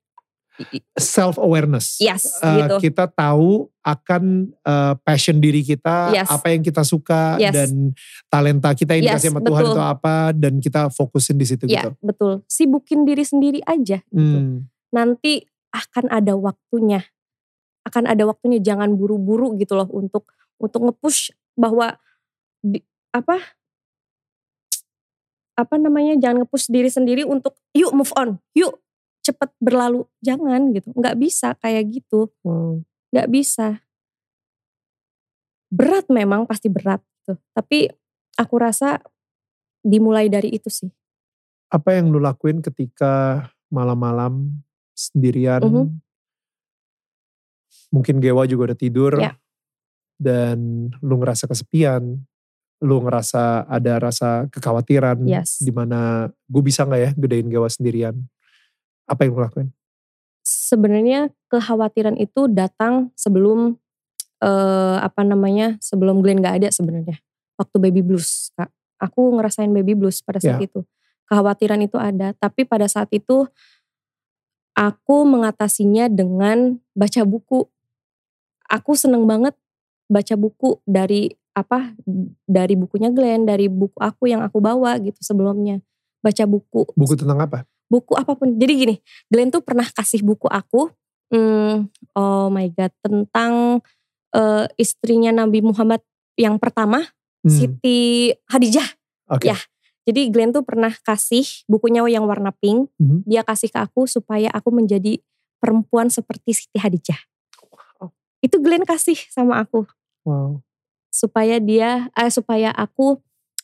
self 0.94 1.36
awareness. 1.36 1.98
Yes, 1.98 2.38
uh, 2.40 2.55
gitu. 2.62 2.90
Kita 2.90 3.11
tahu 3.11 3.66
akan 3.82 4.55
uh, 4.62 4.94
passion 5.02 5.42
diri 5.42 5.61
kita, 5.66 6.14
yes. 6.14 6.30
apa 6.30 6.55
yang 6.55 6.62
kita 6.62 6.86
suka 6.86 7.36
yes. 7.36 7.52
dan 7.52 7.92
talenta 8.30 8.70
kita 8.72 8.96
yang 8.96 9.05
yes, 9.11 9.11
dikasih 9.18 9.30
sama 9.34 9.40
betul. 9.42 9.50
Tuhan 9.50 9.64
itu 9.66 9.82
apa 9.82 10.14
dan 10.32 10.52
kita 10.62 10.82
fokusin 10.94 11.36
di 11.36 11.46
situ 11.46 11.64
ya, 11.66 11.84
gitu. 11.84 11.90
betul. 12.00 12.32
Sibukin 12.46 13.02
diri 13.02 13.24
sendiri 13.26 13.61
aja 13.66 13.98
gitu. 14.00 14.38
Hmm. 14.38 14.70
Nanti 14.94 15.42
akan 15.74 16.07
ada 16.09 16.38
waktunya. 16.38 17.02
Akan 17.84 18.09
ada 18.09 18.24
waktunya 18.24 18.62
jangan 18.62 18.96
buru-buru 18.96 19.59
gitu 19.61 19.76
loh 19.76 19.90
untuk 19.92 20.24
untuk 20.57 20.80
ngepush 20.88 21.34
bahwa 21.59 21.98
di, 22.64 22.80
apa 23.12 23.36
apa 25.55 25.74
namanya 25.78 26.18
jangan 26.18 26.42
ngepush 26.46 26.66
diri 26.72 26.90
sendiri 26.90 27.22
untuk 27.22 27.55
yuk 27.76 27.94
move 27.94 28.11
on, 28.18 28.40
yuk 28.57 28.84
cepet 29.25 29.51
berlalu 29.57 30.05
jangan 30.20 30.68
gitu 30.77 30.93
nggak 30.93 31.16
bisa 31.16 31.57
kayak 31.64 31.89
gitu 31.89 32.29
hmm. 32.45 32.85
nggak 33.09 33.29
bisa 33.33 33.81
berat 35.72 36.07
memang 36.12 36.45
pasti 36.45 36.68
berat 36.68 37.01
tuh 37.25 37.41
tapi 37.57 37.89
aku 38.37 38.55
rasa 38.61 39.01
dimulai 39.81 40.29
dari 40.29 40.53
itu 40.53 40.68
sih 40.68 40.93
apa 41.72 41.97
yang 41.97 42.12
lu 42.12 42.20
lakuin 42.20 42.61
ketika 42.61 43.49
malam-malam 43.72 44.61
sendirian 44.95 45.64
mm 45.64 45.72
-hmm. 45.72 45.87
mungkin 47.91 48.22
Gewa 48.22 48.47
juga 48.47 48.70
udah 48.70 48.79
tidur 48.79 49.12
yeah. 49.18 49.35
dan 50.20 50.89
lu 51.03 51.18
ngerasa 51.18 51.51
kesepian 51.51 52.22
lu 52.85 53.01
ngerasa 53.01 53.64
ada 53.64 53.97
rasa 53.97 54.47
kekhawatiran 54.53 55.25
yes. 55.25 55.64
di 55.64 55.72
mana 55.72 56.29
gue 56.47 56.62
bisa 56.62 56.85
nggak 56.85 57.01
ya 57.01 57.11
gedein 57.16 57.49
Gewa 57.49 57.66
sendirian 57.66 58.14
apa 59.05 59.20
yang 59.24 59.36
lo 59.36 59.44
lakuin? 59.44 59.68
Sebenarnya 60.44 61.32
kekhawatiran 61.48 62.20
itu 62.20 62.48
datang 62.52 63.09
sebelum 63.16 63.80
uh, 64.44 64.96
apa 65.00 65.24
namanya 65.24 65.80
sebelum 65.80 66.20
Glenn 66.20 66.44
gak 66.44 66.61
ada 66.61 66.68
sebenarnya 66.68 67.16
waktu 67.57 67.76
baby 67.78 68.02
blues 68.02 68.50
kak. 68.59 68.70
Aku 69.00 69.34
ngerasain 69.36 69.70
baby 69.70 69.92
blues 69.96 70.22
pada 70.22 70.38
saat 70.40 70.61
yeah. 70.61 70.68
itu. 70.68 70.80
Kekhawatiran 71.24 71.80
itu 71.80 71.96
ada, 71.96 72.36
tapi 72.36 72.68
pada 72.68 72.84
saat 72.84 73.09
itu 73.11 73.48
aku 74.76 75.16
mengatasinya 75.24 76.12
dengan 76.12 76.78
baca 76.92 77.22
buku. 77.24 77.64
Aku 78.68 78.92
seneng 78.96 79.24
banget 79.24 79.57
baca 80.09 80.34
buku 80.36 80.80
dari 80.84 81.32
apa 81.55 81.94
dari 82.44 82.74
bukunya 82.76 83.09
Glenn, 83.09 83.46
dari 83.48 83.70
buku 83.70 83.96
aku 83.96 84.28
yang 84.28 84.44
aku 84.44 84.61
bawa 84.61 84.98
gitu 85.00 85.16
sebelumnya. 85.20 85.80
Baca 86.20 86.44
buku. 86.48 86.92
Buku 86.96 87.14
tentang 87.16 87.40
apa? 87.40 87.68
Buku 87.89 88.16
apa 88.16 88.32
pun. 88.35 88.57
Jadi 88.57 88.72
gini, 88.74 88.95
Glenn 89.28 89.53
tuh 89.53 89.61
pernah 89.61 89.87
kasih 89.87 90.24
buku 90.24 90.49
aku, 90.49 90.91
hmm, 91.32 91.91
oh 92.16 92.49
my 92.49 92.68
god, 92.72 92.93
tentang 93.05 93.85
uh, 94.35 94.64
istrinya 94.80 95.30
Nabi 95.30 95.64
Muhammad 95.64 96.01
yang 96.35 96.59
pertama, 96.59 97.05
hmm. 97.45 97.51
Siti 97.51 98.32
Hadijah. 98.51 98.87
Okay. 99.24 99.53
Ya, 99.55 99.59
jadi 100.05 100.28
Glenn 100.28 100.53
tuh 100.53 100.61
pernah 100.61 100.93
kasih 100.93 101.49
bukunya 101.64 102.05
yang 102.05 102.28
warna 102.28 102.53
pink, 102.53 102.93
hmm. 103.01 103.24
dia 103.24 103.41
kasih 103.41 103.72
ke 103.72 103.80
aku 103.80 104.05
supaya 104.05 104.53
aku 104.53 104.68
menjadi 104.68 105.16
perempuan 105.57 106.12
seperti 106.12 106.53
Siti 106.53 106.76
Hadijah. 106.76 107.16
Itu 108.45 108.61
Glenn 108.61 108.85
kasih 108.85 109.16
sama 109.32 109.64
aku. 109.64 109.89
Wow. 110.28 110.61
Supaya 111.09 111.57
dia, 111.57 112.12
eh, 112.12 112.28
supaya 112.28 112.68
aku 112.76 113.16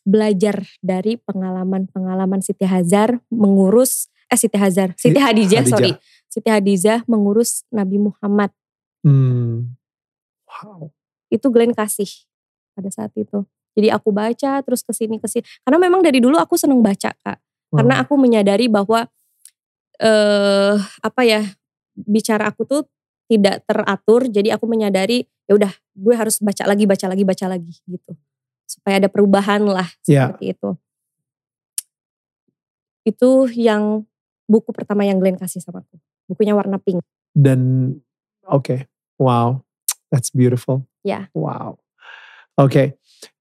belajar 0.05 0.65
dari 0.81 1.21
pengalaman-pengalaman 1.21 2.41
Siti 2.41 2.65
Hazar 2.65 3.21
mengurus, 3.29 4.09
eh 4.33 4.39
Siti 4.39 4.57
Hazar, 4.57 4.97
Siti 4.97 5.21
Hadijah, 5.21 5.65
Hadijah. 5.65 5.71
sorry. 5.71 5.93
Siti 6.31 6.49
Hadijah 6.49 7.03
mengurus 7.11 7.67
Nabi 7.75 7.99
Muhammad. 7.99 8.55
Hmm. 9.03 9.75
Wow. 10.47 10.95
Itu 11.31 11.51
Glenn 11.51 11.75
kasih 11.75 12.09
pada 12.75 12.91
saat 12.91 13.13
itu. 13.19 13.45
Jadi 13.75 13.89
aku 13.91 14.11
baca 14.11 14.63
terus 14.63 14.83
ke 14.83 14.91
sini 14.95 15.19
ke 15.19 15.27
sini. 15.31 15.47
Karena 15.63 15.79
memang 15.79 16.03
dari 16.03 16.19
dulu 16.19 16.39
aku 16.39 16.59
seneng 16.59 16.83
baca 16.83 17.11
kak. 17.15 17.39
Wow. 17.71 17.77
Karena 17.83 17.95
aku 18.03 18.15
menyadari 18.19 18.67
bahwa 18.67 19.07
eh 20.01 20.77
apa 21.05 21.23
ya 21.23 21.45
bicara 21.95 22.51
aku 22.51 22.67
tuh 22.67 22.83
tidak 23.31 23.63
teratur. 23.67 24.27
Jadi 24.27 24.51
aku 24.51 24.67
menyadari 24.67 25.23
ya 25.51 25.59
udah 25.59 25.73
gue 25.99 26.15
harus 26.15 26.39
baca 26.39 26.63
lagi 26.67 26.87
baca 26.87 27.07
lagi 27.11 27.25
baca 27.27 27.47
lagi 27.51 27.75
gitu 27.91 28.15
supaya 28.71 29.03
ada 29.03 29.11
perubahan 29.11 29.66
lah 29.66 29.91
ya. 30.07 30.31
seperti 30.31 30.47
yeah. 30.47 30.55
itu. 30.55 30.71
Itu 33.03 33.31
yang 33.51 34.07
buku 34.47 34.71
pertama 34.71 35.03
yang 35.03 35.18
Glenn 35.18 35.35
kasih 35.35 35.59
sama 35.59 35.83
aku. 35.83 35.99
Bukunya 36.31 36.55
warna 36.55 36.79
pink. 36.79 37.03
Dan 37.35 37.95
oke, 38.47 38.62
okay. 38.62 38.81
wow, 39.18 39.66
that's 40.14 40.31
beautiful. 40.31 40.87
Ya. 41.03 41.11
Yeah. 41.11 41.25
Wow. 41.35 41.83
Oke, 42.61 42.71
okay. 42.71 42.87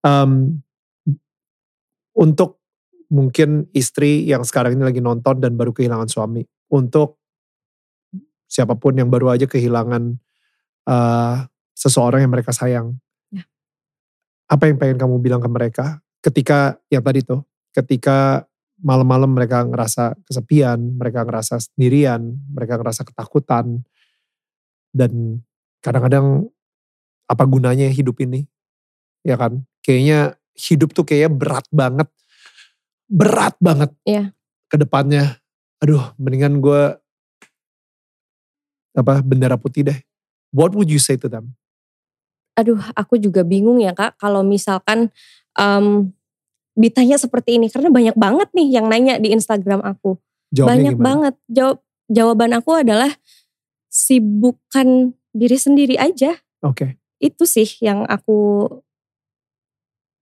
um, 0.01 0.63
untuk 2.17 2.63
mungkin 3.11 3.67
istri 3.75 4.23
yang 4.23 4.45
sekarang 4.47 4.79
ini 4.79 4.85
lagi 4.85 5.01
nonton 5.03 5.43
dan 5.43 5.59
baru 5.59 5.75
kehilangan 5.75 6.07
suami, 6.07 6.45
untuk 6.71 7.19
siapa 8.47 8.79
pun 8.79 8.95
yang 8.95 9.11
baru 9.11 9.35
aja 9.35 9.45
kehilangan 9.45 10.17
uh, 10.87 11.35
seseorang 11.75 12.23
yang 12.23 12.31
mereka 12.31 12.55
sayang, 12.55 12.95
apa 14.49 14.63
yang 14.65 14.81
pengen 14.81 14.97
kamu 14.97 15.15
bilang 15.21 15.39
ke 15.39 15.49
mereka 15.49 16.01
ketika 16.19 16.77
yang 16.91 17.03
tadi 17.03 17.23
tuh, 17.23 17.43
ketika 17.71 18.43
malam-malam 18.79 19.35
mereka 19.35 19.63
ngerasa 19.67 20.15
kesepian, 20.23 20.95
mereka 20.95 21.27
ngerasa 21.27 21.59
sendirian, 21.59 22.39
mereka 22.51 22.79
ngerasa 22.79 23.03
ketakutan, 23.03 23.83
dan 24.95 25.43
kadang-kadang 25.83 26.47
apa 27.27 27.43
gunanya 27.45 27.91
hidup 27.91 28.19
ini, 28.23 28.47
ya 29.23 29.35
kan? 29.35 29.63
Kayaknya 29.83 30.39
hidup 30.55 30.95
tuh 30.95 31.03
kayaknya 31.07 31.31
berat 31.31 31.67
banget, 31.71 32.09
berat 33.07 33.55
banget 33.59 33.91
yeah. 34.07 34.31
ke 34.71 34.79
depannya. 34.79 35.39
Aduh, 35.79 36.11
mendingan 36.19 36.59
gue 36.59 36.99
apa 38.95 39.23
bendera 39.23 39.55
putih 39.55 39.87
deh. 39.87 39.99
What 40.51 40.75
would 40.75 40.91
you 40.91 40.99
say 40.99 41.15
to 41.19 41.31
them? 41.31 41.55
Aduh 42.57 42.79
aku 42.97 43.19
juga 43.21 43.45
bingung 43.45 43.79
ya 43.79 43.95
kak 43.95 44.19
kalau 44.19 44.43
misalkan 44.43 45.09
um, 45.55 46.11
ditanya 46.79 47.19
seperti 47.19 47.59
ini 47.59 47.67
karena 47.67 47.91
banyak 47.91 48.15
banget 48.15 48.49
nih 48.55 48.67
yang 48.79 48.87
nanya 48.87 49.19
di 49.19 49.35
Instagram 49.35 49.83
aku. 49.83 50.15
Jawabnya 50.55 50.71
banyak 50.71 50.95
gimana? 50.95 51.07
banget. 51.07 51.35
Jawab 51.51 51.77
jawaban 52.09 52.51
aku 52.55 52.71
adalah 52.79 53.11
sibukkan 53.91 55.13
diri 55.35 55.57
sendiri 55.59 55.95
aja. 55.99 56.39
Oke. 56.63 56.75
Okay. 56.75 56.89
Itu 57.19 57.43
sih 57.43 57.67
yang 57.83 58.07
aku 58.07 58.65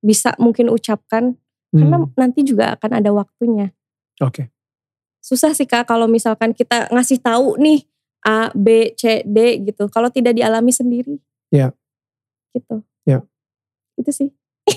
bisa 0.02 0.34
mungkin 0.42 0.74
ucapkan 0.74 1.38
hmm. 1.74 1.78
karena 1.78 1.98
nanti 2.18 2.42
juga 2.42 2.74
akan 2.74 2.92
ada 2.98 3.10
waktunya. 3.14 3.70
Oke. 4.18 4.34
Okay. 4.34 4.46
Susah 5.22 5.54
sih 5.54 5.68
Kak 5.70 5.86
kalau 5.86 6.08
misalkan 6.10 6.56
kita 6.58 6.88
ngasih 6.90 7.20
tahu 7.22 7.60
nih 7.60 7.84
A, 8.26 8.50
B, 8.56 8.98
C, 8.98 9.22
D 9.28 9.62
gitu. 9.62 9.92
Kalau 9.92 10.10
tidak 10.10 10.34
dialami 10.34 10.74
sendiri. 10.74 11.22
Ya. 11.54 11.72
Gitu. 12.58 12.76
Ya. 13.06 13.22
Itu 13.94 14.10
sih. 14.10 14.30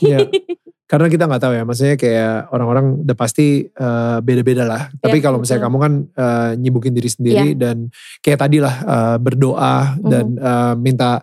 Ya. 0.05 0.23
Karena 0.91 1.07
kita 1.07 1.31
nggak 1.31 1.43
tahu 1.47 1.55
ya, 1.55 1.63
maksudnya 1.63 1.95
kayak 1.95 2.51
orang-orang 2.51 3.07
udah 3.07 3.15
pasti 3.15 3.63
uh, 3.79 4.19
beda-beda 4.19 4.67
lah. 4.67 4.91
Tapi 4.99 5.23
ya, 5.23 5.31
kalau 5.31 5.39
misalnya 5.39 5.71
kamu 5.71 5.79
kan 5.79 5.93
uh, 6.19 6.51
nyibukin 6.59 6.91
diri 6.91 7.07
sendiri 7.07 7.55
ya. 7.55 7.59
dan 7.71 7.95
kayak 8.19 8.43
tadi 8.43 8.59
lah 8.59 8.75
uh, 8.83 9.17
berdoa 9.23 9.95
mm 9.95 10.11
dan 10.11 10.27
uh, 10.43 10.75
minta 10.75 11.23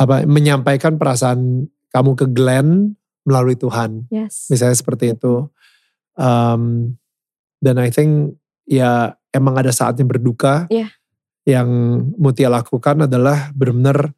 apa 0.00 0.24
menyampaikan 0.24 0.96
perasaan 0.96 1.68
kamu 1.92 2.10
ke 2.16 2.26
Glenn 2.32 2.96
melalui 3.28 3.52
Tuhan. 3.52 4.08
Yes. 4.08 4.48
Misalnya 4.48 4.80
seperti 4.80 5.12
itu. 5.12 5.44
Um, 6.16 6.96
dan 7.60 7.76
I 7.76 7.92
think 7.92 8.40
ya 8.64 9.12
emang 9.28 9.60
ada 9.60 9.76
saatnya 9.76 10.08
berduka. 10.08 10.64
Yeah. 10.72 10.88
Yang 11.44 11.68
Mutia 12.16 12.48
lakukan 12.48 13.04
adalah 13.04 13.52
benar-benar 13.52 14.16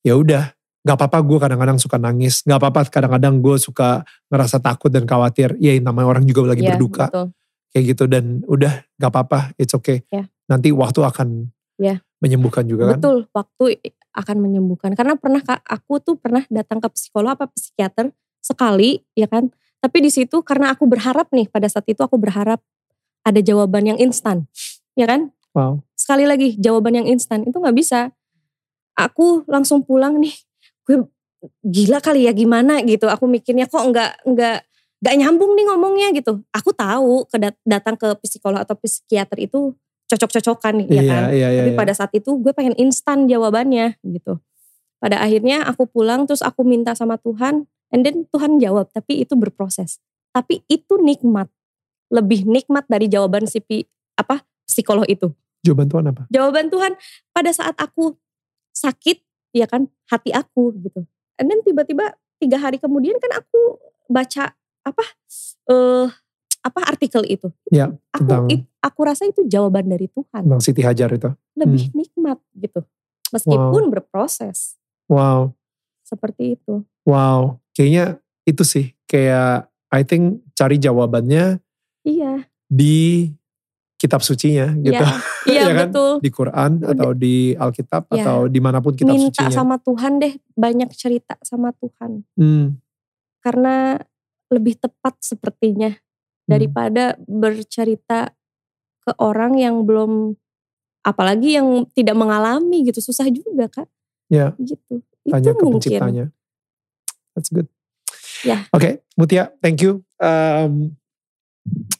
ya 0.00 0.16
udah 0.16 0.56
Gak 0.82 0.98
apa-apa 0.98 1.22
gue 1.22 1.38
kadang-kadang 1.38 1.78
suka 1.78 1.96
nangis. 1.98 2.42
Gak 2.42 2.58
apa-apa 2.58 2.90
kadang-kadang 2.90 3.38
gue 3.38 3.56
suka 3.58 4.02
ngerasa 4.26 4.58
takut 4.58 4.90
dan 4.90 5.06
khawatir. 5.06 5.54
Ya 5.62 5.78
namanya 5.78 6.18
orang 6.18 6.24
juga 6.26 6.52
lagi 6.54 6.66
yeah, 6.66 6.74
berduka. 6.74 7.06
Betul. 7.06 7.26
Kayak 7.72 7.84
gitu 7.94 8.04
dan 8.10 8.24
udah 8.50 8.72
gak 8.98 9.10
apa-apa. 9.14 9.54
It's 9.56 9.72
okay. 9.72 10.02
Yeah. 10.10 10.26
Nanti 10.50 10.74
waktu 10.74 11.00
akan 11.06 11.54
yeah. 11.78 12.02
menyembuhkan 12.18 12.66
juga 12.66 12.90
betul, 12.90 12.90
kan. 12.90 12.98
Betul 12.98 13.16
waktu 13.30 13.64
akan 14.12 14.36
menyembuhkan. 14.42 14.90
Karena 14.98 15.14
pernah 15.14 15.40
aku 15.70 16.02
tuh 16.02 16.18
pernah 16.18 16.42
datang 16.50 16.82
ke 16.82 16.88
psikolog 16.90 17.38
apa 17.38 17.46
psikiater 17.54 18.10
sekali 18.42 19.06
ya 19.14 19.30
kan. 19.30 19.54
Tapi 19.82 19.98
di 20.02 20.10
situ 20.10 20.42
karena 20.42 20.74
aku 20.74 20.86
berharap 20.86 21.30
nih 21.30 21.46
pada 21.46 21.70
saat 21.70 21.86
itu 21.86 22.02
aku 22.02 22.18
berharap 22.18 22.58
ada 23.22 23.38
jawaban 23.38 23.86
yang 23.86 23.98
instan. 24.02 24.50
Ya 24.98 25.06
kan. 25.06 25.30
Wow. 25.54 25.86
Sekali 25.94 26.26
lagi 26.26 26.58
jawaban 26.58 26.98
yang 26.98 27.06
instan 27.06 27.46
itu 27.46 27.54
gak 27.54 27.76
bisa. 27.76 28.10
Aku 28.98 29.46
langsung 29.46 29.86
pulang 29.86 30.18
nih 30.18 30.34
gue 30.92 31.00
gila 31.64 31.98
kali 32.04 32.28
ya 32.28 32.32
gimana 32.36 32.84
gitu. 32.84 33.08
Aku 33.08 33.24
mikirnya 33.24 33.66
kok 33.66 33.80
nggak 33.80 34.28
nggak 34.28 34.58
nggak 35.02 35.14
nyambung 35.18 35.56
nih 35.56 35.64
ngomongnya 35.72 36.08
gitu. 36.14 36.44
Aku 36.52 36.70
tahu 36.76 37.26
kedat 37.26 37.56
datang 37.64 37.96
ke 37.98 38.12
psikolog 38.22 38.62
atau 38.62 38.78
psikiater 38.78 39.40
itu 39.40 39.74
cocok-cocokan 40.12 40.84
ya 40.86 41.02
kan. 41.08 41.22
Iya, 41.32 41.48
iya, 41.48 41.60
Tapi 41.64 41.70
iya. 41.72 41.78
pada 41.78 41.92
saat 41.96 42.12
itu 42.12 42.36
gue 42.38 42.52
pengen 42.52 42.76
instan 42.76 43.24
jawabannya 43.26 43.96
gitu. 44.04 44.38
Pada 45.02 45.18
akhirnya 45.18 45.66
aku 45.66 45.90
pulang 45.90 46.28
terus 46.30 46.44
aku 46.46 46.62
minta 46.62 46.94
sama 46.94 47.18
Tuhan, 47.18 47.66
and 47.90 48.00
then 48.06 48.22
Tuhan 48.30 48.62
jawab. 48.62 48.86
Tapi 48.94 49.26
itu 49.26 49.34
berproses. 49.34 49.98
Tapi 50.30 50.62
itu 50.70 50.94
nikmat, 51.02 51.50
lebih 52.12 52.46
nikmat 52.46 52.86
dari 52.86 53.10
jawaban 53.10 53.50
si 53.50 53.58
apa 54.14 54.46
psikolog 54.62 55.02
itu. 55.10 55.34
Jawaban 55.66 55.90
Tuhan 55.90 56.04
apa? 56.14 56.22
Jawaban 56.30 56.66
Tuhan 56.70 56.92
pada 57.34 57.50
saat 57.50 57.74
aku 57.82 58.14
sakit 58.70 59.31
ya 59.52 59.68
kan 59.68 59.86
hati 60.08 60.32
aku 60.32 60.74
gitu. 60.80 61.04
And 61.36 61.48
then 61.48 61.60
tiba-tiba 61.64 62.16
tiga 62.40 62.58
hari 62.58 62.80
kemudian 62.80 63.16
kan 63.22 63.38
aku 63.38 63.78
baca 64.10 64.52
apa 64.82 65.04
uh, 65.70 66.10
apa 66.62 66.80
artikel 66.86 67.22
itu. 67.26 67.48
Ya, 67.70 67.90
aku 68.14 68.22
tentang, 68.26 68.44
it, 68.50 68.60
aku 68.82 69.00
rasa 69.02 69.26
itu 69.26 69.46
jawaban 69.46 69.86
dari 69.86 70.06
Tuhan. 70.10 70.46
Tentang 70.46 70.62
Siti 70.62 70.82
Hajar 70.82 71.10
itu. 71.10 71.30
Lebih 71.58 71.90
hmm. 71.90 71.94
nikmat 71.94 72.38
gitu. 72.54 72.80
Meskipun 73.34 73.82
wow. 73.88 73.90
berproses. 73.90 74.78
Wow. 75.10 75.54
Seperti 76.06 76.58
itu. 76.60 76.84
Wow. 77.02 77.58
Kayaknya 77.74 78.22
itu 78.46 78.62
sih 78.62 78.94
kayak 79.10 79.70
I 79.92 80.02
think 80.06 80.44
cari 80.54 80.78
jawabannya 80.78 81.62
Iya. 82.02 82.46
Di 82.66 83.30
kitab 84.02 84.18
sucinya 84.18 84.74
gitu. 84.82 84.98
Iya, 85.46 85.62
ya 85.70 85.72
kan? 85.78 85.88
betul. 85.94 86.12
Di 86.18 86.30
Quran 86.34 86.70
atau 86.82 87.10
di 87.14 87.54
Alkitab 87.54 88.10
ya. 88.10 88.26
atau 88.26 88.50
di 88.50 88.58
mana 88.58 88.82
pun 88.82 88.98
kitab 88.98 89.14
Minta 89.14 89.30
sucinya. 89.30 89.46
Minta 89.46 89.54
sama 89.62 89.76
Tuhan 89.78 90.12
deh, 90.18 90.34
banyak 90.58 90.90
cerita 90.90 91.38
sama 91.46 91.70
Tuhan. 91.78 92.26
Hmm. 92.34 92.82
Karena 93.38 93.94
lebih 94.50 94.74
tepat 94.82 95.22
sepertinya 95.22 95.94
hmm. 95.94 96.50
daripada 96.50 97.14
bercerita 97.30 98.34
ke 99.06 99.14
orang 99.22 99.62
yang 99.62 99.86
belum, 99.86 100.34
apalagi 101.06 101.62
yang 101.62 101.86
tidak 101.94 102.18
mengalami 102.18 102.82
gitu, 102.90 102.98
susah 102.98 103.30
juga 103.30 103.70
kak. 103.70 103.86
Ya. 104.26 104.50
Gitu. 104.58 104.98
Tanya 105.30 105.54
Itu 105.54 105.58
ke 105.58 105.62
mungkin. 105.62 105.78
penciptanya. 105.78 106.26
That's 107.38 107.54
good. 107.54 107.70
Ya. 108.42 108.66
Oke, 108.74 108.82
okay, 108.82 108.92
Mutia, 109.14 109.54
thank 109.62 109.78
you. 109.78 110.02
Um, 110.18 110.98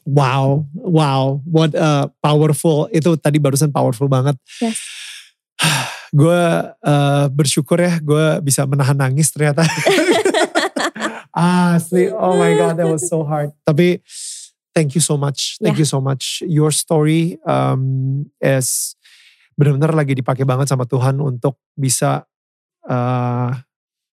Wow, 0.03 0.67
wow, 0.75 1.39
what 1.47 1.71
a 1.79 2.11
powerful 2.19 2.91
itu 2.91 3.15
tadi 3.15 3.39
barusan 3.39 3.71
powerful 3.71 4.11
banget. 4.11 4.35
Yes. 4.59 4.77
gue 6.19 6.41
uh, 6.69 7.25
bersyukur 7.31 7.79
ya, 7.79 7.97
gue 8.03 8.43
bisa 8.43 8.67
menahan 8.67 8.99
nangis 8.99 9.31
ternyata. 9.31 9.63
Asli, 11.33 12.13
oh 12.13 12.37
my 12.37 12.53
god, 12.53 12.77
that 12.77 12.85
was 12.85 13.07
so 13.09 13.25
hard. 13.25 13.49
Tapi 13.65 14.03
thank 14.75 14.93
you 14.93 15.01
so 15.01 15.17
much, 15.17 15.57
thank 15.57 15.79
yeah. 15.79 15.81
you 15.81 15.89
so 15.89 15.97
much. 16.03 16.43
Your 16.45 16.69
story 16.69 17.41
um, 17.47 18.27
is 18.37 18.93
benar-benar 19.57 19.97
lagi 19.97 20.13
dipakai 20.13 20.45
banget 20.45 20.69
sama 20.69 20.85
Tuhan 20.85 21.17
untuk 21.23 21.57
bisa 21.73 22.27
uh, 22.85 23.49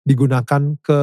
digunakan 0.05 0.63
ke 0.83 1.01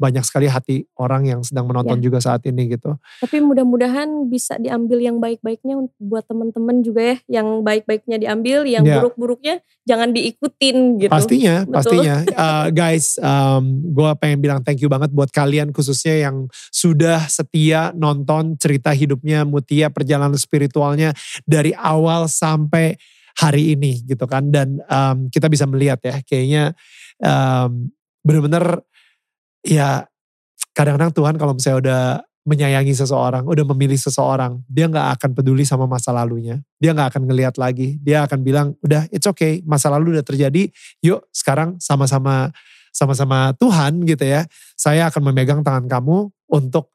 banyak 0.00 0.24
sekali 0.24 0.48
hati 0.48 0.88
orang 0.96 1.28
yang 1.28 1.40
sedang 1.44 1.68
menonton 1.68 2.00
ya. 2.00 2.04
juga 2.08 2.18
saat 2.24 2.40
ini 2.48 2.72
gitu. 2.72 2.96
Tapi 3.20 3.44
mudah-mudahan 3.44 4.32
bisa 4.32 4.56
diambil 4.56 4.96
yang 4.96 5.20
baik-baiknya 5.20 5.76
buat 6.00 6.24
teman-teman 6.24 6.80
juga 6.80 7.12
ya, 7.12 7.16
yang 7.28 7.60
baik-baiknya 7.60 8.16
diambil, 8.16 8.64
yang 8.64 8.88
ya. 8.88 8.96
buruk-buruknya 8.96 9.60
jangan 9.84 10.16
diikutin 10.16 11.04
gitu. 11.04 11.12
Pastinya, 11.12 11.68
Betul. 11.68 11.74
pastinya. 11.76 12.16
uh, 12.32 12.66
guys, 12.80 13.20
um, 13.20 13.84
gue 13.92 14.10
pengen 14.16 14.40
bilang 14.40 14.64
thank 14.64 14.80
you 14.80 14.88
banget 14.88 15.12
buat 15.12 15.28
kalian 15.28 15.76
khususnya 15.76 16.24
yang 16.24 16.48
sudah 16.72 17.28
setia 17.28 17.92
nonton 17.92 18.56
cerita 18.56 18.96
hidupnya 18.96 19.44
Mutia, 19.44 19.92
perjalanan 19.92 20.40
spiritualnya 20.40 21.12
dari 21.44 21.76
awal 21.76 22.24
sampai 22.24 22.96
hari 23.36 23.76
ini 23.76 24.00
gitu 24.08 24.24
kan. 24.24 24.48
Dan 24.48 24.80
um, 24.88 25.28
kita 25.28 25.52
bisa 25.52 25.68
melihat 25.68 26.00
ya, 26.00 26.16
kayaknya 26.24 26.72
um, 27.20 27.92
bener-bener 28.20 28.84
ya 29.64 30.06
kadang-kadang 30.74 31.12
Tuhan 31.12 31.34
kalau 31.36 31.52
misalnya 31.56 31.78
udah 31.80 32.02
menyayangi 32.48 32.96
seseorang, 32.96 33.44
udah 33.44 33.64
memilih 33.74 34.00
seseorang, 34.00 34.64
dia 34.64 34.88
nggak 34.88 35.20
akan 35.20 35.30
peduli 35.36 35.62
sama 35.68 35.84
masa 35.84 36.10
lalunya. 36.10 36.58
Dia 36.80 36.96
nggak 36.96 37.14
akan 37.14 37.22
ngelihat 37.28 37.54
lagi. 37.60 38.00
Dia 38.00 38.24
akan 38.24 38.40
bilang, 38.40 38.72
udah 38.80 39.06
it's 39.12 39.28
okay, 39.28 39.60
masa 39.68 39.92
lalu 39.92 40.16
udah 40.16 40.24
terjadi, 40.24 40.72
yuk 41.04 41.20
sekarang 41.30 41.76
sama-sama 41.76 42.48
sama-sama 42.90 43.54
Tuhan 43.60 44.02
gitu 44.08 44.24
ya. 44.24 44.48
Saya 44.74 45.12
akan 45.12 45.30
memegang 45.30 45.60
tangan 45.60 45.86
kamu 45.86 46.32
untuk 46.50 46.90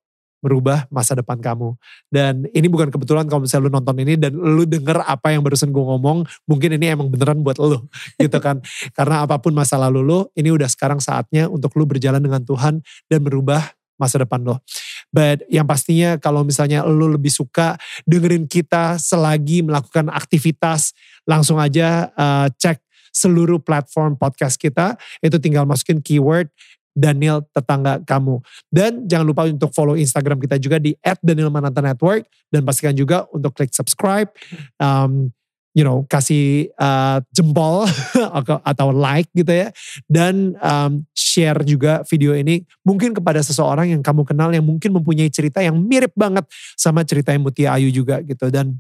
merubah 0.46 0.86
masa 0.94 1.18
depan 1.18 1.42
kamu. 1.42 1.74
Dan 2.14 2.46
ini 2.54 2.70
bukan 2.70 2.94
kebetulan 2.94 3.26
kalau 3.26 3.50
misalnya 3.50 3.66
lu 3.66 3.74
nonton 3.74 3.98
ini 3.98 4.14
dan 4.14 4.38
lu 4.38 4.70
denger 4.70 5.02
apa 5.02 5.34
yang 5.34 5.42
barusan 5.42 5.74
gue 5.74 5.82
ngomong, 5.82 6.22
mungkin 6.46 6.78
ini 6.78 6.94
emang 6.94 7.10
beneran 7.10 7.42
buat 7.42 7.58
lu 7.58 7.82
gitu 8.22 8.38
kan. 8.38 8.62
Karena 8.94 9.26
apa 9.26 9.42
pun 9.42 9.58
masa 9.58 9.82
lalu 9.82 10.06
lu, 10.06 10.20
ini 10.38 10.54
udah 10.54 10.70
sekarang 10.70 11.02
saatnya 11.02 11.50
untuk 11.50 11.74
lu 11.74 11.90
berjalan 11.90 12.22
dengan 12.22 12.46
Tuhan 12.46 12.86
dan 13.10 13.20
merubah 13.26 13.74
masa 13.98 14.22
depan 14.22 14.46
lo. 14.46 14.62
But 15.10 15.48
yang 15.50 15.66
pastinya 15.66 16.20
kalau 16.22 16.46
misalnya 16.46 16.86
lu 16.86 17.10
lebih 17.10 17.32
suka 17.32 17.80
dengerin 18.06 18.46
kita 18.46 19.02
selagi 19.02 19.66
melakukan 19.66 20.12
aktivitas, 20.12 20.94
langsung 21.26 21.58
aja 21.58 22.14
uh, 22.14 22.52
cek 22.52 22.86
seluruh 23.16 23.64
platform 23.64 24.20
podcast 24.20 24.60
kita. 24.60 25.00
Itu 25.24 25.40
tinggal 25.40 25.64
masukin 25.64 26.04
keyword 26.04 26.52
Daniel 26.96 27.44
tetangga 27.52 28.00
kamu. 28.08 28.40
Dan 28.72 29.04
jangan 29.06 29.28
lupa 29.28 29.44
untuk 29.46 29.76
follow 29.76 30.00
Instagram 30.00 30.40
kita 30.40 30.56
juga 30.56 30.80
di 30.80 30.96
@danielmananta_network 31.04 32.24
dan 32.50 32.64
pastikan 32.64 32.96
juga 32.96 33.28
untuk 33.36 33.52
klik 33.52 33.76
subscribe, 33.76 34.32
um, 34.80 35.30
you 35.76 35.84
know, 35.84 36.08
kasih 36.08 36.72
uh, 36.80 37.20
jempol 37.36 37.84
atau 38.72 38.96
like 38.96 39.28
gitu 39.36 39.52
ya, 39.52 39.68
dan 40.08 40.56
um, 40.64 41.04
share 41.12 41.60
juga 41.68 42.00
video 42.08 42.32
ini 42.32 42.64
mungkin 42.88 43.12
kepada 43.12 43.44
seseorang 43.44 43.92
yang 43.92 44.00
kamu 44.00 44.24
kenal 44.24 44.56
yang 44.56 44.64
mungkin 44.64 44.96
mempunyai 44.96 45.28
cerita 45.28 45.60
yang 45.60 45.76
mirip 45.76 46.16
banget 46.16 46.48
sama 46.80 47.04
cerita 47.04 47.36
Mutia 47.36 47.76
Ayu 47.76 47.92
juga 47.92 48.24
gitu 48.24 48.48
dan 48.48 48.80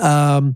um, 0.00 0.54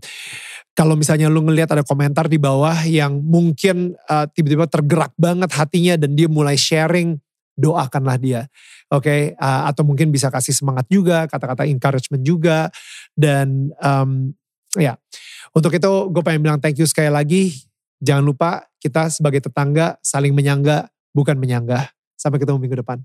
kalau 0.73 0.97
misalnya 0.97 1.29
lu 1.29 1.45
ngelihat 1.45 1.69
ada 1.69 1.85
komentar 1.85 2.25
di 2.25 2.41
bawah 2.41 2.73
yang 2.89 3.21
mungkin 3.21 3.93
uh, 4.09 4.25
tiba-tiba 4.25 4.65
tergerak 4.65 5.13
banget 5.13 5.53
hatinya 5.53 5.93
dan 6.01 6.17
dia 6.17 6.25
mulai 6.25 6.57
sharing, 6.57 7.21
doakanlah 7.53 8.17
dia. 8.17 8.41
Oke, 8.89 9.09
okay? 9.09 9.21
uh, 9.37 9.69
atau 9.69 9.85
mungkin 9.85 10.09
bisa 10.09 10.33
kasih 10.33 10.53
semangat 10.53 10.89
juga, 10.89 11.29
kata-kata 11.29 11.69
encouragement 11.69 12.25
juga. 12.25 12.73
Dan 13.13 13.69
um, 13.81 14.33
ya, 14.73 14.97
untuk 15.53 15.69
itu 15.73 15.91
gue 16.09 16.23
pengen 16.25 16.41
bilang 16.41 16.59
thank 16.61 16.77
you 16.81 16.89
sekali 16.89 17.09
lagi. 17.13 17.53
Jangan 18.01 18.25
lupa 18.25 18.65
kita 18.81 19.13
sebagai 19.13 19.45
tetangga 19.45 20.01
saling 20.01 20.33
menyangga, 20.33 20.89
bukan 21.13 21.37
menyanggah. 21.37 21.93
Sampai 22.17 22.41
ketemu 22.41 22.57
minggu 22.57 22.81
depan. 22.81 23.01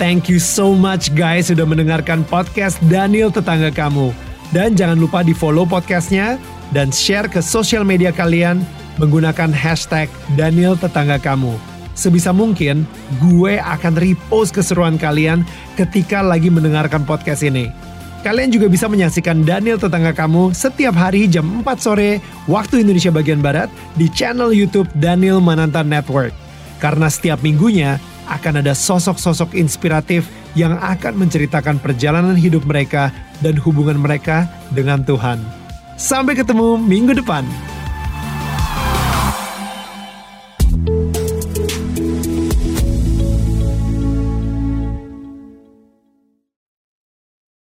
Thank 0.00 0.32
you 0.32 0.40
so 0.40 0.72
much 0.72 1.12
guys 1.12 1.52
sudah 1.52 1.68
mendengarkan 1.68 2.24
podcast 2.24 2.80
Daniel 2.88 3.28
Tetangga 3.28 3.68
Kamu. 3.68 4.16
Dan 4.48 4.72
jangan 4.72 4.96
lupa 4.96 5.20
di 5.20 5.36
follow 5.36 5.68
podcastnya 5.68 6.40
dan 6.72 6.88
share 6.88 7.28
ke 7.28 7.44
sosial 7.44 7.84
media 7.84 8.08
kalian 8.08 8.64
menggunakan 8.96 9.52
hashtag 9.52 10.08
Daniel 10.40 10.72
Tetangga 10.72 11.20
Kamu. 11.20 11.52
Sebisa 11.92 12.32
mungkin 12.32 12.88
gue 13.20 13.60
akan 13.60 14.00
repost 14.00 14.56
keseruan 14.56 14.96
kalian 14.96 15.44
ketika 15.76 16.24
lagi 16.24 16.48
mendengarkan 16.48 17.04
podcast 17.04 17.44
ini. 17.44 17.68
Kalian 18.24 18.56
juga 18.56 18.72
bisa 18.72 18.88
menyaksikan 18.88 19.44
Daniel 19.44 19.76
Tetangga 19.76 20.16
Kamu 20.16 20.56
setiap 20.56 20.96
hari 20.96 21.28
jam 21.28 21.60
4 21.60 21.76
sore 21.76 22.24
waktu 22.48 22.88
Indonesia 22.88 23.12
bagian 23.12 23.44
Barat 23.44 23.68
di 24.00 24.08
channel 24.08 24.48
YouTube 24.48 24.88
Daniel 24.96 25.44
Mananta 25.44 25.84
Network. 25.84 26.32
Karena 26.80 27.12
setiap 27.12 27.44
minggunya 27.44 28.00
akan 28.30 28.62
ada 28.62 28.72
sosok-sosok 28.72 29.58
inspiratif 29.58 30.30
yang 30.54 30.78
akan 30.78 31.18
menceritakan 31.18 31.82
perjalanan 31.82 32.38
hidup 32.38 32.62
mereka 32.62 33.10
dan 33.42 33.58
hubungan 33.58 33.98
mereka 33.98 34.46
dengan 34.70 35.02
Tuhan. 35.02 35.42
Sampai 36.00 36.38
ketemu 36.38 36.80
minggu 36.80 37.18
depan. 37.18 37.44